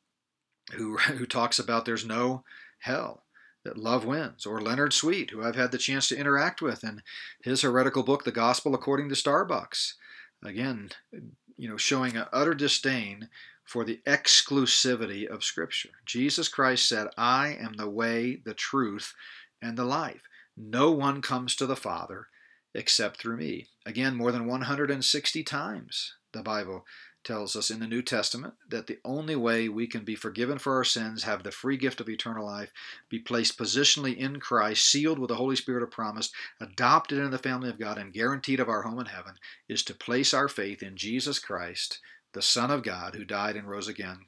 who 0.72 0.96
who 0.98 1.26
talks 1.26 1.58
about 1.58 1.84
there's 1.84 2.06
no 2.06 2.44
hell 2.80 3.22
that 3.64 3.78
love 3.78 4.04
wins, 4.04 4.46
or 4.46 4.60
Leonard 4.60 4.92
Sweet, 4.92 5.30
who 5.30 5.42
I've 5.42 5.56
had 5.56 5.72
the 5.72 5.78
chance 5.78 6.08
to 6.08 6.16
interact 6.16 6.62
with 6.62 6.82
in 6.82 7.02
his 7.42 7.62
heretical 7.62 8.02
book, 8.02 8.24
The 8.24 8.32
Gospel 8.32 8.74
According 8.74 9.08
to 9.08 9.14
Starbucks. 9.14 9.94
Again, 10.44 10.90
you 11.56 11.68
know, 11.68 11.76
showing 11.76 12.16
an 12.16 12.26
utter 12.32 12.54
disdain 12.54 13.28
for 13.64 13.84
the 13.84 14.00
exclusivity 14.06 15.26
of 15.26 15.44
Scripture. 15.44 15.90
Jesus 16.06 16.48
Christ 16.48 16.88
said, 16.88 17.08
I 17.16 17.56
am 17.60 17.74
the 17.74 17.88
way, 17.88 18.40
the 18.44 18.54
truth, 18.54 19.14
and 19.60 19.76
the 19.76 19.84
life. 19.84 20.22
No 20.56 20.90
one 20.90 21.22
comes 21.22 21.54
to 21.56 21.66
the 21.66 21.76
Father 21.76 22.28
except 22.74 23.20
through 23.20 23.36
me. 23.36 23.68
Again, 23.84 24.16
more 24.16 24.32
than 24.32 24.46
160 24.46 25.42
times 25.42 26.14
the 26.32 26.42
Bible 26.42 26.84
tells 27.22 27.54
us 27.54 27.70
in 27.70 27.80
the 27.80 27.86
New 27.86 28.02
Testament 28.02 28.54
that 28.68 28.86
the 28.86 28.98
only 29.04 29.36
way 29.36 29.68
we 29.68 29.86
can 29.86 30.04
be 30.04 30.14
forgiven 30.14 30.58
for 30.58 30.76
our 30.76 30.84
sins, 30.84 31.24
have 31.24 31.42
the 31.42 31.50
free 31.50 31.76
gift 31.76 32.00
of 32.00 32.08
eternal 32.08 32.46
life, 32.46 32.72
be 33.08 33.18
placed 33.18 33.58
positionally 33.58 34.16
in 34.16 34.40
Christ, 34.40 34.86
sealed 34.86 35.18
with 35.18 35.28
the 35.28 35.36
Holy 35.36 35.56
Spirit 35.56 35.82
of 35.82 35.90
promise, 35.90 36.30
adopted 36.60 37.18
into 37.18 37.30
the 37.30 37.38
family 37.38 37.68
of 37.68 37.78
God, 37.78 37.98
and 37.98 38.12
guaranteed 38.12 38.60
of 38.60 38.68
our 38.68 38.82
home 38.82 38.98
in 38.98 39.06
heaven, 39.06 39.34
is 39.68 39.82
to 39.84 39.94
place 39.94 40.32
our 40.32 40.48
faith 40.48 40.82
in 40.82 40.96
Jesus 40.96 41.38
Christ, 41.38 42.00
the 42.32 42.42
Son 42.42 42.70
of 42.70 42.82
God, 42.82 43.14
who 43.14 43.24
died 43.24 43.56
and 43.56 43.68
rose 43.68 43.88
again 43.88 44.26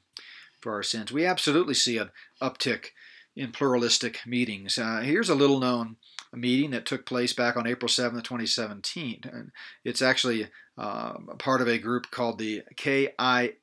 for 0.59 0.73
our 0.73 0.83
sins. 0.83 1.11
We 1.11 1.25
absolutely 1.25 1.73
see 1.73 1.97
an 1.97 2.11
uptick 2.41 2.87
in 3.35 3.51
pluralistic 3.51 4.19
meetings. 4.25 4.77
Uh, 4.77 5.01
here's 5.01 5.29
a 5.29 5.35
little 5.35 5.59
known 5.59 5.97
meeting 6.31 6.71
that 6.71 6.85
took 6.85 7.05
place 7.05 7.33
back 7.33 7.55
on 7.55 7.67
April 7.67 7.89
7th, 7.89 8.23
2017. 8.23 9.21
And 9.31 9.51
it's 9.83 10.01
actually 10.01 10.47
uh, 10.77 11.13
part 11.37 11.61
of 11.61 11.67
a 11.67 11.77
group 11.77 12.09
called 12.11 12.39
the 12.39 12.63
KI, 12.75 13.53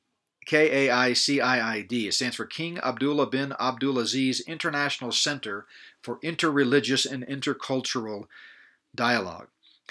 KAICIID. 0.47 2.07
It 2.07 2.13
stands 2.13 2.35
for 2.35 2.45
King 2.45 2.79
Abdullah 2.79 3.27
bin 3.27 3.53
Abdulaziz 3.59 4.45
International 4.47 5.11
Center 5.11 5.65
for 6.01 6.19
Interreligious 6.19 7.09
and 7.09 7.25
Intercultural 7.27 8.25
Dialogue. 8.95 9.47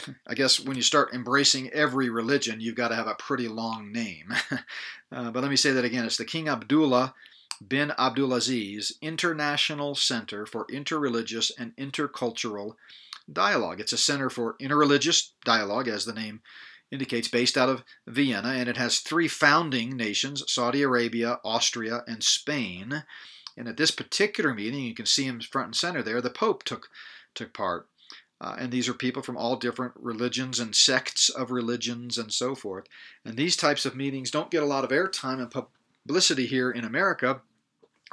I 0.27 0.35
guess 0.35 0.59
when 0.59 0.77
you 0.77 0.83
start 0.83 1.15
embracing 1.15 1.71
every 1.71 2.09
religion, 2.11 2.61
you've 2.61 2.75
got 2.75 2.89
to 2.89 2.97
have 2.97 3.07
a 3.07 3.15
pretty 3.15 3.49
long 3.49 3.93
name. 3.93 4.35
uh, 5.13 5.31
but 5.31 5.43
let 5.43 5.51
me 5.51 5.57
say 5.57 5.73
that 5.73 5.85
again. 5.85 6.05
It's 6.05 6.17
the 6.17 6.25
King 6.25 6.49
Abdullah 6.49 7.15
bin 7.67 7.91
Abdulaziz 7.99 8.93
International 9.03 9.95
Center 9.95 10.47
for 10.47 10.67
Interreligious 10.67 11.51
and 11.59 11.77
Intercultural 11.77 12.75
Dialogue. 13.31 13.81
It's 13.81 13.93
a 13.93 13.99
center 13.99 14.31
for 14.31 14.57
interreligious 14.61 15.31
dialogue, 15.45 15.87
as 15.87 16.05
the 16.05 16.13
name 16.13 16.41
indicates, 16.91 17.29
based 17.29 17.57
out 17.57 17.69
of 17.69 17.85
Vienna, 18.07 18.51
and 18.51 18.69
it 18.69 18.77
has 18.77 18.99
three 18.99 19.29
founding 19.29 19.97
nations 19.97 20.43
Saudi 20.49 20.83
Arabia, 20.83 21.39
Austria, 21.45 22.03
and 22.07 22.23
Spain. 22.23 23.05
And 23.57 23.69
at 23.69 23.77
this 23.77 23.91
particular 23.91 24.55
meeting, 24.55 24.81
you 24.81 24.95
can 24.95 25.07
see 25.07 25.25
him 25.25 25.41
front 25.41 25.67
and 25.67 25.77
center 25.77 26.03
there, 26.03 26.21
the 26.21 26.31
Pope 26.31 26.65
took, 26.65 26.89
took 27.35 27.53
part. 27.53 27.89
Uh, 28.41 28.57
and 28.59 28.73
these 28.73 28.89
are 28.89 28.95
people 28.95 29.23
from 29.23 29.37
all 29.37 29.57
different 29.57 29.93
religions 29.97 30.59
and 30.59 30.75
sects 30.75 31.29
of 31.29 31.51
religions 31.51 32.17
and 32.17 32.33
so 32.33 32.55
forth. 32.55 32.87
And 33.25 33.37
these 33.37 33.57
types 33.57 33.85
of 33.85 33.95
meetings 33.95 34.31
don't 34.31 34.51
get 34.51 34.63
a 34.63 34.67
lot 34.67 34.83
of 34.83 34.91
airtime 34.91 35.41
and 35.41 35.67
publicity 36.07 36.47
here 36.47 36.71
in 36.71 36.85
America 36.85 37.43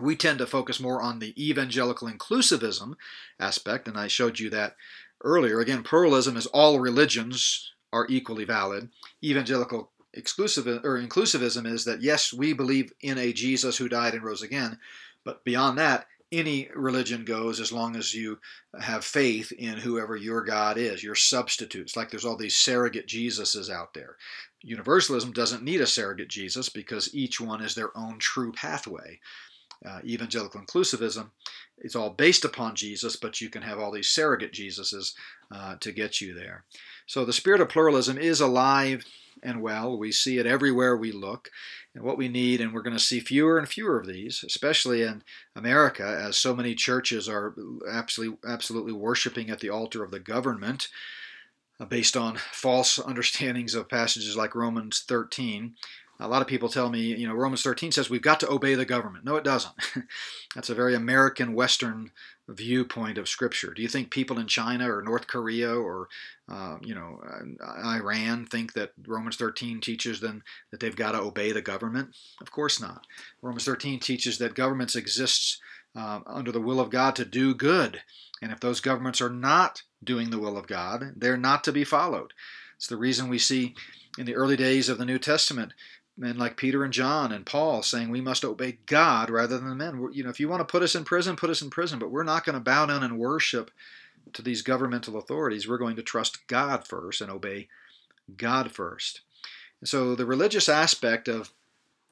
we 0.02 0.16
tend 0.16 0.40
to 0.40 0.46
focus 0.46 0.80
more 0.80 1.02
on 1.02 1.20
the 1.20 1.34
evangelical 1.44 2.08
inclusivism 2.08 2.94
aspect, 3.40 3.88
and 3.88 3.98
I 3.98 4.08
showed 4.08 4.40
you 4.40 4.50
that 4.52 4.76
earlier. 5.24 5.60
Again, 5.60 5.84
pluralism 5.84 6.38
is 6.38 6.46
all 6.48 6.80
religions 6.80 7.74
are 7.94 8.08
equally 8.10 8.46
valid. 8.46 8.90
Evangelical 9.24 9.92
exclusive 10.14 10.68
or 10.68 11.00
inclusivism 11.00 11.68
is 11.68 11.86
that 11.86 12.02
yes, 12.02 12.34
we 12.34 12.54
believe 12.54 12.92
in 13.02 13.18
a 13.18 13.34
Jesus 13.34 13.78
who 13.78 13.90
died 13.90 14.14
and 14.14 14.24
rose 14.24 14.42
again, 14.42 14.80
but 15.24 15.44
beyond 15.44 15.78
that, 15.78 16.08
any 16.30 16.68
religion 16.76 17.24
goes 17.24 17.62
as 17.62 17.72
long 17.72 17.96
as 17.96 18.14
you 18.14 18.38
have 18.82 19.06
faith 19.06 19.54
in 19.54 19.78
whoever 19.78 20.18
your 20.18 20.44
God 20.44 20.78
is, 20.78 21.02
your 21.02 21.16
substitutes. 21.16 21.96
Like 21.96 22.10
there's 22.10 22.26
all 22.26 22.36
these 22.36 22.58
surrogate 22.58 23.08
Jesuses 23.08 23.70
out 23.70 23.94
there. 23.94 24.18
Universalism 24.62 25.32
doesn't 25.32 25.64
need 25.64 25.80
a 25.80 25.88
surrogate 25.88 26.28
Jesus 26.28 26.68
because 26.68 27.16
each 27.16 27.40
one 27.40 27.62
is 27.62 27.76
their 27.76 27.98
own 27.98 28.20
true 28.20 28.52
pathway 28.52 29.20
uh, 29.86 30.00
evangelical 30.04 30.62
inclusivism, 30.62 31.30
it's 31.78 31.96
all 31.96 32.10
based 32.10 32.46
upon 32.46 32.76
Jesus, 32.76 33.16
but 33.16 33.40
you 33.40 33.50
can 33.50 33.62
have 33.62 33.80
all 33.80 33.92
these 33.92 34.10
surrogate 34.10 34.54
Jesuses 34.54 35.14
uh, 35.52 35.76
to 35.80 35.92
get 35.92 36.22
you 36.22 36.34
there. 36.34 36.66
So 37.08 37.26
the 37.26 37.34
spirit 37.34 37.62
of 37.62 37.70
pluralism 37.70 38.18
is 38.18 38.42
alive 38.42 39.06
and 39.42 39.62
well. 39.62 39.98
We 39.98 40.12
see 40.12 40.38
it 40.38 40.46
everywhere 40.46 40.96
we 40.96 41.12
look. 41.12 41.50
And 41.96 42.04
what 42.04 42.18
we 42.18 42.28
need, 42.28 42.62
and 42.62 42.74
we're 42.74 42.84
going 42.84 42.96
to 42.96 43.02
see 43.02 43.20
fewer 43.20 43.58
and 43.58 43.68
fewer 43.68 44.00
of 44.00 44.06
these, 44.06 44.44
especially 44.46 45.02
in 45.02 45.24
America, 45.56 46.04
as 46.06 46.38
so 46.38 46.54
many 46.54 46.76
churches 46.76 47.28
are 47.28 47.56
absolutely, 47.90 48.38
absolutely 48.48 48.94
worshiping 48.94 49.50
at 49.50 49.62
the 49.62 49.70
altar 49.70 50.04
of 50.04 50.12
the 50.12 50.20
government 50.20 50.90
uh, 51.80 51.86
based 51.86 52.16
on 52.16 52.38
false 52.52 53.00
understandings 53.06 53.74
of 53.74 53.90
passages 53.90 54.36
like 54.36 54.54
Romans 54.54 55.04
13. 55.08 55.76
A 56.20 56.28
lot 56.28 56.42
of 56.42 56.48
people 56.48 56.68
tell 56.68 56.90
me, 56.90 57.00
you 57.00 57.28
know, 57.28 57.36
Romans 57.36 57.62
13 57.62 57.92
says 57.92 58.10
we've 58.10 58.22
got 58.22 58.40
to 58.40 58.50
obey 58.50 58.74
the 58.74 58.86
government. 58.86 59.24
No, 59.24 59.36
it 59.36 59.44
doesn't. 59.44 59.74
That's 60.56 60.70
a 60.70 60.76
very 60.76 60.96
American 60.96 61.54
Western 61.54 62.12
viewpoint 62.48 63.18
of 63.18 63.30
Scripture. 63.30 63.74
Do 63.74 63.82
you 63.82 63.88
think 63.88 64.10
people 64.10 64.40
in 64.40 64.48
China 64.48 64.92
or 64.92 65.02
North 65.02 65.28
Korea 65.28 65.76
or, 65.76 66.08
uh, 66.50 66.78
you 66.82 66.96
know, 66.96 67.22
uh, 67.62 67.88
Iran 67.88 68.46
think 68.46 68.74
that 68.74 68.94
Romans 69.06 69.36
13 69.36 69.80
teaches 69.80 70.20
them 70.20 70.44
that 70.72 70.80
they've 70.80 70.96
got 70.96 71.12
to 71.12 71.20
obey 71.20 71.52
the 71.52 71.62
government? 71.62 72.16
Of 72.42 72.52
course 72.52 72.82
not. 72.82 73.06
Romans 73.42 73.66
13 73.66 74.00
teaches 74.00 74.38
that 74.38 74.56
governments 74.56 74.96
exist 74.96 75.60
uh, 75.96 76.22
under 76.26 76.52
the 76.52 76.62
will 76.62 76.80
of 76.80 76.90
God 76.90 77.16
to 77.18 77.26
do 77.26 77.54
good. 77.54 78.02
And 78.42 78.52
if 78.52 78.60
those 78.60 78.80
governments 78.80 79.22
are 79.22 79.30
not 79.30 79.84
doing 80.04 80.30
the 80.30 80.40
will 80.40 80.58
of 80.58 80.68
God, 80.68 81.14
they're 81.16 81.38
not 81.38 81.64
to 81.66 81.72
be 81.72 81.84
followed. 81.84 82.34
It's 82.76 82.88
the 82.88 82.98
reason 82.98 83.30
we 83.30 83.40
see 83.40 83.76
in 84.18 84.26
the 84.26 84.36
early 84.36 84.56
days 84.56 84.90
of 84.90 84.98
the 84.98 85.06
New 85.06 85.20
Testament 85.20 85.74
men 86.18 86.38
like 86.38 86.58
Peter 86.58 86.84
and 86.84 86.92
John 86.92 87.32
and 87.32 87.46
Paul 87.46 87.84
saying 87.84 88.10
we 88.10 88.22
must 88.22 88.44
obey 88.44 88.80
God 88.86 89.30
rather 89.30 89.58
than 89.58 89.78
men. 89.78 90.10
You 90.12 90.24
know, 90.24 90.30
if 90.30 90.40
you 90.40 90.50
want 90.50 90.62
to 90.62 90.72
put 90.72 90.82
us 90.82 90.96
in 90.96 91.04
prison, 91.04 91.36
put 91.36 91.50
us 91.50 91.62
in 91.62 91.70
prison, 91.70 92.00
but 92.00 92.12
we're 92.12 92.24
not 92.24 92.44
going 92.44 92.56
to 92.56 92.60
bow 92.60 92.88
down 92.88 93.04
and 93.04 93.20
worship 93.20 93.72
to 94.34 94.42
these 94.42 94.62
governmental 94.62 95.18
authorities. 95.18 95.68
We're 95.68 95.78
going 95.78 95.96
to 95.98 96.04
trust 96.04 96.48
God 96.48 96.88
first 96.88 97.22
and 97.22 97.32
obey 97.32 97.68
God 98.36 98.72
first. 98.72 99.22
And 99.80 99.88
so 99.88 100.16
the 100.16 100.26
religious 100.26 100.68
aspect 100.68 101.28
of 101.28 101.52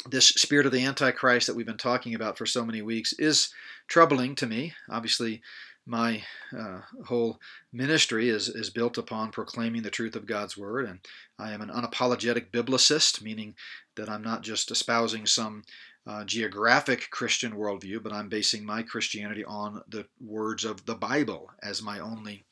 this 0.08 0.28
spirit 0.28 0.68
of 0.68 0.72
the 0.72 0.86
Antichrist 0.86 1.47
that 1.47 1.56
we've 1.56 1.66
been 1.66 1.78
talking 1.78 2.14
about 2.14 2.38
for 2.38 2.45
so 2.45 2.64
many 2.64 2.82
weeks 2.82 3.14
is 3.14 3.49
troubling 3.88 4.36
to 4.36 4.45
me. 4.45 4.74
Obviously, 4.89 5.41
my 5.86 6.23
uh, 6.57 6.81
whole 7.05 7.39
ministry 7.71 8.29
is, 8.29 8.49
is 8.49 8.69
built 8.69 8.97
upon 8.97 9.31
proclaiming 9.31 9.83
the 9.83 9.91
truth 9.91 10.15
of 10.15 10.25
God's 10.25 10.57
Word, 10.57 10.88
and 10.88 10.99
I 11.38 11.51
am 11.51 11.61
an 11.61 11.69
unapologetic 11.69 12.51
biblicist, 12.51 13.21
meaning 13.21 13.55
that 13.95 14.09
I'm 14.09 14.23
not 14.23 14.41
just 14.41 14.71
espousing 14.71 15.25
some 15.25 15.63
uh, 16.07 16.23
geographic 16.23 17.09
Christian 17.09 17.53
worldview, 17.53 18.01
but 18.01 18.13
I'm 18.13 18.29
basing 18.29 18.65
my 18.65 18.83
Christianity 18.83 19.43
on 19.43 19.81
the 19.88 20.05
words 20.23 20.63
of 20.63 20.86
the 20.86 20.95
Bible 20.95 21.51
as 21.63 21.81
my 21.81 21.99
only 21.99 22.45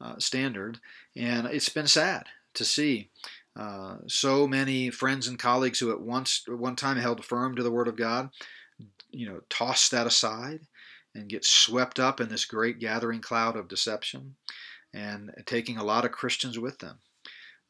uh, 0.00 0.18
standard. 0.18 0.78
And 1.16 1.46
it's 1.46 1.68
been 1.68 1.88
sad 1.88 2.26
to 2.54 2.64
see 2.64 3.10
uh, 3.56 3.96
so 4.06 4.46
many 4.46 4.90
friends 4.90 5.26
and 5.26 5.38
colleagues 5.38 5.80
who 5.80 5.90
at 5.90 6.00
once 6.00 6.44
one 6.48 6.76
time 6.76 6.96
held 6.96 7.24
firm 7.24 7.56
to 7.56 7.62
the 7.62 7.70
Word 7.70 7.88
of 7.88 7.96
God, 7.96 8.30
you 9.10 9.28
know, 9.28 9.40
toss 9.48 9.88
that 9.88 10.06
aside 10.06 10.60
and 11.14 11.28
get 11.28 11.44
swept 11.44 11.98
up 12.00 12.20
in 12.20 12.28
this 12.28 12.44
great 12.44 12.78
gathering 12.78 13.20
cloud 13.20 13.56
of 13.56 13.68
deception, 13.68 14.36
and 14.92 15.32
taking 15.46 15.76
a 15.76 15.84
lot 15.84 16.04
of 16.04 16.12
Christians 16.12 16.58
with 16.58 16.78
them. 16.78 16.98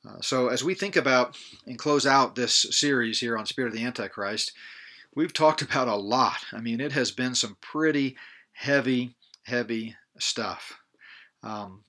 Uh, 0.07 0.21
so 0.21 0.49
as 0.49 0.65
we 0.65 0.75
think 0.75 0.97
about 0.97 1.37
and 1.67 1.79
close 1.79 2.07
out 2.07 2.35
this 2.35 2.67
series 2.71 3.21
here 3.21 3.39
on 3.39 3.47
Spirit 3.47 3.69
of 3.69 3.75
the 3.75 3.85
Antichrist, 3.85 4.53
we've 5.15 5.33
talked 5.33 5.63
about 5.63 5.89
a 5.89 5.97
lot. 5.97 6.45
I 6.53 6.61
mean, 6.61 6.81
it 6.81 6.93
has 6.93 7.11
been 7.11 7.35
some 7.35 7.57
pretty 7.61 8.17
heavy, 8.53 9.15
heavy 9.45 9.97
stuff. 10.19 10.79
Um, 11.43 11.85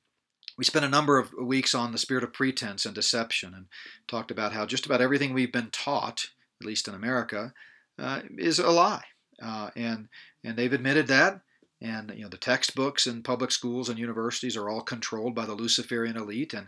we 0.58 0.64
spent 0.64 0.86
a 0.86 0.90
number 0.90 1.18
of 1.18 1.34
weeks 1.34 1.74
on 1.74 1.92
the 1.92 1.98
spirit 1.98 2.24
of 2.24 2.34
pretense 2.34 2.86
and 2.86 2.94
deception 2.94 3.54
and 3.56 3.66
talked 4.08 4.30
about 4.30 4.54
how 4.54 4.66
just 4.66 4.86
about 4.86 5.02
everything 5.02 5.34
we've 5.34 5.52
been 5.52 5.72
taught, 5.72 6.28
at 6.62 6.68
least 6.68 6.88
in 6.88 6.94
America, 6.94 7.54
uh, 7.98 8.22
is 8.38 8.60
a 8.60 8.70
lie. 8.70 9.04
Uh, 9.42 9.72
and 9.76 10.10
and 10.44 10.58
they've 10.58 10.74
admitted 10.74 11.08
that. 11.08 11.42
And 11.82 12.14
you 12.16 12.24
know 12.24 12.30
the 12.30 12.38
textbooks 12.38 13.08
in 13.08 13.24
public 13.24 13.52
schools 13.52 13.90
and 13.90 14.00
universities 14.00 14.56
are 14.56 14.70
all 14.70 14.82
controlled 14.82 15.36
by 15.36 15.46
the 15.46 15.56
Luciferian 15.56 16.16
elite. 16.16 16.54
And 16.54 16.68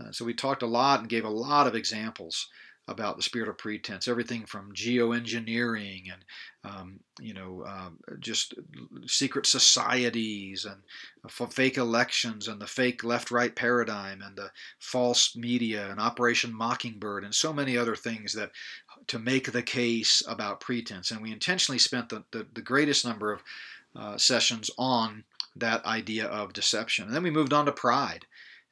uh, 0.00 0.10
so 0.10 0.24
we 0.24 0.34
talked 0.34 0.62
a 0.62 0.66
lot 0.66 1.00
and 1.00 1.08
gave 1.08 1.24
a 1.24 1.30
lot 1.30 1.66
of 1.66 1.74
examples 1.76 2.48
about 2.88 3.16
the 3.16 3.22
spirit 3.22 3.48
of 3.48 3.58
pretense, 3.58 4.06
everything 4.06 4.46
from 4.46 4.72
geoengineering 4.72 6.04
and 6.12 6.24
um, 6.64 7.00
you 7.20 7.34
know 7.34 7.64
um, 7.66 7.98
just 8.20 8.54
secret 9.06 9.46
societies 9.46 10.64
and 10.64 10.82
uh, 11.24 11.46
fake 11.46 11.78
elections 11.78 12.46
and 12.48 12.60
the 12.60 12.66
fake 12.66 13.02
left-right 13.02 13.56
paradigm 13.56 14.22
and 14.22 14.36
the 14.36 14.50
false 14.78 15.34
media 15.36 15.90
and 15.90 16.00
Operation 16.00 16.54
Mockingbird 16.54 17.24
and 17.24 17.34
so 17.34 17.52
many 17.52 17.76
other 17.76 17.96
things 17.96 18.32
that 18.34 18.50
to 19.06 19.18
make 19.18 19.52
the 19.52 19.62
case 19.62 20.22
about 20.26 20.60
pretense. 20.60 21.10
And 21.10 21.22
we 21.22 21.32
intentionally 21.32 21.78
spent 21.78 22.08
the, 22.08 22.24
the, 22.32 22.46
the 22.54 22.62
greatest 22.62 23.04
number 23.04 23.32
of 23.32 23.42
uh, 23.94 24.18
sessions 24.18 24.70
on 24.78 25.24
that 25.54 25.84
idea 25.84 26.26
of 26.26 26.52
deception. 26.52 27.06
And 27.06 27.14
then 27.14 27.22
we 27.22 27.30
moved 27.30 27.52
on 27.52 27.66
to 27.66 27.72
pride 27.72 28.26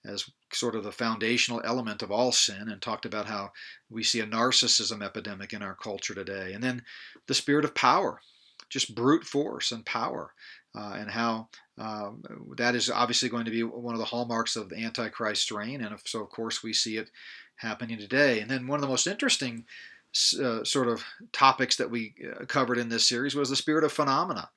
as 0.04 0.28
sort 0.52 0.74
of 0.74 0.84
the 0.84 0.92
foundational 0.92 1.62
element 1.64 2.02
of 2.02 2.10
all 2.10 2.30
sin 2.30 2.68
and 2.68 2.80
talked 2.80 3.06
about 3.06 3.26
how 3.26 3.52
we 3.90 4.02
see 4.02 4.20
a 4.20 4.26
narcissism 4.26 5.02
epidemic 5.02 5.52
in 5.52 5.62
our 5.62 5.74
culture 5.74 6.14
today. 6.14 6.52
And 6.52 6.62
then 6.62 6.82
the 7.26 7.34
spirit 7.34 7.64
of 7.64 7.74
power, 7.74 8.20
just 8.68 8.94
brute 8.94 9.24
force 9.24 9.72
and 9.72 9.84
power, 9.84 10.32
uh, 10.76 10.96
and 10.98 11.10
how 11.10 11.48
um, 11.78 12.22
that 12.56 12.74
is 12.74 12.90
obviously 12.90 13.28
going 13.28 13.44
to 13.44 13.50
be 13.50 13.62
one 13.62 13.94
of 13.94 13.98
the 13.98 14.04
hallmarks 14.04 14.56
of 14.56 14.68
the 14.68 14.76
Antichrist 14.76 15.50
reign. 15.50 15.82
And 15.82 15.96
so, 16.04 16.20
of 16.20 16.30
course, 16.30 16.62
we 16.62 16.72
see 16.72 16.96
it 16.96 17.10
happening 17.56 17.98
today. 17.98 18.40
And 18.40 18.50
then 18.50 18.66
one 18.66 18.76
of 18.76 18.82
the 18.82 18.88
most 18.88 19.06
interesting 19.06 19.64
uh, 20.40 20.64
sort 20.64 20.88
of 20.88 21.04
topics 21.32 21.76
that 21.76 21.90
we 21.90 22.14
uh, 22.24 22.44
covered 22.46 22.78
in 22.78 22.88
this 22.88 23.08
series 23.08 23.34
was 23.34 23.50
the 23.50 23.56
spirit 23.56 23.84
of 23.84 23.92
phenomena 23.92 24.48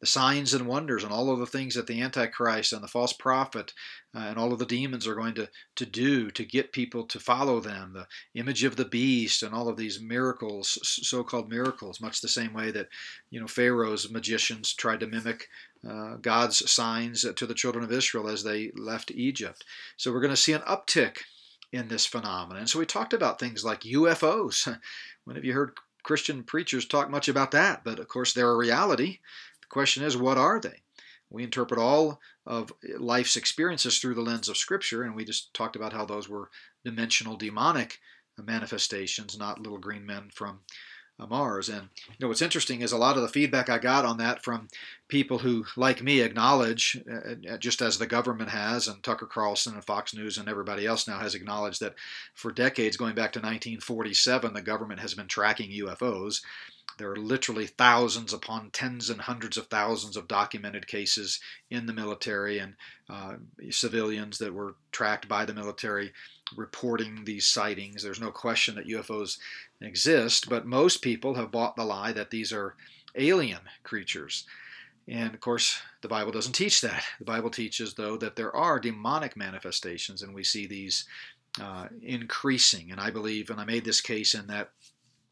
the 0.00 0.06
signs 0.06 0.52
and 0.52 0.66
wonders 0.66 1.04
and 1.04 1.12
all 1.12 1.30
of 1.30 1.38
the 1.38 1.46
things 1.46 1.74
that 1.74 1.86
the 1.86 2.02
Antichrist 2.02 2.72
and 2.72 2.82
the 2.82 2.88
false 2.88 3.14
prophet 3.14 3.72
uh, 4.14 4.18
and 4.18 4.38
all 4.38 4.52
of 4.52 4.58
the 4.58 4.66
demons 4.66 5.06
are 5.06 5.14
going 5.14 5.34
to, 5.34 5.48
to 5.74 5.86
do 5.86 6.30
to 6.30 6.44
get 6.44 6.72
people 6.72 7.04
to 7.04 7.18
follow 7.18 7.60
them. 7.60 7.94
The 7.94 8.06
image 8.38 8.62
of 8.64 8.76
the 8.76 8.84
beast 8.84 9.42
and 9.42 9.54
all 9.54 9.68
of 9.68 9.78
these 9.78 10.00
miracles, 10.00 10.78
so 10.82 11.24
called 11.24 11.48
miracles, 11.48 12.00
much 12.00 12.20
the 12.20 12.28
same 12.28 12.52
way 12.52 12.70
that 12.72 12.88
you 13.30 13.40
know 13.40 13.46
Pharaoh's 13.46 14.10
magicians 14.10 14.74
tried 14.74 15.00
to 15.00 15.06
mimic 15.06 15.48
uh, 15.88 16.16
God's 16.16 16.70
signs 16.70 17.24
to 17.34 17.46
the 17.46 17.54
children 17.54 17.84
of 17.84 17.92
Israel 17.92 18.28
as 18.28 18.42
they 18.42 18.72
left 18.76 19.10
Egypt. 19.12 19.64
So 19.96 20.12
we're 20.12 20.20
going 20.20 20.30
to 20.30 20.36
see 20.36 20.52
an 20.52 20.62
uptick 20.62 21.20
in 21.72 21.88
this 21.88 22.06
phenomenon. 22.06 22.66
So 22.66 22.78
we 22.78 22.86
talked 22.86 23.12
about 23.12 23.38
things 23.38 23.64
like 23.64 23.80
UFOs. 23.80 24.78
when 25.24 25.36
have 25.36 25.44
you 25.44 25.52
heard 25.52 25.72
Christian 26.02 26.42
preachers 26.42 26.86
talk 26.86 27.10
much 27.10 27.28
about 27.28 27.50
that? 27.50 27.84
But 27.84 27.98
of 27.98 28.08
course, 28.08 28.32
they're 28.32 28.50
a 28.50 28.56
reality. 28.56 29.18
The 29.60 29.66
question 29.68 30.04
is, 30.04 30.16
what 30.16 30.38
are 30.38 30.60
they? 30.60 30.82
We 31.28 31.42
interpret 31.42 31.80
all 31.80 32.20
of 32.46 32.72
life's 32.98 33.36
experiences 33.36 33.98
through 33.98 34.14
the 34.14 34.22
lens 34.22 34.48
of 34.48 34.56
Scripture, 34.56 35.02
and 35.02 35.16
we 35.16 35.24
just 35.24 35.52
talked 35.52 35.74
about 35.74 35.92
how 35.92 36.04
those 36.04 36.28
were 36.28 36.50
dimensional 36.84 37.36
demonic 37.36 37.98
manifestations, 38.38 39.36
not 39.36 39.60
little 39.60 39.78
green 39.78 40.06
men 40.06 40.30
from 40.32 40.60
Mars. 41.18 41.68
And 41.68 41.88
you 42.08 42.14
know 42.20 42.28
what's 42.28 42.42
interesting 42.42 42.82
is 42.82 42.92
a 42.92 42.98
lot 42.98 43.16
of 43.16 43.22
the 43.22 43.28
feedback 43.28 43.70
I 43.70 43.78
got 43.78 44.04
on 44.04 44.18
that 44.18 44.44
from 44.44 44.68
people 45.08 45.38
who, 45.38 45.64
like 45.76 46.02
me, 46.02 46.20
acknowledge, 46.20 47.02
uh, 47.10 47.52
uh, 47.52 47.56
just 47.56 47.80
as 47.80 47.96
the 47.96 48.06
government 48.06 48.50
has, 48.50 48.86
and 48.86 49.02
Tucker 49.02 49.26
Carlson 49.26 49.74
and 49.74 49.84
Fox 49.84 50.14
News 50.14 50.36
and 50.36 50.48
everybody 50.48 50.86
else 50.86 51.08
now 51.08 51.18
has 51.18 51.34
acknowledged 51.34 51.80
that 51.80 51.94
for 52.34 52.52
decades, 52.52 52.96
going 52.96 53.14
back 53.14 53.32
to 53.32 53.38
1947, 53.38 54.52
the 54.52 54.60
government 54.60 55.00
has 55.00 55.14
been 55.14 55.28
tracking 55.28 55.70
UFOs. 55.70 56.42
There 56.98 57.10
are 57.10 57.16
literally 57.16 57.66
thousands 57.66 58.32
upon 58.32 58.70
tens 58.70 59.10
and 59.10 59.20
hundreds 59.20 59.56
of 59.56 59.66
thousands 59.66 60.16
of 60.16 60.28
documented 60.28 60.86
cases 60.86 61.40
in 61.70 61.86
the 61.86 61.92
military 61.92 62.58
and 62.58 62.74
uh, 63.08 63.34
civilians 63.70 64.38
that 64.38 64.54
were 64.54 64.76
tracked 64.92 65.28
by 65.28 65.44
the 65.44 65.54
military 65.54 66.12
reporting 66.54 67.24
these 67.24 67.46
sightings. 67.46 68.02
There's 68.02 68.20
no 68.20 68.30
question 68.30 68.76
that 68.76 68.88
UFOs 68.88 69.38
exist, 69.80 70.48
but 70.48 70.66
most 70.66 71.02
people 71.02 71.34
have 71.34 71.50
bought 71.50 71.76
the 71.76 71.84
lie 71.84 72.12
that 72.12 72.30
these 72.30 72.52
are 72.52 72.76
alien 73.16 73.60
creatures. 73.82 74.44
And 75.08 75.34
of 75.34 75.40
course, 75.40 75.80
the 76.02 76.08
Bible 76.08 76.32
doesn't 76.32 76.52
teach 76.52 76.80
that. 76.80 77.04
The 77.18 77.24
Bible 77.24 77.50
teaches, 77.50 77.94
though, 77.94 78.16
that 78.18 78.36
there 78.36 78.54
are 78.54 78.80
demonic 78.80 79.36
manifestations, 79.36 80.22
and 80.22 80.34
we 80.34 80.44
see 80.44 80.66
these 80.66 81.04
uh, 81.60 81.86
increasing. 82.02 82.90
And 82.90 83.00
I 83.00 83.10
believe, 83.10 83.50
and 83.50 83.60
I 83.60 83.64
made 83.64 83.84
this 83.84 84.00
case 84.00 84.34
in 84.34 84.46
that 84.48 84.70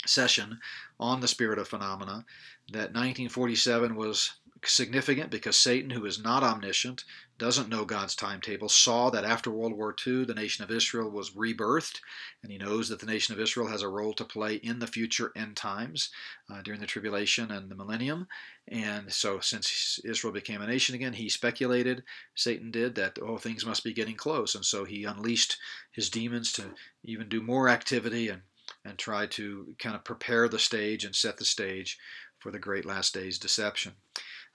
session 0.07 0.59
on 1.01 1.21
the 1.21 1.29
spirit 1.29 1.59
of 1.59 1.69
phenomena 1.69 2.25
that 2.73 2.93
1947 2.95 3.95
was 3.97 4.33
significant 4.67 5.31
because 5.31 5.57
Satan, 5.57 5.91
who 5.91 6.05
is 6.05 6.23
not 6.23 6.43
omniscient, 6.43 7.05
doesn't 7.39 7.69
know 7.69 7.85
God's 7.85 8.15
timetable, 8.15 8.69
saw 8.69 9.11
that 9.11 9.25
after 9.25 9.51
World 9.51 9.73
War 9.73 9.95
II, 10.07 10.25
the 10.25 10.35
nation 10.35 10.65
of 10.65 10.71
Israel 10.71 11.11
was 11.11 11.31
rebirthed, 11.31 12.01
and 12.43 12.53
he 12.53 12.59
knows 12.59 12.89
that 12.89 13.01
the 13.01 13.07
nation 13.07 13.35
of 13.35 13.41
Israel 13.41 13.67
has 13.67 13.83
a 13.83 13.89
role 13.89 14.13
to 14.15 14.25
play 14.25 14.55
in 14.55 14.79
the 14.79 14.87
future 14.87 15.33
end 15.35 15.57
times 15.57 16.11
uh, 16.51 16.63
during 16.63 16.81
the 16.81 16.87
tribulation 16.87 17.51
and 17.51 17.71
the 17.71 17.75
millennium. 17.75 18.29
And 18.69 19.13
so, 19.13 19.41
since 19.41 20.01
Israel 20.05 20.33
became 20.33 20.63
a 20.63 20.67
nation 20.67 20.95
again, 20.95 21.15
he 21.15 21.29
speculated, 21.29 22.05
Satan 22.35 22.71
did, 22.71 22.95
that, 22.95 23.19
oh, 23.21 23.39
things 23.39 23.67
must 23.67 23.85
be 23.85 23.93
getting 23.93 24.17
close. 24.17 24.55
And 24.55 24.65
so 24.65 24.85
he 24.85 25.05
unleashed 25.05 25.59
his 25.91 26.09
demons 26.09 26.53
to 26.53 26.65
even 27.03 27.29
do 27.29 27.43
more 27.43 27.69
activity 27.69 28.29
and 28.29 28.43
and 28.85 28.99
try 28.99 29.27
to 29.27 29.75
kind 29.79 29.97
of 29.97 30.05
prepare 30.05 30.49
the 30.49 30.59
stage 30.59 31.05
and 31.05 31.15
set 31.15 31.39
the 31.39 31.45
stage 31.45 31.99
for 32.39 32.51
the 32.51 32.59
great 32.59 32.85
last 32.85 33.15
days 33.15 33.39
deception. 33.39 33.93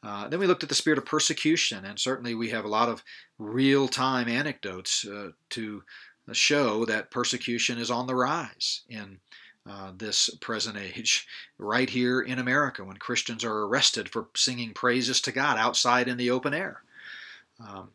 Uh, 0.02 0.28
then 0.30 0.40
we 0.40 0.48
looked 0.48 0.64
at 0.64 0.70
the 0.70 0.76
spirit 0.76 0.98
of 0.98 1.06
persecution, 1.06 1.84
and 1.84 2.00
certainly 2.00 2.34
we 2.34 2.50
have 2.50 2.66
a 2.66 2.70
lot 2.70 2.90
of 2.90 3.04
real 3.38 3.88
time 3.88 4.30
anecdotes 4.30 5.06
uh, 5.06 5.32
to 5.50 5.84
show 6.32 6.86
that 6.86 7.12
persecution 7.12 7.78
is 7.78 7.92
on 7.92 8.08
the 8.08 8.16
rise 8.16 8.84
in 8.88 9.20
uh, 9.70 9.92
this 9.96 10.30
present 10.42 10.78
age, 10.78 11.28
right 11.58 11.90
here 11.90 12.22
in 12.22 12.40
America, 12.40 12.84
when 12.84 12.98
Christians 12.98 13.44
are 13.44 13.66
arrested 13.66 14.10
for 14.10 14.28
singing 14.36 14.74
praises 14.74 15.22
to 15.22 15.32
God 15.32 15.58
outside 15.58 16.08
in 16.08 16.18
the 16.18 16.32
open 16.32 16.54
air. 16.54 16.82
Um, 17.60 17.90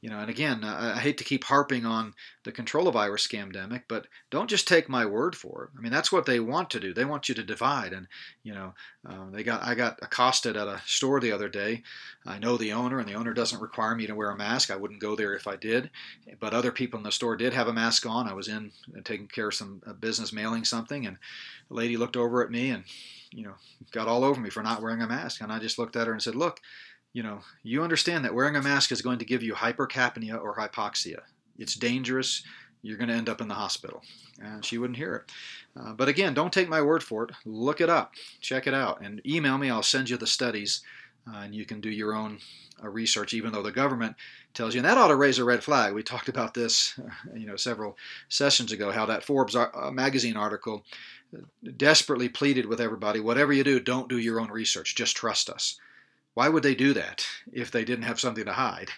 you 0.00 0.10
know, 0.10 0.20
and 0.20 0.30
again, 0.30 0.62
I, 0.62 0.96
I 0.96 1.00
hate 1.00 1.18
to 1.18 1.24
keep 1.24 1.42
harping 1.44 1.84
on 1.84 2.14
the 2.44 2.52
coronavirus 2.52 3.28
scamdemic, 3.28 3.82
but 3.88 4.06
don't 4.30 4.48
just 4.48 4.68
take 4.68 4.88
my 4.88 5.04
word 5.04 5.34
for 5.34 5.64
it. 5.64 5.70
I 5.76 5.80
mean, 5.80 5.90
that's 5.90 6.12
what 6.12 6.24
they 6.24 6.38
want 6.38 6.70
to 6.70 6.80
do. 6.80 6.94
They 6.94 7.04
want 7.04 7.28
you 7.28 7.34
to 7.34 7.42
divide. 7.42 7.92
And 7.92 8.06
you 8.44 8.54
know, 8.54 8.74
uh, 9.08 9.30
they 9.30 9.42
got 9.42 9.64
I 9.64 9.74
got 9.74 9.98
accosted 10.00 10.56
at 10.56 10.68
a 10.68 10.80
store 10.86 11.18
the 11.18 11.32
other 11.32 11.48
day. 11.48 11.82
I 12.24 12.38
know 12.38 12.56
the 12.56 12.72
owner, 12.72 13.00
and 13.00 13.08
the 13.08 13.14
owner 13.14 13.34
doesn't 13.34 13.60
require 13.60 13.96
me 13.96 14.06
to 14.06 14.14
wear 14.14 14.30
a 14.30 14.36
mask. 14.36 14.70
I 14.70 14.76
wouldn't 14.76 15.00
go 15.00 15.16
there 15.16 15.34
if 15.34 15.48
I 15.48 15.56
did, 15.56 15.90
but 16.38 16.54
other 16.54 16.70
people 16.70 16.98
in 16.98 17.04
the 17.04 17.10
store 17.10 17.36
did 17.36 17.52
have 17.52 17.68
a 17.68 17.72
mask 17.72 18.06
on. 18.06 18.28
I 18.28 18.34
was 18.34 18.46
in 18.46 18.70
uh, 18.96 19.00
taking 19.02 19.26
care 19.26 19.48
of 19.48 19.54
some 19.54 19.82
uh, 19.84 19.94
business, 19.94 20.32
mailing 20.32 20.64
something, 20.64 21.06
and 21.06 21.16
a 21.70 21.74
lady 21.74 21.96
looked 21.96 22.16
over 22.16 22.44
at 22.44 22.50
me 22.52 22.70
and 22.70 22.84
you 23.32 23.42
know 23.42 23.54
got 23.90 24.06
all 24.06 24.22
over 24.22 24.40
me 24.40 24.50
for 24.50 24.62
not 24.62 24.80
wearing 24.80 25.02
a 25.02 25.08
mask. 25.08 25.40
And 25.40 25.52
I 25.52 25.58
just 25.58 25.78
looked 25.78 25.96
at 25.96 26.06
her 26.06 26.12
and 26.12 26.22
said, 26.22 26.36
"Look." 26.36 26.60
You 27.18 27.24
know, 27.24 27.40
you 27.64 27.82
understand 27.82 28.24
that 28.24 28.32
wearing 28.32 28.54
a 28.54 28.62
mask 28.62 28.92
is 28.92 29.02
going 29.02 29.18
to 29.18 29.24
give 29.24 29.42
you 29.42 29.52
hypercapnia 29.52 30.40
or 30.40 30.54
hypoxia. 30.54 31.18
It's 31.58 31.74
dangerous. 31.74 32.44
You're 32.80 32.96
going 32.96 33.08
to 33.08 33.16
end 33.16 33.28
up 33.28 33.40
in 33.40 33.48
the 33.48 33.54
hospital. 33.54 34.04
And 34.40 34.64
she 34.64 34.78
wouldn't 34.78 34.98
hear 34.98 35.16
it. 35.16 35.32
Uh, 35.76 35.94
but 35.94 36.06
again, 36.06 36.32
don't 36.32 36.52
take 36.52 36.68
my 36.68 36.80
word 36.80 37.02
for 37.02 37.24
it. 37.24 37.30
Look 37.44 37.80
it 37.80 37.90
up, 37.90 38.12
check 38.40 38.68
it 38.68 38.72
out, 38.72 39.00
and 39.00 39.20
email 39.26 39.58
me. 39.58 39.68
I'll 39.68 39.82
send 39.82 40.08
you 40.08 40.16
the 40.16 40.28
studies, 40.28 40.82
uh, 41.28 41.38
and 41.38 41.56
you 41.56 41.64
can 41.64 41.80
do 41.80 41.90
your 41.90 42.14
own 42.14 42.38
uh, 42.80 42.88
research. 42.88 43.34
Even 43.34 43.52
though 43.52 43.64
the 43.64 43.72
government 43.72 44.14
tells 44.54 44.76
you, 44.76 44.78
and 44.78 44.86
that 44.86 44.96
ought 44.96 45.08
to 45.08 45.16
raise 45.16 45.40
a 45.40 45.44
red 45.44 45.64
flag. 45.64 45.94
We 45.94 46.04
talked 46.04 46.28
about 46.28 46.54
this, 46.54 47.00
you 47.34 47.48
know, 47.48 47.56
several 47.56 47.96
sessions 48.28 48.70
ago. 48.70 48.92
How 48.92 49.06
that 49.06 49.24
Forbes 49.24 49.56
uh, 49.56 49.90
magazine 49.90 50.36
article 50.36 50.84
desperately 51.76 52.28
pleaded 52.28 52.66
with 52.66 52.80
everybody: 52.80 53.18
whatever 53.18 53.52
you 53.52 53.64
do, 53.64 53.80
don't 53.80 54.08
do 54.08 54.18
your 54.18 54.38
own 54.38 54.52
research. 54.52 54.94
Just 54.94 55.16
trust 55.16 55.50
us. 55.50 55.80
Why 56.38 56.48
would 56.48 56.62
they 56.62 56.76
do 56.76 56.94
that 56.94 57.26
if 57.52 57.72
they 57.72 57.84
didn't 57.84 58.04
have 58.04 58.20
something 58.20 58.44
to 58.44 58.52
hide? 58.52 58.90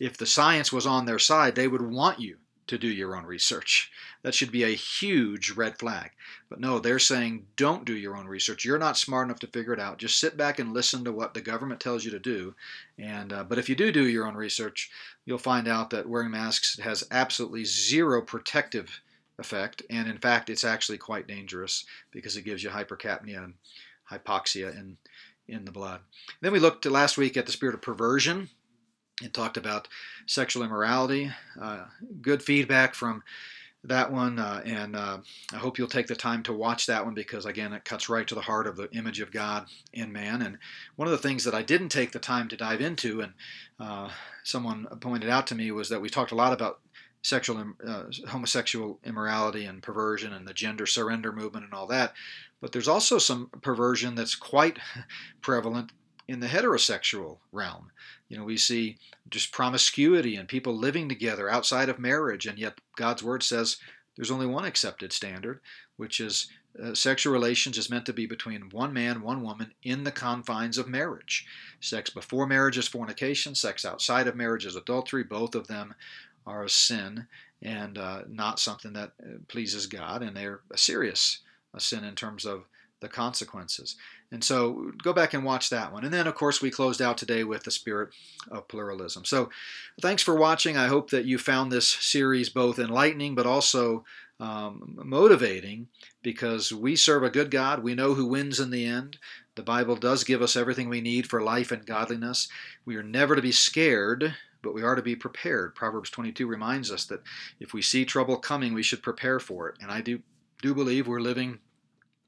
If 0.00 0.16
the 0.16 0.26
science 0.26 0.72
was 0.72 0.88
on 0.88 1.06
their 1.06 1.20
side, 1.20 1.54
they 1.54 1.68
would 1.68 1.82
want 1.82 2.18
you 2.18 2.38
to 2.66 2.78
do 2.78 2.88
your 2.88 3.14
own 3.14 3.26
research. 3.26 3.92
That 4.22 4.34
should 4.34 4.50
be 4.50 4.64
a 4.64 4.74
huge 4.74 5.52
red 5.52 5.78
flag. 5.78 6.10
But 6.48 6.58
no, 6.58 6.80
they're 6.80 6.98
saying 6.98 7.46
don't 7.54 7.84
do 7.84 7.96
your 7.96 8.16
own 8.16 8.26
research. 8.26 8.64
You're 8.64 8.76
not 8.76 8.96
smart 8.96 9.28
enough 9.28 9.38
to 9.38 9.46
figure 9.46 9.72
it 9.72 9.78
out. 9.78 9.98
Just 9.98 10.18
sit 10.18 10.36
back 10.36 10.58
and 10.58 10.74
listen 10.74 11.04
to 11.04 11.12
what 11.12 11.32
the 11.32 11.40
government 11.40 11.78
tells 11.78 12.04
you 12.04 12.10
to 12.10 12.18
do. 12.18 12.56
And 12.98 13.32
uh, 13.32 13.44
but 13.44 13.58
if 13.60 13.68
you 13.68 13.76
do 13.76 13.92
do 13.92 14.08
your 14.08 14.26
own 14.26 14.34
research, 14.34 14.90
you'll 15.24 15.38
find 15.38 15.68
out 15.68 15.90
that 15.90 16.08
wearing 16.08 16.32
masks 16.32 16.76
has 16.80 17.06
absolutely 17.12 17.64
zero 17.64 18.20
protective 18.20 19.00
effect, 19.38 19.84
and 19.90 20.08
in 20.08 20.18
fact, 20.18 20.50
it's 20.50 20.64
actually 20.64 20.98
quite 20.98 21.28
dangerous 21.28 21.84
because 22.10 22.36
it 22.36 22.42
gives 22.42 22.64
you 22.64 22.70
hypercapnia 22.70 23.44
and 23.44 23.54
hypoxia 24.10 24.76
and 24.76 24.96
in 25.50 25.64
the 25.64 25.72
blood. 25.72 26.00
Then 26.40 26.52
we 26.52 26.58
looked 26.58 26.86
last 26.86 27.18
week 27.18 27.36
at 27.36 27.46
the 27.46 27.52
spirit 27.52 27.74
of 27.74 27.82
perversion 27.82 28.48
and 29.22 29.34
talked 29.34 29.56
about 29.56 29.88
sexual 30.26 30.62
immorality. 30.62 31.30
Uh, 31.60 31.84
good 32.22 32.42
feedback 32.42 32.94
from 32.94 33.22
that 33.84 34.12
one, 34.12 34.38
uh, 34.38 34.60
and 34.64 34.94
uh, 34.94 35.18
I 35.54 35.56
hope 35.56 35.78
you'll 35.78 35.88
take 35.88 36.06
the 36.06 36.14
time 36.14 36.42
to 36.42 36.52
watch 36.52 36.86
that 36.86 37.04
one 37.04 37.14
because, 37.14 37.46
again, 37.46 37.72
it 37.72 37.84
cuts 37.84 38.10
right 38.10 38.26
to 38.26 38.34
the 38.34 38.42
heart 38.42 38.66
of 38.66 38.76
the 38.76 38.90
image 38.92 39.20
of 39.20 39.32
God 39.32 39.66
in 39.94 40.12
man. 40.12 40.42
And 40.42 40.58
one 40.96 41.08
of 41.08 41.12
the 41.12 41.18
things 41.18 41.44
that 41.44 41.54
I 41.54 41.62
didn't 41.62 41.88
take 41.88 42.12
the 42.12 42.18
time 42.18 42.48
to 42.48 42.58
dive 42.58 42.82
into, 42.82 43.22
and 43.22 43.32
uh, 43.78 44.10
someone 44.44 44.86
pointed 45.00 45.30
out 45.30 45.46
to 45.46 45.54
me, 45.54 45.70
was 45.70 45.88
that 45.88 46.02
we 46.02 46.10
talked 46.10 46.32
a 46.32 46.36
lot 46.36 46.52
about 46.52 46.80
sexual 47.22 47.74
uh, 47.86 48.04
homosexual 48.28 48.98
immorality 49.04 49.64
and 49.64 49.82
perversion 49.82 50.32
and 50.32 50.46
the 50.46 50.54
gender 50.54 50.86
surrender 50.86 51.32
movement 51.32 51.64
and 51.64 51.74
all 51.74 51.86
that. 51.86 52.14
But 52.60 52.72
there's 52.72 52.88
also 52.88 53.18
some 53.18 53.50
perversion 53.62 54.14
that's 54.14 54.34
quite 54.34 54.78
prevalent 55.40 55.92
in 56.28 56.40
the 56.40 56.46
heterosexual 56.46 57.38
realm. 57.52 57.90
You 58.28 58.38
know 58.38 58.44
we 58.44 58.56
see 58.56 58.96
just 59.28 59.52
promiscuity 59.52 60.36
and 60.36 60.48
people 60.48 60.76
living 60.76 61.08
together 61.08 61.50
outside 61.50 61.88
of 61.88 61.98
marriage 61.98 62.46
and 62.46 62.58
yet 62.58 62.80
god's 62.96 63.22
word 63.22 63.42
says 63.42 63.78
there's 64.14 64.30
only 64.30 64.46
one 64.46 64.64
accepted 64.64 65.12
standard 65.12 65.60
which 65.96 66.20
is 66.20 66.48
uh, 66.80 66.94
sexual 66.94 67.32
relations 67.32 67.76
is 67.76 67.90
meant 67.90 68.06
to 68.06 68.12
be 68.12 68.26
between 68.26 68.70
one 68.70 68.92
man 68.92 69.22
one 69.22 69.42
woman 69.42 69.72
in 69.82 70.04
the 70.04 70.12
confines 70.12 70.78
of 70.78 70.88
marriage. 70.88 71.44
Sex 71.80 72.10
before 72.10 72.46
marriage 72.46 72.78
is 72.78 72.86
fornication 72.86 73.56
sex 73.56 73.84
outside 73.84 74.28
of 74.28 74.36
marriage 74.36 74.64
is 74.64 74.76
adultery 74.76 75.24
both 75.24 75.56
of 75.56 75.66
them 75.66 75.94
are 76.50 76.64
a 76.64 76.70
sin 76.70 77.26
and 77.62 77.98
uh, 77.98 78.22
not 78.28 78.58
something 78.58 78.92
that 78.94 79.12
uh, 79.22 79.38
pleases 79.48 79.86
God, 79.86 80.22
and 80.22 80.36
they're 80.36 80.60
a 80.70 80.78
serious 80.78 81.40
a 81.72 81.80
sin 81.80 82.04
in 82.04 82.14
terms 82.14 82.44
of 82.44 82.64
the 83.00 83.08
consequences. 83.08 83.96
And 84.32 84.44
so 84.44 84.92
go 85.02 85.12
back 85.12 85.34
and 85.34 85.44
watch 85.44 85.70
that 85.70 85.92
one. 85.92 86.04
And 86.04 86.12
then, 86.12 86.26
of 86.26 86.34
course, 86.34 86.60
we 86.60 86.70
closed 86.70 87.00
out 87.00 87.16
today 87.16 87.44
with 87.44 87.62
the 87.64 87.70
spirit 87.70 88.10
of 88.50 88.68
pluralism. 88.68 89.24
So 89.24 89.50
thanks 90.00 90.22
for 90.22 90.34
watching. 90.34 90.76
I 90.76 90.88
hope 90.88 91.10
that 91.10 91.24
you 91.24 91.38
found 91.38 91.70
this 91.70 91.88
series 91.88 92.48
both 92.48 92.78
enlightening 92.78 93.34
but 93.34 93.46
also 93.46 94.04
um, 94.38 94.98
motivating 95.04 95.88
because 96.22 96.72
we 96.72 96.96
serve 96.96 97.22
a 97.22 97.30
good 97.30 97.50
God. 97.50 97.82
We 97.82 97.94
know 97.94 98.14
who 98.14 98.26
wins 98.26 98.60
in 98.60 98.70
the 98.70 98.86
end. 98.86 99.18
The 99.54 99.62
Bible 99.62 99.96
does 99.96 100.24
give 100.24 100.42
us 100.42 100.56
everything 100.56 100.88
we 100.88 101.00
need 101.00 101.28
for 101.28 101.42
life 101.42 101.72
and 101.72 101.84
godliness. 101.84 102.48
We 102.84 102.96
are 102.96 103.02
never 103.02 103.36
to 103.36 103.42
be 103.42 103.52
scared 103.52 104.34
but 104.62 104.74
we 104.74 104.82
are 104.82 104.94
to 104.94 105.02
be 105.02 105.16
prepared. 105.16 105.74
Proverbs 105.74 106.10
22 106.10 106.46
reminds 106.46 106.90
us 106.90 107.04
that 107.06 107.22
if 107.58 107.72
we 107.72 107.82
see 107.82 108.04
trouble 108.04 108.36
coming, 108.36 108.74
we 108.74 108.82
should 108.82 109.02
prepare 109.02 109.40
for 109.40 109.68
it. 109.68 109.76
And 109.80 109.90
I 109.90 110.00
do, 110.00 110.20
do 110.62 110.74
believe 110.74 111.06
we're 111.06 111.20
living 111.20 111.58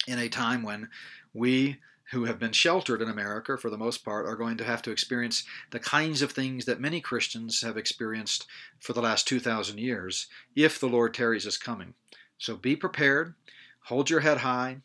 in 0.06 0.18
a 0.18 0.28
time 0.28 0.62
when 0.62 0.88
we 1.32 1.78
who 2.10 2.24
have 2.26 2.38
been 2.38 2.52
sheltered 2.52 3.00
in 3.00 3.08
America 3.08 3.56
for 3.56 3.70
the 3.70 3.78
most 3.78 4.04
part 4.04 4.26
are 4.26 4.36
going 4.36 4.58
to 4.58 4.64
have 4.64 4.82
to 4.82 4.90
experience 4.90 5.44
the 5.70 5.78
kinds 5.78 6.20
of 6.20 6.30
things 6.30 6.66
that 6.66 6.80
many 6.80 7.00
Christians 7.00 7.62
have 7.62 7.78
experienced 7.78 8.46
for 8.78 8.92
the 8.92 9.00
last 9.00 9.26
2,000 9.26 9.78
years 9.78 10.26
if 10.54 10.78
the 10.78 10.88
Lord 10.88 11.14
tarries 11.14 11.46
is 11.46 11.56
coming. 11.56 11.94
So 12.36 12.56
be 12.56 12.76
prepared, 12.76 13.34
hold 13.84 14.10
your 14.10 14.20
head 14.20 14.38
high, 14.38 14.78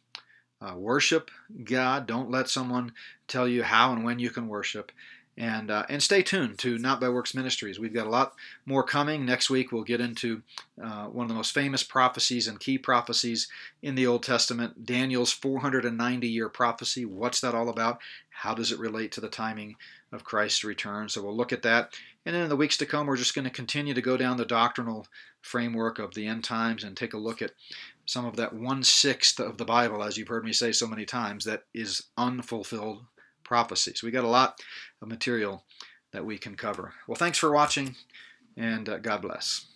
uh, 0.62 0.76
worship 0.76 1.30
God. 1.64 2.08
Don't 2.08 2.32
let 2.32 2.50
someone 2.50 2.94
tell 3.28 3.48
you 3.48 3.64
how 3.64 3.92
and 3.92 4.04
when 4.04 4.20
you 4.20 4.30
can 4.30 4.48
worship. 4.48 4.92
And, 5.38 5.70
uh, 5.70 5.86
and 5.88 6.02
stay 6.02 6.24
tuned 6.24 6.58
to 6.60 6.80
Not 6.80 7.00
by 7.00 7.10
Works 7.10 7.36
Ministries. 7.36 7.80
We've 7.80 7.94
got 7.94 8.08
a 8.08 8.10
lot 8.10 8.34
more 8.66 8.82
coming. 8.82 9.24
Next 9.24 9.52
week, 9.52 9.72
we'll 9.72 9.84
get 9.84 10.02
into 10.02 10.42
uh, 10.82 11.06
one 11.06 11.26
of 11.26 11.30
the 11.30 11.36
most 11.36 11.54
famous 11.54 11.84
prophecies 11.84 12.48
and 12.48 12.60
key 12.60 12.80
prophecies 12.80 13.48
in 13.84 13.94
the 13.94 14.08
Old 14.08 14.24
Testament 14.24 14.86
Daniel's 14.86 15.32
490 15.32 16.28
year 16.28 16.50
prophecy. 16.50 17.06
What's 17.06 17.40
that 17.42 17.54
all 17.54 17.70
about? 17.70 18.00
How 18.30 18.56
does 18.56 18.72
it 18.72 18.80
relate 18.80 19.12
to 19.14 19.22
the 19.22 19.30
timing 19.30 19.76
of 20.12 20.24
Christ's 20.24 20.64
return? 20.64 21.08
So 21.08 21.22
we'll 21.22 21.38
look 21.38 21.54
at 21.54 21.62
that. 21.62 21.94
And 22.26 22.36
then 22.36 22.44
in 22.44 22.50
the 22.50 22.56
weeks 22.56 22.78
to 22.78 22.86
come, 22.86 23.08
we're 23.08 23.16
just 23.16 23.36
going 23.36 23.46
to 23.46 23.52
continue 23.52 23.94
to 23.94 24.02
go 24.02 24.18
down 24.18 24.38
the 24.38 24.46
doctrinal 24.46 25.08
framework 25.42 25.98
of 25.98 26.14
the 26.14 26.28
end 26.28 26.44
times 26.44 26.84
and 26.84 26.98
take 26.98 27.14
a 27.14 27.18
look 27.18 27.42
at 27.42 27.52
some 28.06 28.26
of 28.26 28.36
that 28.38 28.54
one 28.54 28.84
sixth 28.84 29.40
of 29.40 29.58
the 29.58 29.66
Bible, 29.66 30.04
as 30.04 30.18
you've 30.18 30.28
heard 30.28 30.44
me 30.44 30.54
say 30.54 30.72
so 30.72 30.88
many 30.88 31.06
times, 31.06 31.46
that 31.46 31.64
is 31.74 32.04
unfulfilled 32.18 33.04
prophecies. 33.48 34.04
We 34.04 34.12
got 34.12 34.26
a 34.26 34.30
lot 34.30 34.60
of 35.02 35.08
material 35.08 35.64
that 36.12 36.26
we 36.26 36.38
can 36.38 36.56
cover. 36.56 36.94
Well, 37.08 37.16
thanks 37.16 37.38
for 37.38 37.52
watching, 37.52 37.96
and 38.56 38.88
uh, 38.88 38.98
God 39.00 39.22
bless. 39.22 39.68